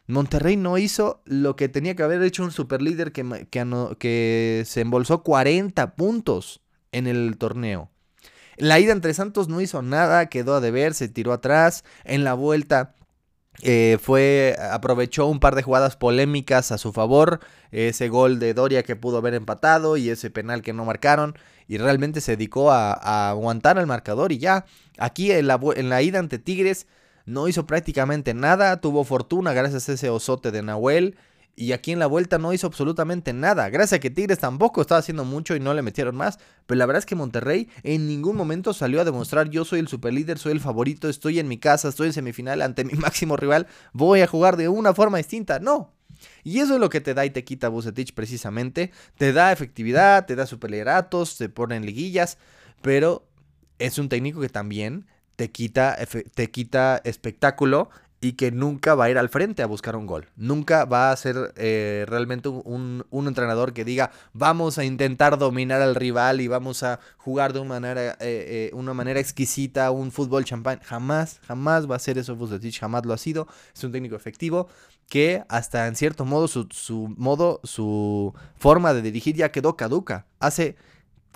Monterrey 0.07 0.55
no 0.55 0.77
hizo 0.77 1.21
lo 1.25 1.57
que 1.57 1.67
tenía 1.67 1.97
que 1.97 2.03
haber 2.03 2.23
hecho 2.23 2.45
un 2.45 2.51
superlíder 2.51 3.11
que, 3.11 3.47
que, 3.51 3.95
que 3.99 4.63
se 4.65 4.79
embolsó 4.79 5.23
40 5.23 5.97
puntos 5.97 6.61
en 6.93 7.05
el 7.05 7.35
torneo. 7.37 7.89
La 8.55 8.79
ida 8.79 8.93
entre 8.93 9.13
Santos 9.13 9.49
no 9.49 9.59
hizo 9.59 9.81
nada, 9.81 10.27
quedó 10.27 10.55
a 10.55 10.61
deber, 10.61 10.93
se 10.93 11.09
tiró 11.09 11.33
atrás. 11.33 11.83
En 12.05 12.23
la 12.23 12.33
vuelta 12.33 12.95
eh, 13.61 13.97
fue, 14.01 14.55
aprovechó 14.71 15.27
un 15.27 15.39
par 15.39 15.55
de 15.55 15.63
jugadas 15.63 15.95
polémicas 15.95 16.71
a 16.71 16.77
su 16.77 16.93
favor, 16.93 17.39
ese 17.71 18.07
gol 18.09 18.39
de 18.39 18.53
Doria 18.53 18.83
que 18.83 18.95
pudo 18.95 19.17
haber 19.17 19.33
empatado 19.33 19.97
y 19.97 20.09
ese 20.09 20.29
penal 20.29 20.61
que 20.61 20.73
no 20.73 20.85
marcaron 20.85 21.37
y 21.67 21.77
realmente 21.77 22.21
se 22.21 22.37
dedicó 22.37 22.71
a, 22.71 23.29
aguantar 23.29 23.77
el 23.77 23.85
marcador 23.85 24.31
y 24.31 24.37
ya, 24.37 24.65
aquí 24.97 25.31
en 25.31 25.47
la, 25.47 25.59
en 25.75 25.89
la 25.89 26.01
ida 26.01 26.19
ante 26.19 26.39
Tigres 26.39 26.87
no 27.25 27.47
hizo 27.47 27.65
prácticamente 27.65 28.33
nada, 28.33 28.81
tuvo 28.81 29.03
fortuna 29.03 29.53
gracias 29.53 29.89
a 29.89 29.93
ese 29.93 30.09
osote 30.09 30.51
de 30.51 30.63
Nahuel 30.63 31.15
y 31.59 31.73
aquí 31.73 31.91
en 31.91 31.99
la 31.99 32.07
vuelta 32.07 32.37
no 32.37 32.53
hizo 32.53 32.67
absolutamente 32.67 33.33
nada. 33.33 33.69
Gracias 33.69 33.97
a 33.97 33.99
que 33.99 34.09
Tigres 34.09 34.39
tampoco 34.39 34.79
estaba 34.79 34.99
haciendo 34.99 35.25
mucho 35.25 35.57
y 35.57 35.59
no 35.59 35.73
le 35.73 35.81
metieron 35.81 36.15
más. 36.15 36.39
Pero 36.65 36.77
la 36.77 36.85
verdad 36.85 36.99
es 36.99 37.05
que 37.05 37.15
Monterrey 37.15 37.67
en 37.83 38.07
ningún 38.07 38.37
momento 38.37 38.71
salió 38.71 39.01
a 39.01 39.03
demostrar 39.03 39.49
yo 39.49 39.65
soy 39.65 39.79
el 39.79 39.89
superlíder, 39.89 40.37
soy 40.37 40.53
el 40.53 40.61
favorito, 40.61 41.09
estoy 41.09 41.37
en 41.37 41.49
mi 41.49 41.57
casa, 41.57 41.89
estoy 41.89 42.07
en 42.07 42.13
semifinal 42.13 42.61
ante 42.61 42.85
mi 42.85 42.93
máximo 42.97 43.35
rival, 43.35 43.67
voy 43.91 44.21
a 44.21 44.27
jugar 44.27 44.55
de 44.55 44.69
una 44.69 44.93
forma 44.93 45.17
distinta. 45.17 45.59
No. 45.59 45.93
Y 46.45 46.59
eso 46.59 46.75
es 46.75 46.79
lo 46.79 46.89
que 46.89 47.01
te 47.01 47.13
da 47.13 47.25
y 47.25 47.29
te 47.29 47.43
quita 47.43 47.67
Bucetich 47.67 48.13
precisamente. 48.13 48.93
Te 49.17 49.33
da 49.33 49.51
efectividad, 49.51 50.25
te 50.27 50.37
da 50.37 50.45
superlideratos, 50.45 51.37
te 51.37 51.49
pone 51.49 51.75
en 51.75 51.85
liguillas. 51.85 52.37
Pero 52.81 53.27
es 53.79 53.97
un 53.97 54.07
técnico 54.07 54.39
que 54.39 54.47
también 54.47 55.07
te 55.35 55.51
quita, 55.51 55.97
te 56.35 56.51
quita 56.51 57.01
espectáculo 57.03 57.89
y 58.21 58.33
que 58.33 58.51
nunca 58.51 58.95
va 58.95 59.05
a 59.05 59.09
ir 59.09 59.17
al 59.17 59.29
frente 59.29 59.63
a 59.63 59.65
buscar 59.65 59.95
un 59.95 60.05
gol. 60.05 60.27
Nunca 60.35 60.85
va 60.85 61.11
a 61.11 61.15
ser 61.15 61.53
eh, 61.55 62.05
realmente 62.07 62.49
un, 62.49 63.05
entrenador 63.11 63.73
que 63.73 63.85
diga 63.85 64.11
vamos 64.33 64.77
a 64.77 64.83
intentar 64.83 65.37
dominar 65.37 65.81
al 65.81 65.95
rival 65.95 66.41
y 66.41 66.47
vamos 66.47 66.83
a 66.83 66.99
jugar 67.17 67.53
de 67.53 67.59
una 67.59 67.69
manera, 67.69 68.11
eh, 68.13 68.17
eh, 68.19 68.71
una 68.73 68.93
manera 68.93 69.19
exquisita, 69.19 69.91
un 69.91 70.11
fútbol 70.11 70.43
champán. 70.43 70.79
Jamás, 70.83 71.39
jamás 71.47 71.89
va 71.89 71.95
a 71.95 71.99
ser 71.99 72.17
eso 72.17 72.35
Bucetich, 72.35 72.79
jamás 72.79 73.05
lo 73.05 73.13
ha 73.13 73.17
sido. 73.17 73.47
Es 73.73 73.83
un 73.83 73.91
técnico 73.91 74.15
efectivo 74.15 74.67
que 75.07 75.43
hasta 75.47 75.87
en 75.87 75.95
cierto 75.95 76.25
modo 76.25 76.47
su, 76.47 76.67
su 76.71 77.13
modo, 77.17 77.61
su 77.63 78.33
forma 78.55 78.93
de 78.93 79.01
dirigir 79.01 79.35
ya 79.35 79.51
quedó 79.51 79.77
caduca. 79.77 80.25
Hace 80.39 80.75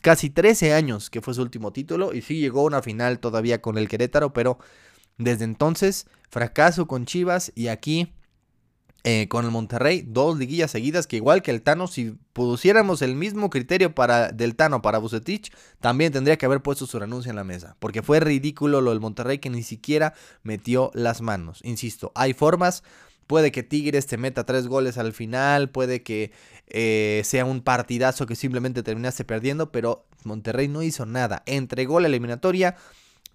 casi 0.02 0.30
13 0.30 0.74
años 0.74 1.10
que 1.10 1.22
fue 1.22 1.34
su 1.34 1.42
último 1.42 1.72
título 1.72 2.14
y 2.14 2.22
sí 2.22 2.40
llegó 2.40 2.62
a 2.62 2.66
una 2.66 2.82
final 2.82 3.20
todavía 3.20 3.62
con 3.62 3.78
el 3.78 3.88
Querétaro, 3.88 4.34
pero 4.34 4.60
desde 5.18 5.46
entonces, 5.46 6.08
fracaso 6.30 6.88
con 6.88 7.06
Chivas 7.06 7.52
y 7.56 7.68
aquí 7.68 8.14
eh, 9.06 9.28
con 9.28 9.44
el 9.44 9.52
Monterrey, 9.52 10.06
dos 10.08 10.38
liguillas 10.38 10.72
seguidas 10.72 11.08
que 11.08 11.18
igual 11.18 11.42
que 11.42 11.52
el 11.52 11.62
Tano, 11.62 11.88
si 11.88 12.16
pusiéramos 12.32 13.02
el 13.02 13.16
mismo 13.16 13.50
criterio 13.50 13.94
para 13.94 14.30
del 14.30 14.56
Tano 14.56 14.82
para 14.82 14.98
Bucetich, 14.98 15.52
también 15.82 16.14
tendría 16.14 16.38
que 16.38 16.46
haber 16.46 16.62
puesto 16.62 16.86
su 16.86 16.98
renuncia 16.98 17.30
en 17.30 17.36
la 17.36 17.44
mesa, 17.44 17.76
porque 17.80 18.02
fue 18.02 18.22
ridículo 18.22 18.80
lo 18.80 18.92
del 18.92 19.02
Monterrey 19.02 19.40
que 19.40 19.50
ni 19.50 19.62
siquiera 19.62 20.14
metió 20.42 20.90
las 20.94 21.22
manos. 21.22 21.60
Insisto, 21.64 22.14
hay 22.16 22.34
formas, 22.34 22.84
puede 23.28 23.52
que 23.52 23.62
Tigres 23.62 24.08
te 24.08 24.16
meta 24.16 24.46
tres 24.46 24.68
goles 24.68 24.98
al 24.98 25.12
final, 25.12 25.70
puede 25.70 26.02
que 26.02 26.32
eh, 26.68 27.24
sea 27.26 27.44
un 27.44 27.60
partidazo 27.60 28.26
que 28.26 28.38
simplemente 28.38 28.84
terminaste 28.84 29.26
perdiendo, 29.26 29.70
pero 29.70 30.08
Monterrey 30.24 30.70
no 30.70 30.82
hizo 30.82 31.06
nada, 31.06 31.44
entregó 31.46 32.00
la 32.00 32.08
eliminatoria 32.08 32.78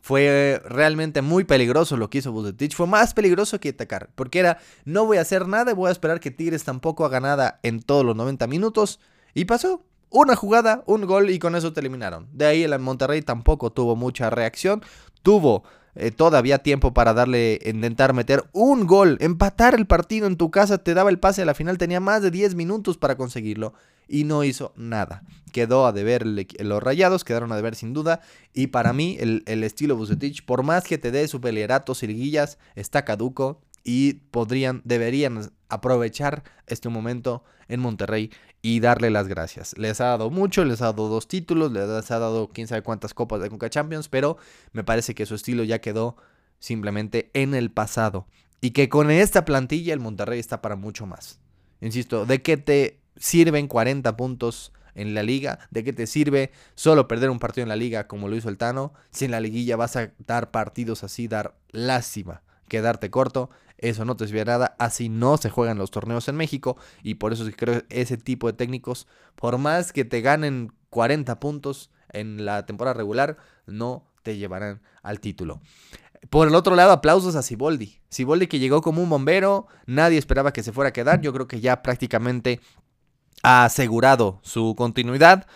fue 0.01 0.63
realmente 0.65 1.23
muy 1.23 1.45
peligroso 1.45 1.97
lo 1.97 2.11
que 2.11 2.19
hizo 2.19 2.33
Bucetich. 2.33 2.75
Fue 2.75 2.87
más 2.87 3.15
peligroso 3.15 3.61
que 3.61 3.71
atacar. 3.71 4.11
Porque 4.15 4.39
era, 4.39 4.59
no 4.85 5.07
voy 5.07 5.19
a 5.19 5.23
hacer 5.23 5.47
nada, 5.47 5.75
voy 5.75 5.89
a 5.89 5.93
esperar 5.93 6.21
que 6.21 6.31
Tigres 6.31 6.65
tampoco 6.65 7.05
haga 7.05 7.21
nada 7.21 7.61
en 7.63 7.83
todos 7.83 8.05
los 8.05 8.17
90 8.17 8.47
minutos. 8.47 9.01
Y 9.35 9.45
pasó. 9.45 9.85
Una 10.11 10.37
jugada, 10.37 10.85
un 10.87 11.05
gol 11.05 11.29
y 11.29 11.39
con 11.39 11.55
eso 11.55 11.75
te 11.75 11.81
eliminaron. 11.81 12.29
De 12.33 12.47
ahí 12.47 12.63
el 12.63 12.79
Monterrey 12.79 13.21
tampoco 13.21 13.71
tuvo 13.71 13.95
mucha 13.95 14.31
reacción. 14.31 14.83
Tuvo 15.23 15.65
eh, 16.01 16.13
todavía 16.13 16.59
tiempo 16.59 16.95
para 16.95 17.13
darle, 17.13 17.59
intentar 17.65 18.15
meter 18.15 18.45
un 18.53 18.87
gol, 18.87 19.19
empatar 19.21 19.75
el 19.75 19.87
partido 19.87 20.29
en 20.29 20.37
tu 20.37 20.51
casa, 20.51 20.79
te 20.79 20.95
daba 20.95 21.11
el 21.11 21.19
pase 21.19 21.43
a 21.43 21.45
la 21.45 21.55
final, 21.55 21.77
tenía 21.77 21.99
más 21.99 22.23
de 22.23 22.31
10 22.31 22.55
minutos 22.55 22.97
para 22.97 23.17
conseguirlo 23.17 23.75
y 24.07 24.23
no 24.25 24.45
hizo 24.45 24.73
nada. 24.77 25.23
Quedó 25.53 25.87
a 25.87 25.93
deber 25.93 26.25
los 26.25 26.83
rayados, 26.83 27.25
quedaron 27.25 27.53
a 27.53 27.57
deber 27.57 27.75
sin 27.75 27.93
duda. 27.93 28.21
Y 28.55 28.69
para 28.69 28.93
mí, 28.93 29.19
el, 29.21 29.65
estilo 29.65 29.97
Bucetich, 29.97 30.45
por 30.45 30.63
más 30.63 30.85
que 30.85 30.99
te 30.99 31.11
dé 31.11 31.27
su 31.29 31.41
pelierato, 31.41 31.95
sirguillas, 31.95 32.59
está 32.75 33.05
caduco. 33.05 33.61
Y 33.85 34.15
podrían, 34.31 34.83
deberían 34.85 35.51
aprovechar 35.69 36.43
este 36.67 36.89
momento 36.89 37.45
en 37.69 37.81
Monterrey 37.81 38.31
y 38.63 38.81
darle 38.81 39.11
las 39.11 39.29
gracias. 39.29 39.77
Les 39.79 40.01
ha 40.01 40.07
dado 40.07 40.31
mucho, 40.31 40.65
les 40.65 40.83
ha 40.83 40.87
dado 40.87 41.09
dos 41.09 41.29
títulos, 41.29 41.73
les 41.73 42.11
ha 42.11 42.19
dado 42.19 42.49
quién 42.49 42.67
sabe 42.67 42.83
cuántas 42.83 43.15
copas 43.15 43.41
de 43.41 43.51
Conca 43.51 43.71
Champions, 43.71 44.09
pero 44.09 44.37
me 44.73 44.85
parece 44.85 45.15
que 45.15 45.27
su 45.27 45.35
estilo 45.35 45.65
ya 45.65 45.81
quedó 45.81 46.17
simplemente 46.59 47.31
en 47.35 47.55
el 47.55 47.71
pasado. 47.71 48.27
Y 48.61 48.71
que 48.71 48.89
con 48.89 49.11
esta 49.11 49.45
plantilla 49.45 49.95
el 49.95 50.01
Monterrey 50.01 50.41
está 50.41 50.61
para 50.61 50.75
mucho 50.75 51.07
más. 51.07 51.41
Insisto, 51.81 52.27
¿de 52.27 52.43
qué 52.43 52.57
te 52.57 53.01
sirven 53.17 53.69
40 53.69 54.17
puntos 54.17 54.73
en 54.95 55.15
la 55.15 55.23
liga? 55.23 55.61
¿De 55.71 55.85
qué 55.85 55.93
te 55.93 56.09
sirve 56.09 56.51
solo 56.75 57.07
perder 57.07 57.31
un 57.31 57.39
partido 57.39 57.63
en 57.63 57.69
la 57.69 57.77
liga 57.77 58.09
como 58.09 58.29
lo 58.29 58.35
hizo 58.35 58.49
el 58.49 58.59
Tano? 58.59 58.93
Si 59.13 59.27
en 59.27 59.31
la 59.31 59.41
liguilla 59.41 59.77
vas 59.77 59.95
a 59.95 60.11
dar 60.27 60.51
partidos 60.51 61.05
así, 61.05 61.29
dar 61.29 61.57
lástima, 61.71 62.43
quedarte 62.69 63.11
corto, 63.11 63.51
eso 63.79 64.05
no 64.05 64.17
te 64.17 64.27
sirve 64.27 64.45
nada. 64.45 64.77
Así 64.79 65.09
no 65.09 65.37
se 65.37 65.51
juegan 65.51 65.79
los 65.79 65.91
torneos 65.91 66.29
en 66.29 66.37
México 66.37 66.77
y 67.03 67.15
por 67.15 67.33
eso 67.33 67.45
creo 67.57 67.87
que 67.87 68.01
ese 68.01 68.17
tipo 68.17 68.47
de 68.47 68.53
técnicos, 68.53 69.07
por 69.35 69.59
más 69.59 69.93
que 69.93 70.05
te 70.05 70.21
ganen 70.21 70.73
40 70.91 71.41
puntos 71.41 71.91
en 72.11 72.45
la 72.45 72.67
temporada 72.67 72.95
regular, 72.95 73.37
no 73.67 74.05
te 74.23 74.37
llevarán 74.37 74.83
al 75.03 75.21
título. 75.21 75.61
Por 76.31 76.49
el 76.49 76.55
otro 76.55 76.75
lado, 76.75 76.93
aplausos 76.93 77.37
a 77.37 77.43
Siboldi. 77.43 78.01
Siboldi 78.09 78.49
que 78.49 78.59
llegó 78.59 78.83
como 78.83 79.03
un 79.03 79.09
bombero, 79.09 79.69
nadie 79.87 80.19
esperaba 80.19 80.53
que 80.53 80.63
se 80.63 80.73
fuera 80.73 80.89
a 80.89 80.93
quedar, 80.93 81.21
yo 81.21 81.33
creo 81.33 81.47
que 81.47 81.61
ya 81.61 81.83
prácticamente 81.83 82.61
ha 83.43 83.65
asegurado 83.65 84.41
su 84.43 84.75
continuidad. 84.77 85.47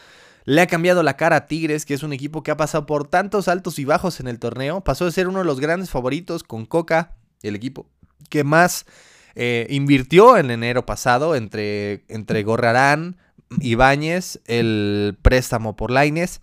Le 0.44 0.60
ha 0.60 0.66
cambiado 0.66 1.02
la 1.02 1.16
cara 1.16 1.36
a 1.36 1.46
Tigres, 1.46 1.86
que 1.86 1.94
es 1.94 2.02
un 2.02 2.12
equipo 2.12 2.42
que 2.42 2.50
ha 2.50 2.56
pasado 2.56 2.86
por 2.86 3.08
tantos 3.08 3.48
altos 3.48 3.78
y 3.78 3.84
bajos 3.84 4.20
en 4.20 4.28
el 4.28 4.38
torneo. 4.38 4.82
Pasó 4.82 5.04
de 5.04 5.12
ser 5.12 5.28
uno 5.28 5.38
de 5.38 5.44
los 5.44 5.60
grandes 5.60 5.90
favoritos 5.90 6.42
con 6.42 6.66
Coca, 6.66 7.16
el 7.42 7.54
equipo 7.54 7.88
que 8.28 8.44
más 8.44 8.86
eh, 9.34 9.66
invirtió 9.70 10.36
en 10.36 10.50
enero 10.50 10.86
pasado 10.86 11.34
entre, 11.36 12.04
entre 12.08 12.42
Gorrarán, 12.42 13.16
Ibáñez, 13.60 14.40
el 14.46 15.16
préstamo 15.22 15.76
por 15.76 15.90
Laines. 15.90 16.40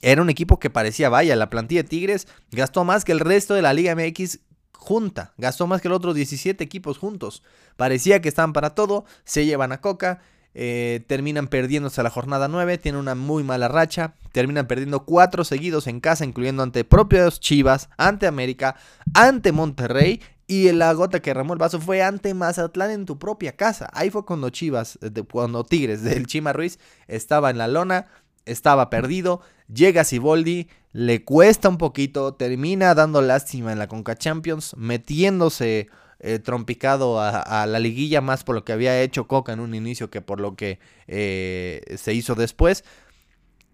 Era 0.00 0.22
un 0.22 0.30
equipo 0.30 0.58
que 0.58 0.70
parecía, 0.70 1.08
vaya, 1.08 1.36
la 1.36 1.50
plantilla 1.50 1.82
de 1.82 1.88
Tigres 1.88 2.26
gastó 2.50 2.84
más 2.84 3.04
que 3.04 3.12
el 3.12 3.20
resto 3.20 3.54
de 3.54 3.62
la 3.62 3.74
Liga 3.74 3.94
MX 3.94 4.40
junta, 4.72 5.34
gastó 5.36 5.66
más 5.66 5.80
que 5.80 5.88
los 5.88 5.96
otros 5.96 6.14
17 6.14 6.62
equipos 6.64 6.98
juntos. 6.98 7.42
Parecía 7.76 8.20
que 8.20 8.28
estaban 8.28 8.52
para 8.52 8.70
todo, 8.70 9.04
se 9.24 9.44
llevan 9.44 9.72
a 9.72 9.80
Coca 9.80 10.20
eh, 10.54 11.04
terminan 11.06 11.48
perdiendo 11.48 11.88
hasta 11.88 12.02
la 12.02 12.10
jornada 12.10 12.48
9, 12.48 12.78
tienen 12.78 13.00
una 13.00 13.14
muy 13.14 13.42
mala 13.42 13.68
racha, 13.68 14.14
terminan 14.32 14.66
perdiendo 14.66 15.04
cuatro 15.04 15.44
seguidos 15.44 15.86
en 15.86 16.00
casa, 16.00 16.24
incluyendo 16.24 16.62
ante 16.62 16.84
propios 16.84 17.40
Chivas, 17.40 17.88
ante 17.96 18.26
América, 18.26 18.76
ante 19.14 19.52
Monterrey 19.52 20.20
y 20.46 20.70
la 20.72 20.92
gota 20.92 21.20
que 21.20 21.32
ramó 21.32 21.54
el 21.54 21.58
vaso 21.58 21.80
fue 21.80 22.02
ante 22.02 22.34
Mazatlán 22.34 22.90
en 22.90 23.06
tu 23.06 23.18
propia 23.18 23.56
casa. 23.56 23.88
Ahí 23.94 24.10
fue 24.10 24.26
cuando 24.26 24.50
Chivas, 24.50 24.98
cuando 25.30 25.64
Tigres 25.64 26.02
del 26.02 26.26
Chima 26.26 26.52
Ruiz 26.52 26.78
estaba 27.08 27.48
en 27.50 27.58
la 27.58 27.68
lona, 27.68 28.08
estaba 28.44 28.90
perdido. 28.90 29.40
Llega 29.72 30.04
Siboldi, 30.04 30.68
le 30.92 31.24
cuesta 31.24 31.70
un 31.70 31.78
poquito, 31.78 32.34
termina 32.34 32.94
dando 32.94 33.22
lástima 33.22 33.72
en 33.72 33.78
la 33.78 33.88
Conca 33.88 34.16
Champions, 34.16 34.74
metiéndose 34.76 35.88
eh, 36.24 36.38
trompicado 36.38 37.20
a, 37.20 37.66
la 37.66 37.78
liguilla 37.80 38.20
más 38.20 38.44
por 38.44 38.54
lo 38.54 38.64
que 38.64 38.72
había 38.72 39.02
hecho 39.02 39.26
Coca 39.26 39.52
en 39.52 39.58
un 39.58 39.74
inicio 39.74 40.08
que 40.08 40.20
por 40.20 40.40
lo 40.40 40.54
que 40.54 40.78
eh, 41.08 41.82
se 41.96 42.14
hizo 42.14 42.36
después. 42.36 42.84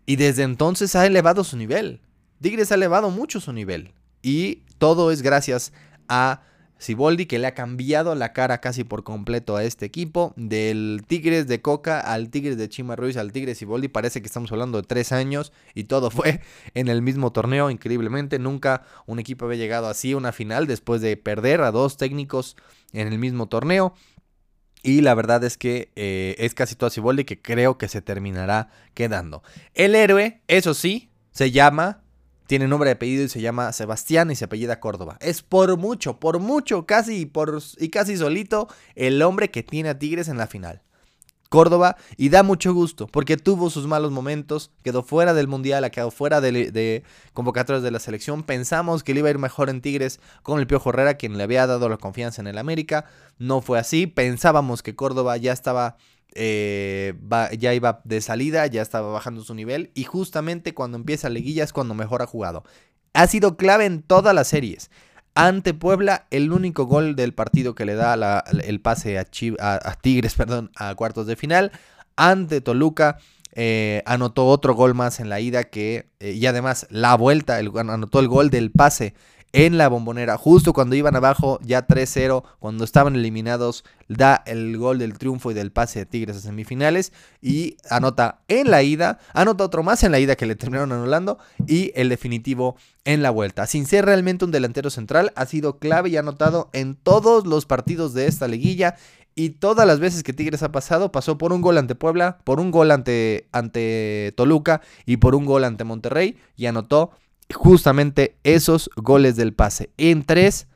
Y 0.06 0.16
desde 0.16 0.44
entonces 0.44 0.96
ha 0.96 1.04
elevado 1.04 1.44
su 1.44 1.58
nivel. 1.58 2.00
Tigres 2.40 2.72
ha 2.72 2.76
elevado 2.76 3.10
mucho 3.10 3.40
su 3.40 3.52
nivel. 3.52 3.92
Y 4.22 4.62
todo 4.78 5.12
es 5.12 5.20
gracias 5.20 5.74
a 6.08 6.40
Siboldi, 6.78 7.26
que 7.26 7.38
le 7.38 7.48
ha 7.48 7.54
cambiado 7.54 8.14
la 8.14 8.32
cara 8.32 8.60
casi 8.60 8.84
por 8.84 9.02
completo 9.02 9.56
a 9.56 9.64
este 9.64 9.84
equipo. 9.84 10.32
Del 10.36 11.02
Tigres 11.06 11.48
de 11.48 11.60
Coca 11.60 12.00
al 12.00 12.30
Tigres 12.30 12.56
de 12.56 12.68
Chima 12.68 12.96
Ruiz 12.96 13.16
al 13.16 13.32
Tigres 13.32 13.58
Siboldi. 13.58 13.88
Parece 13.88 14.20
que 14.20 14.26
estamos 14.26 14.52
hablando 14.52 14.80
de 14.80 14.86
tres 14.86 15.12
años 15.12 15.52
y 15.74 15.84
todo 15.84 16.10
fue 16.12 16.40
en 16.74 16.88
el 16.88 17.02
mismo 17.02 17.32
torneo, 17.32 17.70
increíblemente. 17.70 18.38
Nunca 18.38 18.84
un 19.06 19.18
equipo 19.18 19.44
había 19.44 19.58
llegado 19.58 19.88
así 19.88 20.12
a 20.12 20.16
una 20.16 20.32
final 20.32 20.66
después 20.66 21.00
de 21.00 21.16
perder 21.16 21.60
a 21.62 21.72
dos 21.72 21.96
técnicos 21.96 22.56
en 22.92 23.08
el 23.08 23.18
mismo 23.18 23.48
torneo. 23.48 23.94
Y 24.82 25.00
la 25.00 25.14
verdad 25.14 25.42
es 25.42 25.58
que 25.58 25.90
eh, 25.96 26.36
es 26.38 26.54
casi 26.54 26.76
todo 26.76 26.90
Siboldi 26.90 27.24
que 27.24 27.42
creo 27.42 27.78
que 27.78 27.88
se 27.88 28.00
terminará 28.00 28.70
quedando. 28.94 29.42
El 29.74 29.96
héroe, 29.96 30.40
eso 30.46 30.72
sí, 30.74 31.10
se 31.32 31.50
llama 31.50 32.02
tiene 32.48 32.66
nombre 32.66 32.88
de 32.88 32.94
apellido 32.94 33.24
y 33.24 33.28
se 33.28 33.42
llama 33.42 33.72
Sebastián 33.74 34.30
y 34.30 34.34
se 34.34 34.46
apellida 34.46 34.80
Córdoba. 34.80 35.18
Es 35.20 35.42
por 35.42 35.76
mucho, 35.76 36.18
por 36.18 36.38
mucho, 36.38 36.86
casi 36.86 37.26
por, 37.26 37.62
y 37.76 37.90
casi 37.90 38.16
solito 38.16 38.68
el 38.94 39.20
hombre 39.20 39.50
que 39.50 39.62
tiene 39.62 39.90
a 39.90 39.98
Tigres 39.98 40.28
en 40.28 40.38
la 40.38 40.46
final. 40.46 40.82
Córdoba 41.50 41.96
y 42.16 42.30
da 42.30 42.42
mucho 42.42 42.72
gusto 42.72 43.06
porque 43.06 43.36
tuvo 43.36 43.68
sus 43.68 43.86
malos 43.86 44.12
momentos, 44.12 44.70
quedó 44.82 45.02
fuera 45.02 45.34
del 45.34 45.46
mundial, 45.46 45.84
ha 45.84 45.90
quedado 45.90 46.10
fuera 46.10 46.40
de, 46.40 46.70
de, 46.70 47.02
convocatorias 47.34 47.82
de 47.82 47.90
la 47.90 48.00
selección. 48.00 48.42
Pensamos 48.42 49.02
que 49.02 49.12
le 49.12 49.20
iba 49.20 49.28
a 49.28 49.32
ir 49.32 49.38
mejor 49.38 49.68
en 49.68 49.82
Tigres 49.82 50.18
con 50.42 50.58
el 50.58 50.66
Piojo 50.66 50.88
Herrera, 50.88 51.14
quien 51.14 51.36
le 51.36 51.44
había 51.44 51.66
dado 51.66 51.90
la 51.90 51.98
confianza 51.98 52.40
en 52.40 52.46
el 52.48 52.56
América. 52.56 53.04
No 53.38 53.60
fue 53.60 53.78
así. 53.78 54.06
Pensábamos 54.06 54.82
que 54.82 54.96
Córdoba 54.96 55.36
ya 55.36 55.52
estaba 55.52 55.98
eh, 56.40 57.14
ya 57.58 57.74
iba 57.74 58.00
de 58.04 58.20
salida, 58.20 58.64
ya 58.68 58.80
estaba 58.80 59.10
bajando 59.10 59.42
su 59.42 59.54
nivel 59.54 59.90
y 59.94 60.04
justamente 60.04 60.72
cuando 60.72 60.96
empieza 60.96 61.28
Liguilla 61.28 61.64
es 61.64 61.72
cuando 61.72 61.94
mejor 61.94 62.22
ha 62.22 62.26
jugado. 62.26 62.62
Ha 63.12 63.26
sido 63.26 63.56
clave 63.56 63.86
en 63.86 64.02
todas 64.02 64.34
las 64.34 64.46
series. 64.46 64.90
Ante 65.34 65.74
Puebla, 65.74 66.26
el 66.30 66.52
único 66.52 66.86
gol 66.86 67.16
del 67.16 67.34
partido 67.34 67.74
que 67.74 67.84
le 67.84 67.94
da 67.94 68.44
el 68.62 68.80
pase 68.80 69.18
a, 69.18 69.24
Tigres 69.24 70.34
perdón, 70.36 70.70
a 70.76 70.94
cuartos 70.94 71.26
de 71.26 71.34
final. 71.34 71.72
Ante 72.16 72.60
Toluca, 72.60 73.18
eh, 73.52 74.02
anotó 74.06 74.46
otro 74.46 74.74
gol 74.74 74.94
más 74.94 75.18
en 75.18 75.28
la 75.28 75.40
ida 75.40 75.64
que, 75.64 76.08
eh, 76.20 76.32
y 76.32 76.46
además 76.46 76.86
la 76.90 77.16
vuelta, 77.16 77.56
anotó 77.56 78.20
el 78.20 78.28
gol 78.28 78.50
del 78.50 78.70
pase 78.70 79.14
en 79.52 79.78
la 79.78 79.88
bombonera, 79.88 80.36
justo 80.36 80.72
cuando 80.72 80.94
iban 80.94 81.16
abajo 81.16 81.58
ya 81.62 81.86
3-0, 81.86 82.42
cuando 82.58 82.84
estaban 82.84 83.14
eliminados, 83.14 83.84
da 84.08 84.42
el 84.46 84.76
gol 84.76 84.98
del 84.98 85.16
triunfo 85.16 85.50
y 85.50 85.54
del 85.54 85.72
pase 85.72 86.00
de 86.00 86.06
Tigres 86.06 86.36
a 86.36 86.40
semifinales. 86.40 87.12
Y 87.40 87.76
anota 87.88 88.40
en 88.48 88.70
la 88.70 88.82
ida, 88.82 89.18
anota 89.32 89.64
otro 89.64 89.82
más 89.82 90.02
en 90.02 90.12
la 90.12 90.20
ida 90.20 90.36
que 90.36 90.46
le 90.46 90.56
terminaron 90.56 90.92
anulando 90.92 91.38
y 91.66 91.92
el 91.94 92.08
definitivo 92.08 92.76
en 93.04 93.22
la 93.22 93.30
vuelta. 93.30 93.66
Sin 93.66 93.86
ser 93.86 94.04
realmente 94.04 94.44
un 94.44 94.50
delantero 94.50 94.90
central, 94.90 95.32
ha 95.34 95.46
sido 95.46 95.78
clave 95.78 96.10
y 96.10 96.16
anotado 96.16 96.68
en 96.72 96.94
todos 96.94 97.46
los 97.46 97.64
partidos 97.64 98.12
de 98.14 98.26
esta 98.26 98.48
liguilla. 98.48 98.96
Y 99.34 99.50
todas 99.50 99.86
las 99.86 100.00
veces 100.00 100.24
que 100.24 100.32
Tigres 100.32 100.64
ha 100.64 100.72
pasado, 100.72 101.12
pasó 101.12 101.38
por 101.38 101.52
un 101.52 101.62
gol 101.62 101.78
ante 101.78 101.94
Puebla, 101.94 102.38
por 102.42 102.58
un 102.58 102.72
gol 102.72 102.90
ante, 102.90 103.48
ante 103.52 104.34
Toluca 104.36 104.80
y 105.06 105.18
por 105.18 105.36
un 105.36 105.44
gol 105.44 105.62
ante 105.62 105.84
Monterrey 105.84 106.36
y 106.56 106.66
anotó 106.66 107.12
justamente 107.54 108.36
esos 108.44 108.90
goles 108.96 109.36
del 109.36 109.54
pase 109.54 109.90
en 109.96 110.24
tres 110.24 110.66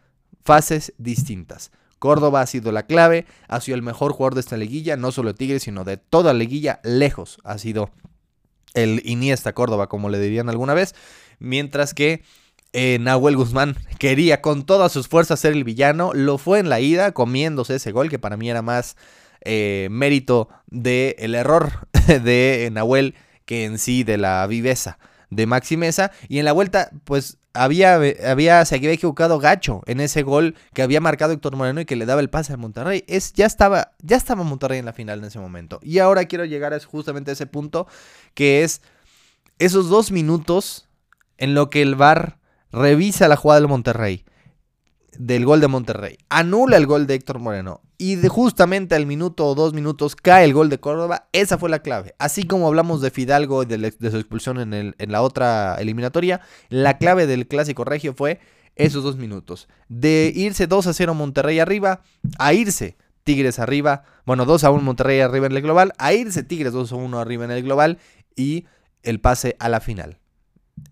fases 0.44 0.92
distintas. 0.98 1.70
Córdoba 1.98 2.40
ha 2.40 2.46
sido 2.46 2.72
la 2.72 2.86
clave, 2.86 3.26
ha 3.46 3.60
sido 3.60 3.76
el 3.76 3.82
mejor 3.82 4.12
jugador 4.12 4.34
de 4.34 4.40
esta 4.40 4.56
liguilla, 4.56 4.96
no 4.96 5.12
solo 5.12 5.32
de 5.32 5.38
Tigres, 5.38 5.62
sino 5.62 5.84
de 5.84 5.98
toda 5.98 6.32
la 6.32 6.40
liguilla, 6.40 6.80
lejos 6.82 7.38
ha 7.44 7.58
sido 7.58 7.90
el 8.74 9.02
Iniesta 9.04 9.52
Córdoba, 9.52 9.88
como 9.88 10.08
le 10.08 10.18
dirían 10.18 10.48
alguna 10.48 10.74
vez, 10.74 10.94
mientras 11.38 11.94
que 11.94 12.22
eh, 12.72 12.98
Nahuel 13.00 13.36
Guzmán 13.36 13.76
quería 13.98 14.40
con 14.40 14.64
todas 14.64 14.90
sus 14.90 15.06
fuerzas 15.06 15.38
ser 15.38 15.52
el 15.52 15.62
villano, 15.62 16.12
lo 16.12 16.38
fue 16.38 16.58
en 16.58 16.70
la 16.70 16.80
ida, 16.80 17.12
comiéndose 17.12 17.76
ese 17.76 17.92
gol, 17.92 18.08
que 18.08 18.18
para 18.18 18.36
mí 18.36 18.50
era 18.50 18.62
más 18.62 18.96
eh, 19.44 19.86
mérito 19.90 20.48
del 20.68 21.14
el 21.18 21.34
error 21.36 21.86
de 22.06 22.68
Nahuel 22.72 23.14
que 23.44 23.64
en 23.64 23.78
sí 23.78 24.02
de 24.02 24.18
la 24.18 24.44
viveza 24.46 24.98
de 25.32 25.46
Maxi 25.46 25.76
Mesa. 25.76 26.12
Y 26.28 26.38
en 26.38 26.44
la 26.44 26.52
vuelta, 26.52 26.90
pues 27.04 27.38
había, 27.54 28.00
había, 28.26 28.64
se 28.64 28.76
había 28.76 28.92
equivocado 28.92 29.38
Gacho 29.38 29.82
en 29.86 30.00
ese 30.00 30.22
gol 30.22 30.54
que 30.74 30.82
había 30.82 31.00
marcado 31.00 31.32
Héctor 31.32 31.56
Moreno 31.56 31.80
y 31.80 31.84
que 31.84 31.96
le 31.96 32.06
daba 32.06 32.20
el 32.20 32.30
pase 32.30 32.52
al 32.52 32.58
Monterrey. 32.58 33.04
Es, 33.08 33.32
ya, 33.32 33.46
estaba, 33.46 33.92
ya 34.00 34.16
estaba 34.16 34.44
Monterrey 34.44 34.78
en 34.78 34.84
la 34.84 34.92
final 34.92 35.18
en 35.20 35.26
ese 35.26 35.38
momento. 35.38 35.80
Y 35.82 35.98
ahora 35.98 36.26
quiero 36.26 36.44
llegar 36.44 36.74
a 36.74 36.80
justamente 36.80 37.30
a 37.30 37.34
ese 37.34 37.46
punto 37.46 37.86
que 38.34 38.62
es 38.62 38.82
esos 39.58 39.88
dos 39.88 40.12
minutos 40.12 40.88
en 41.38 41.54
lo 41.54 41.70
que 41.70 41.82
el 41.82 41.94
VAR 41.94 42.38
revisa 42.70 43.28
la 43.28 43.36
jugada 43.36 43.60
del 43.60 43.68
Monterrey 43.68 44.24
del 45.18 45.44
gol 45.44 45.60
de 45.60 45.68
Monterrey. 45.68 46.18
Anula 46.28 46.76
el 46.76 46.86
gol 46.86 47.06
de 47.06 47.14
Héctor 47.14 47.38
Moreno. 47.38 47.80
Y 47.98 48.16
de 48.16 48.28
justamente 48.28 48.94
al 48.94 49.06
minuto 49.06 49.46
o 49.46 49.54
dos 49.54 49.74
minutos 49.74 50.16
cae 50.16 50.44
el 50.44 50.54
gol 50.54 50.68
de 50.68 50.80
Córdoba. 50.80 51.28
Esa 51.32 51.58
fue 51.58 51.70
la 51.70 51.80
clave. 51.80 52.14
Así 52.18 52.44
como 52.44 52.66
hablamos 52.66 53.00
de 53.00 53.10
Fidalgo 53.10 53.62
y 53.62 53.66
de, 53.66 54.10
su 54.10 54.16
expulsión 54.16 54.58
en, 54.58 54.94
en 54.96 55.12
la 55.12 55.22
otra 55.22 55.76
eliminatoria, 55.78 56.40
la 56.68 56.98
clave 56.98 57.26
del 57.26 57.46
clásico 57.46 57.84
regio 57.84 58.14
fue 58.14 58.40
esos 58.76 59.04
dos 59.04 59.16
minutos. 59.16 59.68
De 59.88 60.32
irse 60.34 60.66
2 60.66 60.86
a 60.86 60.92
0 60.92 61.14
Monterrey 61.14 61.60
arriba, 61.60 62.02
a 62.38 62.52
irse 62.54 62.96
Tigres 63.24 63.58
arriba. 63.58 64.04
Bueno, 64.26 64.44
2 64.44 64.64
a 64.64 64.70
1 64.70 64.82
Monterrey 64.82 65.20
arriba 65.20 65.46
en 65.46 65.52
el 65.52 65.62
global. 65.62 65.92
A 65.98 66.12
irse 66.12 66.42
Tigres 66.42 66.72
2 66.72 66.92
a 66.92 66.96
1 66.96 67.18
arriba 67.18 67.44
en 67.44 67.50
el 67.50 67.62
global. 67.62 67.98
Y 68.34 68.66
el 69.02 69.20
pase 69.20 69.56
a 69.58 69.68
la 69.68 69.80
final. 69.80 70.18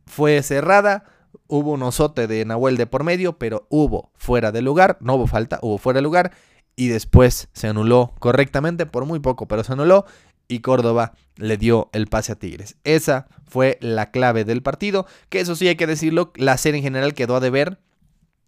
Fue 0.07 0.43
cerrada 0.43 1.05
Hubo 1.53 1.73
un 1.73 1.83
osote 1.83 2.27
de 2.29 2.45
Nahuel 2.45 2.77
de 2.77 2.87
por 2.87 3.03
medio, 3.03 3.37
pero 3.37 3.67
hubo 3.71 4.13
fuera 4.15 4.53
de 4.53 4.63
lugar, 4.63 4.99
no 5.01 5.15
hubo 5.15 5.27
falta, 5.27 5.59
hubo 5.63 5.79
fuera 5.79 5.99
de 5.99 6.03
lugar 6.03 6.33
y 6.77 6.89
después 6.89 7.49
se 7.53 7.67
anuló 7.67 8.15
correctamente 8.21 8.87
por 8.87 9.05
muy 9.05 9.19
poco, 9.19 9.49
pero 9.49 9.65
se 9.65 9.73
anuló 9.73 10.07
y 10.47 10.61
Córdoba 10.61 11.13
le 11.37 11.57
dio 11.57 11.91
el 11.93 12.07
pase 12.07 12.33
a 12.33 12.37
Tigres. 12.37 12.77
Esa 12.85 13.27
fue 13.47 13.79
la 13.81 14.13
clave 14.13 14.45
del 14.45 14.63
partido, 14.63 15.07
que 15.29 15.41
eso 15.41 15.57
sí 15.57 15.69
hay 15.69 15.77
que 15.77 15.87
decirlo, 15.87 16.33
la 16.37 16.57
serie 16.57 16.79
en 16.79 16.85
general 16.85 17.15
quedó 17.15 17.37
a 17.37 17.41
deber. 17.41 17.81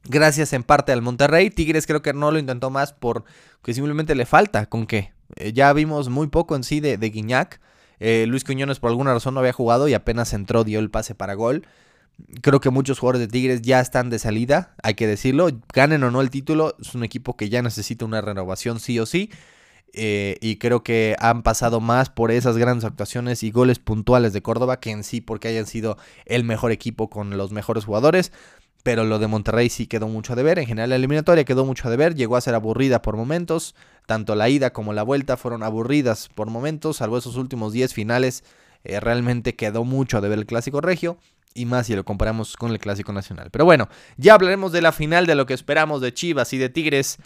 Gracias 0.05 0.53
en 0.53 0.63
parte 0.63 0.93
al 0.93 1.03
Monterrey. 1.03 1.51
Tigres 1.51 1.87
creo 1.87 2.03
que 2.03 2.13
no 2.13 2.31
lo 2.31 2.39
intentó 2.39 2.71
más 2.71 2.93
porque 2.93 3.75
simplemente 3.75 4.15
le 4.15 4.27
falta 4.27 4.67
con 4.67 4.87
qué. 4.87 5.13
Eh, 5.37 5.53
ya 5.53 5.73
vimos 5.73 6.09
muy 6.09 6.29
poco 6.29 6.57
en 6.57 6.65
sí 6.65 6.81
de, 6.81 6.99
de 6.99 7.11
Guiñac. 7.11 7.61
Eh, 8.01 8.27
Luis 8.27 8.43
Quiñones 8.43 8.81
por 8.81 8.91
alguna 8.91 9.13
razón 9.13 9.35
no 9.35 9.41
había 9.41 9.53
jugado 9.53 9.87
y 9.87 9.95
apenas 9.95 10.33
entró, 10.33 10.65
dio 10.65 10.81
el 10.81 10.91
pase 10.91 11.15
para 11.15 11.35
gol. 11.35 11.67
Creo 12.41 12.61
que 12.61 12.71
muchos 12.71 12.99
jugadores 12.99 13.21
de 13.21 13.29
Tigres 13.29 13.63
ya 13.63 13.81
están 13.81 14.11
de 14.11 14.19
salida, 14.19 14.75
hay 14.83 14.95
que 14.95 15.07
decirlo. 15.07 15.49
Ganen 15.73 16.03
o 16.05 16.11
no 16.11 16.21
el 16.21 16.31
título, 16.31 16.77
es 16.81 16.95
un 16.95 17.05
equipo 17.05 17.37
que 17.37 17.49
ya 17.49 17.63
necesita 17.63 18.05
una 18.05 18.21
renovación 18.21 18.81
sí 18.81 18.99
o 18.99 19.07
sí. 19.07 19.31
Eh, 19.95 20.39
y 20.41 20.57
creo 20.57 20.83
que 20.83 21.17
han 21.19 21.43
pasado 21.43 21.81
más 21.81 22.09
por 22.09 22.31
esas 22.31 22.57
grandes 22.57 22.85
actuaciones 22.85 23.43
y 23.43 23.51
goles 23.51 23.79
puntuales 23.79 24.33
de 24.33 24.41
Córdoba 24.41 24.81
que 24.81 24.91
en 24.91 25.05
sí 25.05 25.21
porque 25.21 25.49
hayan 25.49 25.67
sido 25.67 25.99
el 26.25 26.45
mejor 26.45 26.73
equipo 26.73 27.11
con 27.11 27.37
los 27.37 27.53
mejores 27.53 27.85
jugadores. 27.85 28.33
Pero 28.83 29.05
lo 29.05 29.19
de 29.19 29.29
Monterrey 29.29 29.69
sí 29.69 29.87
quedó 29.87 30.09
mucho 30.09 30.33
a 30.33 30.37
deber. 30.37 30.59
En 30.59 30.67
general 30.67 30.91
la 30.91 30.97
eliminatoria 30.97 31.45
quedó 31.45 31.65
mucho 31.65 31.87
a 31.87 31.91
deber. 31.91 32.15
Llegó 32.15 32.37
a 32.37 32.41
ser 32.41 32.55
aburrida 32.55 33.03
por 33.03 33.17
momentos. 33.17 33.75
Tanto 34.07 34.35
la 34.35 34.49
ida 34.49 34.73
como 34.73 34.93
la 34.93 35.05
vuelta 35.05 35.37
fueron 35.37 35.63
aburridas 35.63 36.29
por 36.35 36.51
momentos. 36.51 36.97
Salvo 36.97 37.19
esos 37.19 37.37
últimos 37.37 37.73
10 37.73 37.95
finales. 37.95 38.43
Eh, 38.85 38.99
realmente 38.99 39.55
quedó 39.55 39.85
mucho 39.85 40.19
a 40.19 40.21
deber 40.21 40.41
el 40.41 40.47
clásico 40.47 40.81
regio 40.81 41.19
y 41.55 41.67
más 41.67 41.87
si 41.87 41.95
lo 41.95 42.05
comparamos 42.05 42.57
con 42.57 42.71
el 42.71 42.79
Clásico 42.79 43.13
Nacional. 43.13 43.51
Pero 43.51 43.65
bueno, 43.65 43.89
ya 44.17 44.35
hablaremos 44.35 44.73
de 44.73 44.83
la 44.83 44.93
final, 44.93 45.27
de 45.27 45.35
lo 45.35 45.47
que 45.47 45.55
esperamos 45.55 46.01
de 46.01 46.15
Chivas 46.15 46.53
y 46.53 46.59
de 46.59 46.69
Tigres 46.69 47.19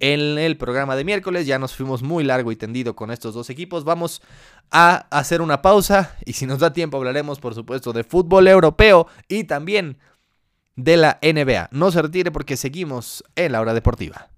en 0.00 0.38
el 0.38 0.56
programa 0.56 0.96
de 0.96 1.04
miércoles. 1.04 1.46
Ya 1.46 1.58
nos 1.58 1.74
fuimos 1.74 2.02
muy 2.02 2.24
largo 2.24 2.52
y 2.52 2.56
tendido 2.56 2.96
con 2.96 3.10
estos 3.10 3.34
dos 3.34 3.50
equipos. 3.50 3.84
Vamos 3.84 4.20
a 4.70 5.06
hacer 5.10 5.40
una 5.40 5.62
pausa 5.62 6.16
y 6.24 6.32
si 6.34 6.46
nos 6.46 6.58
da 6.58 6.72
tiempo 6.72 6.96
hablaremos 6.96 7.40
por 7.40 7.54
supuesto 7.54 7.92
de 7.92 8.04
fútbol 8.04 8.48
europeo 8.48 9.06
y 9.28 9.44
también 9.44 9.98
de 10.76 10.96
la 10.96 11.18
NBA. 11.22 11.68
No 11.70 11.90
se 11.90 12.02
retire 12.02 12.30
porque 12.30 12.56
seguimos 12.56 13.22
en 13.36 13.52
la 13.52 13.60
hora 13.60 13.74
deportiva. 13.74 14.31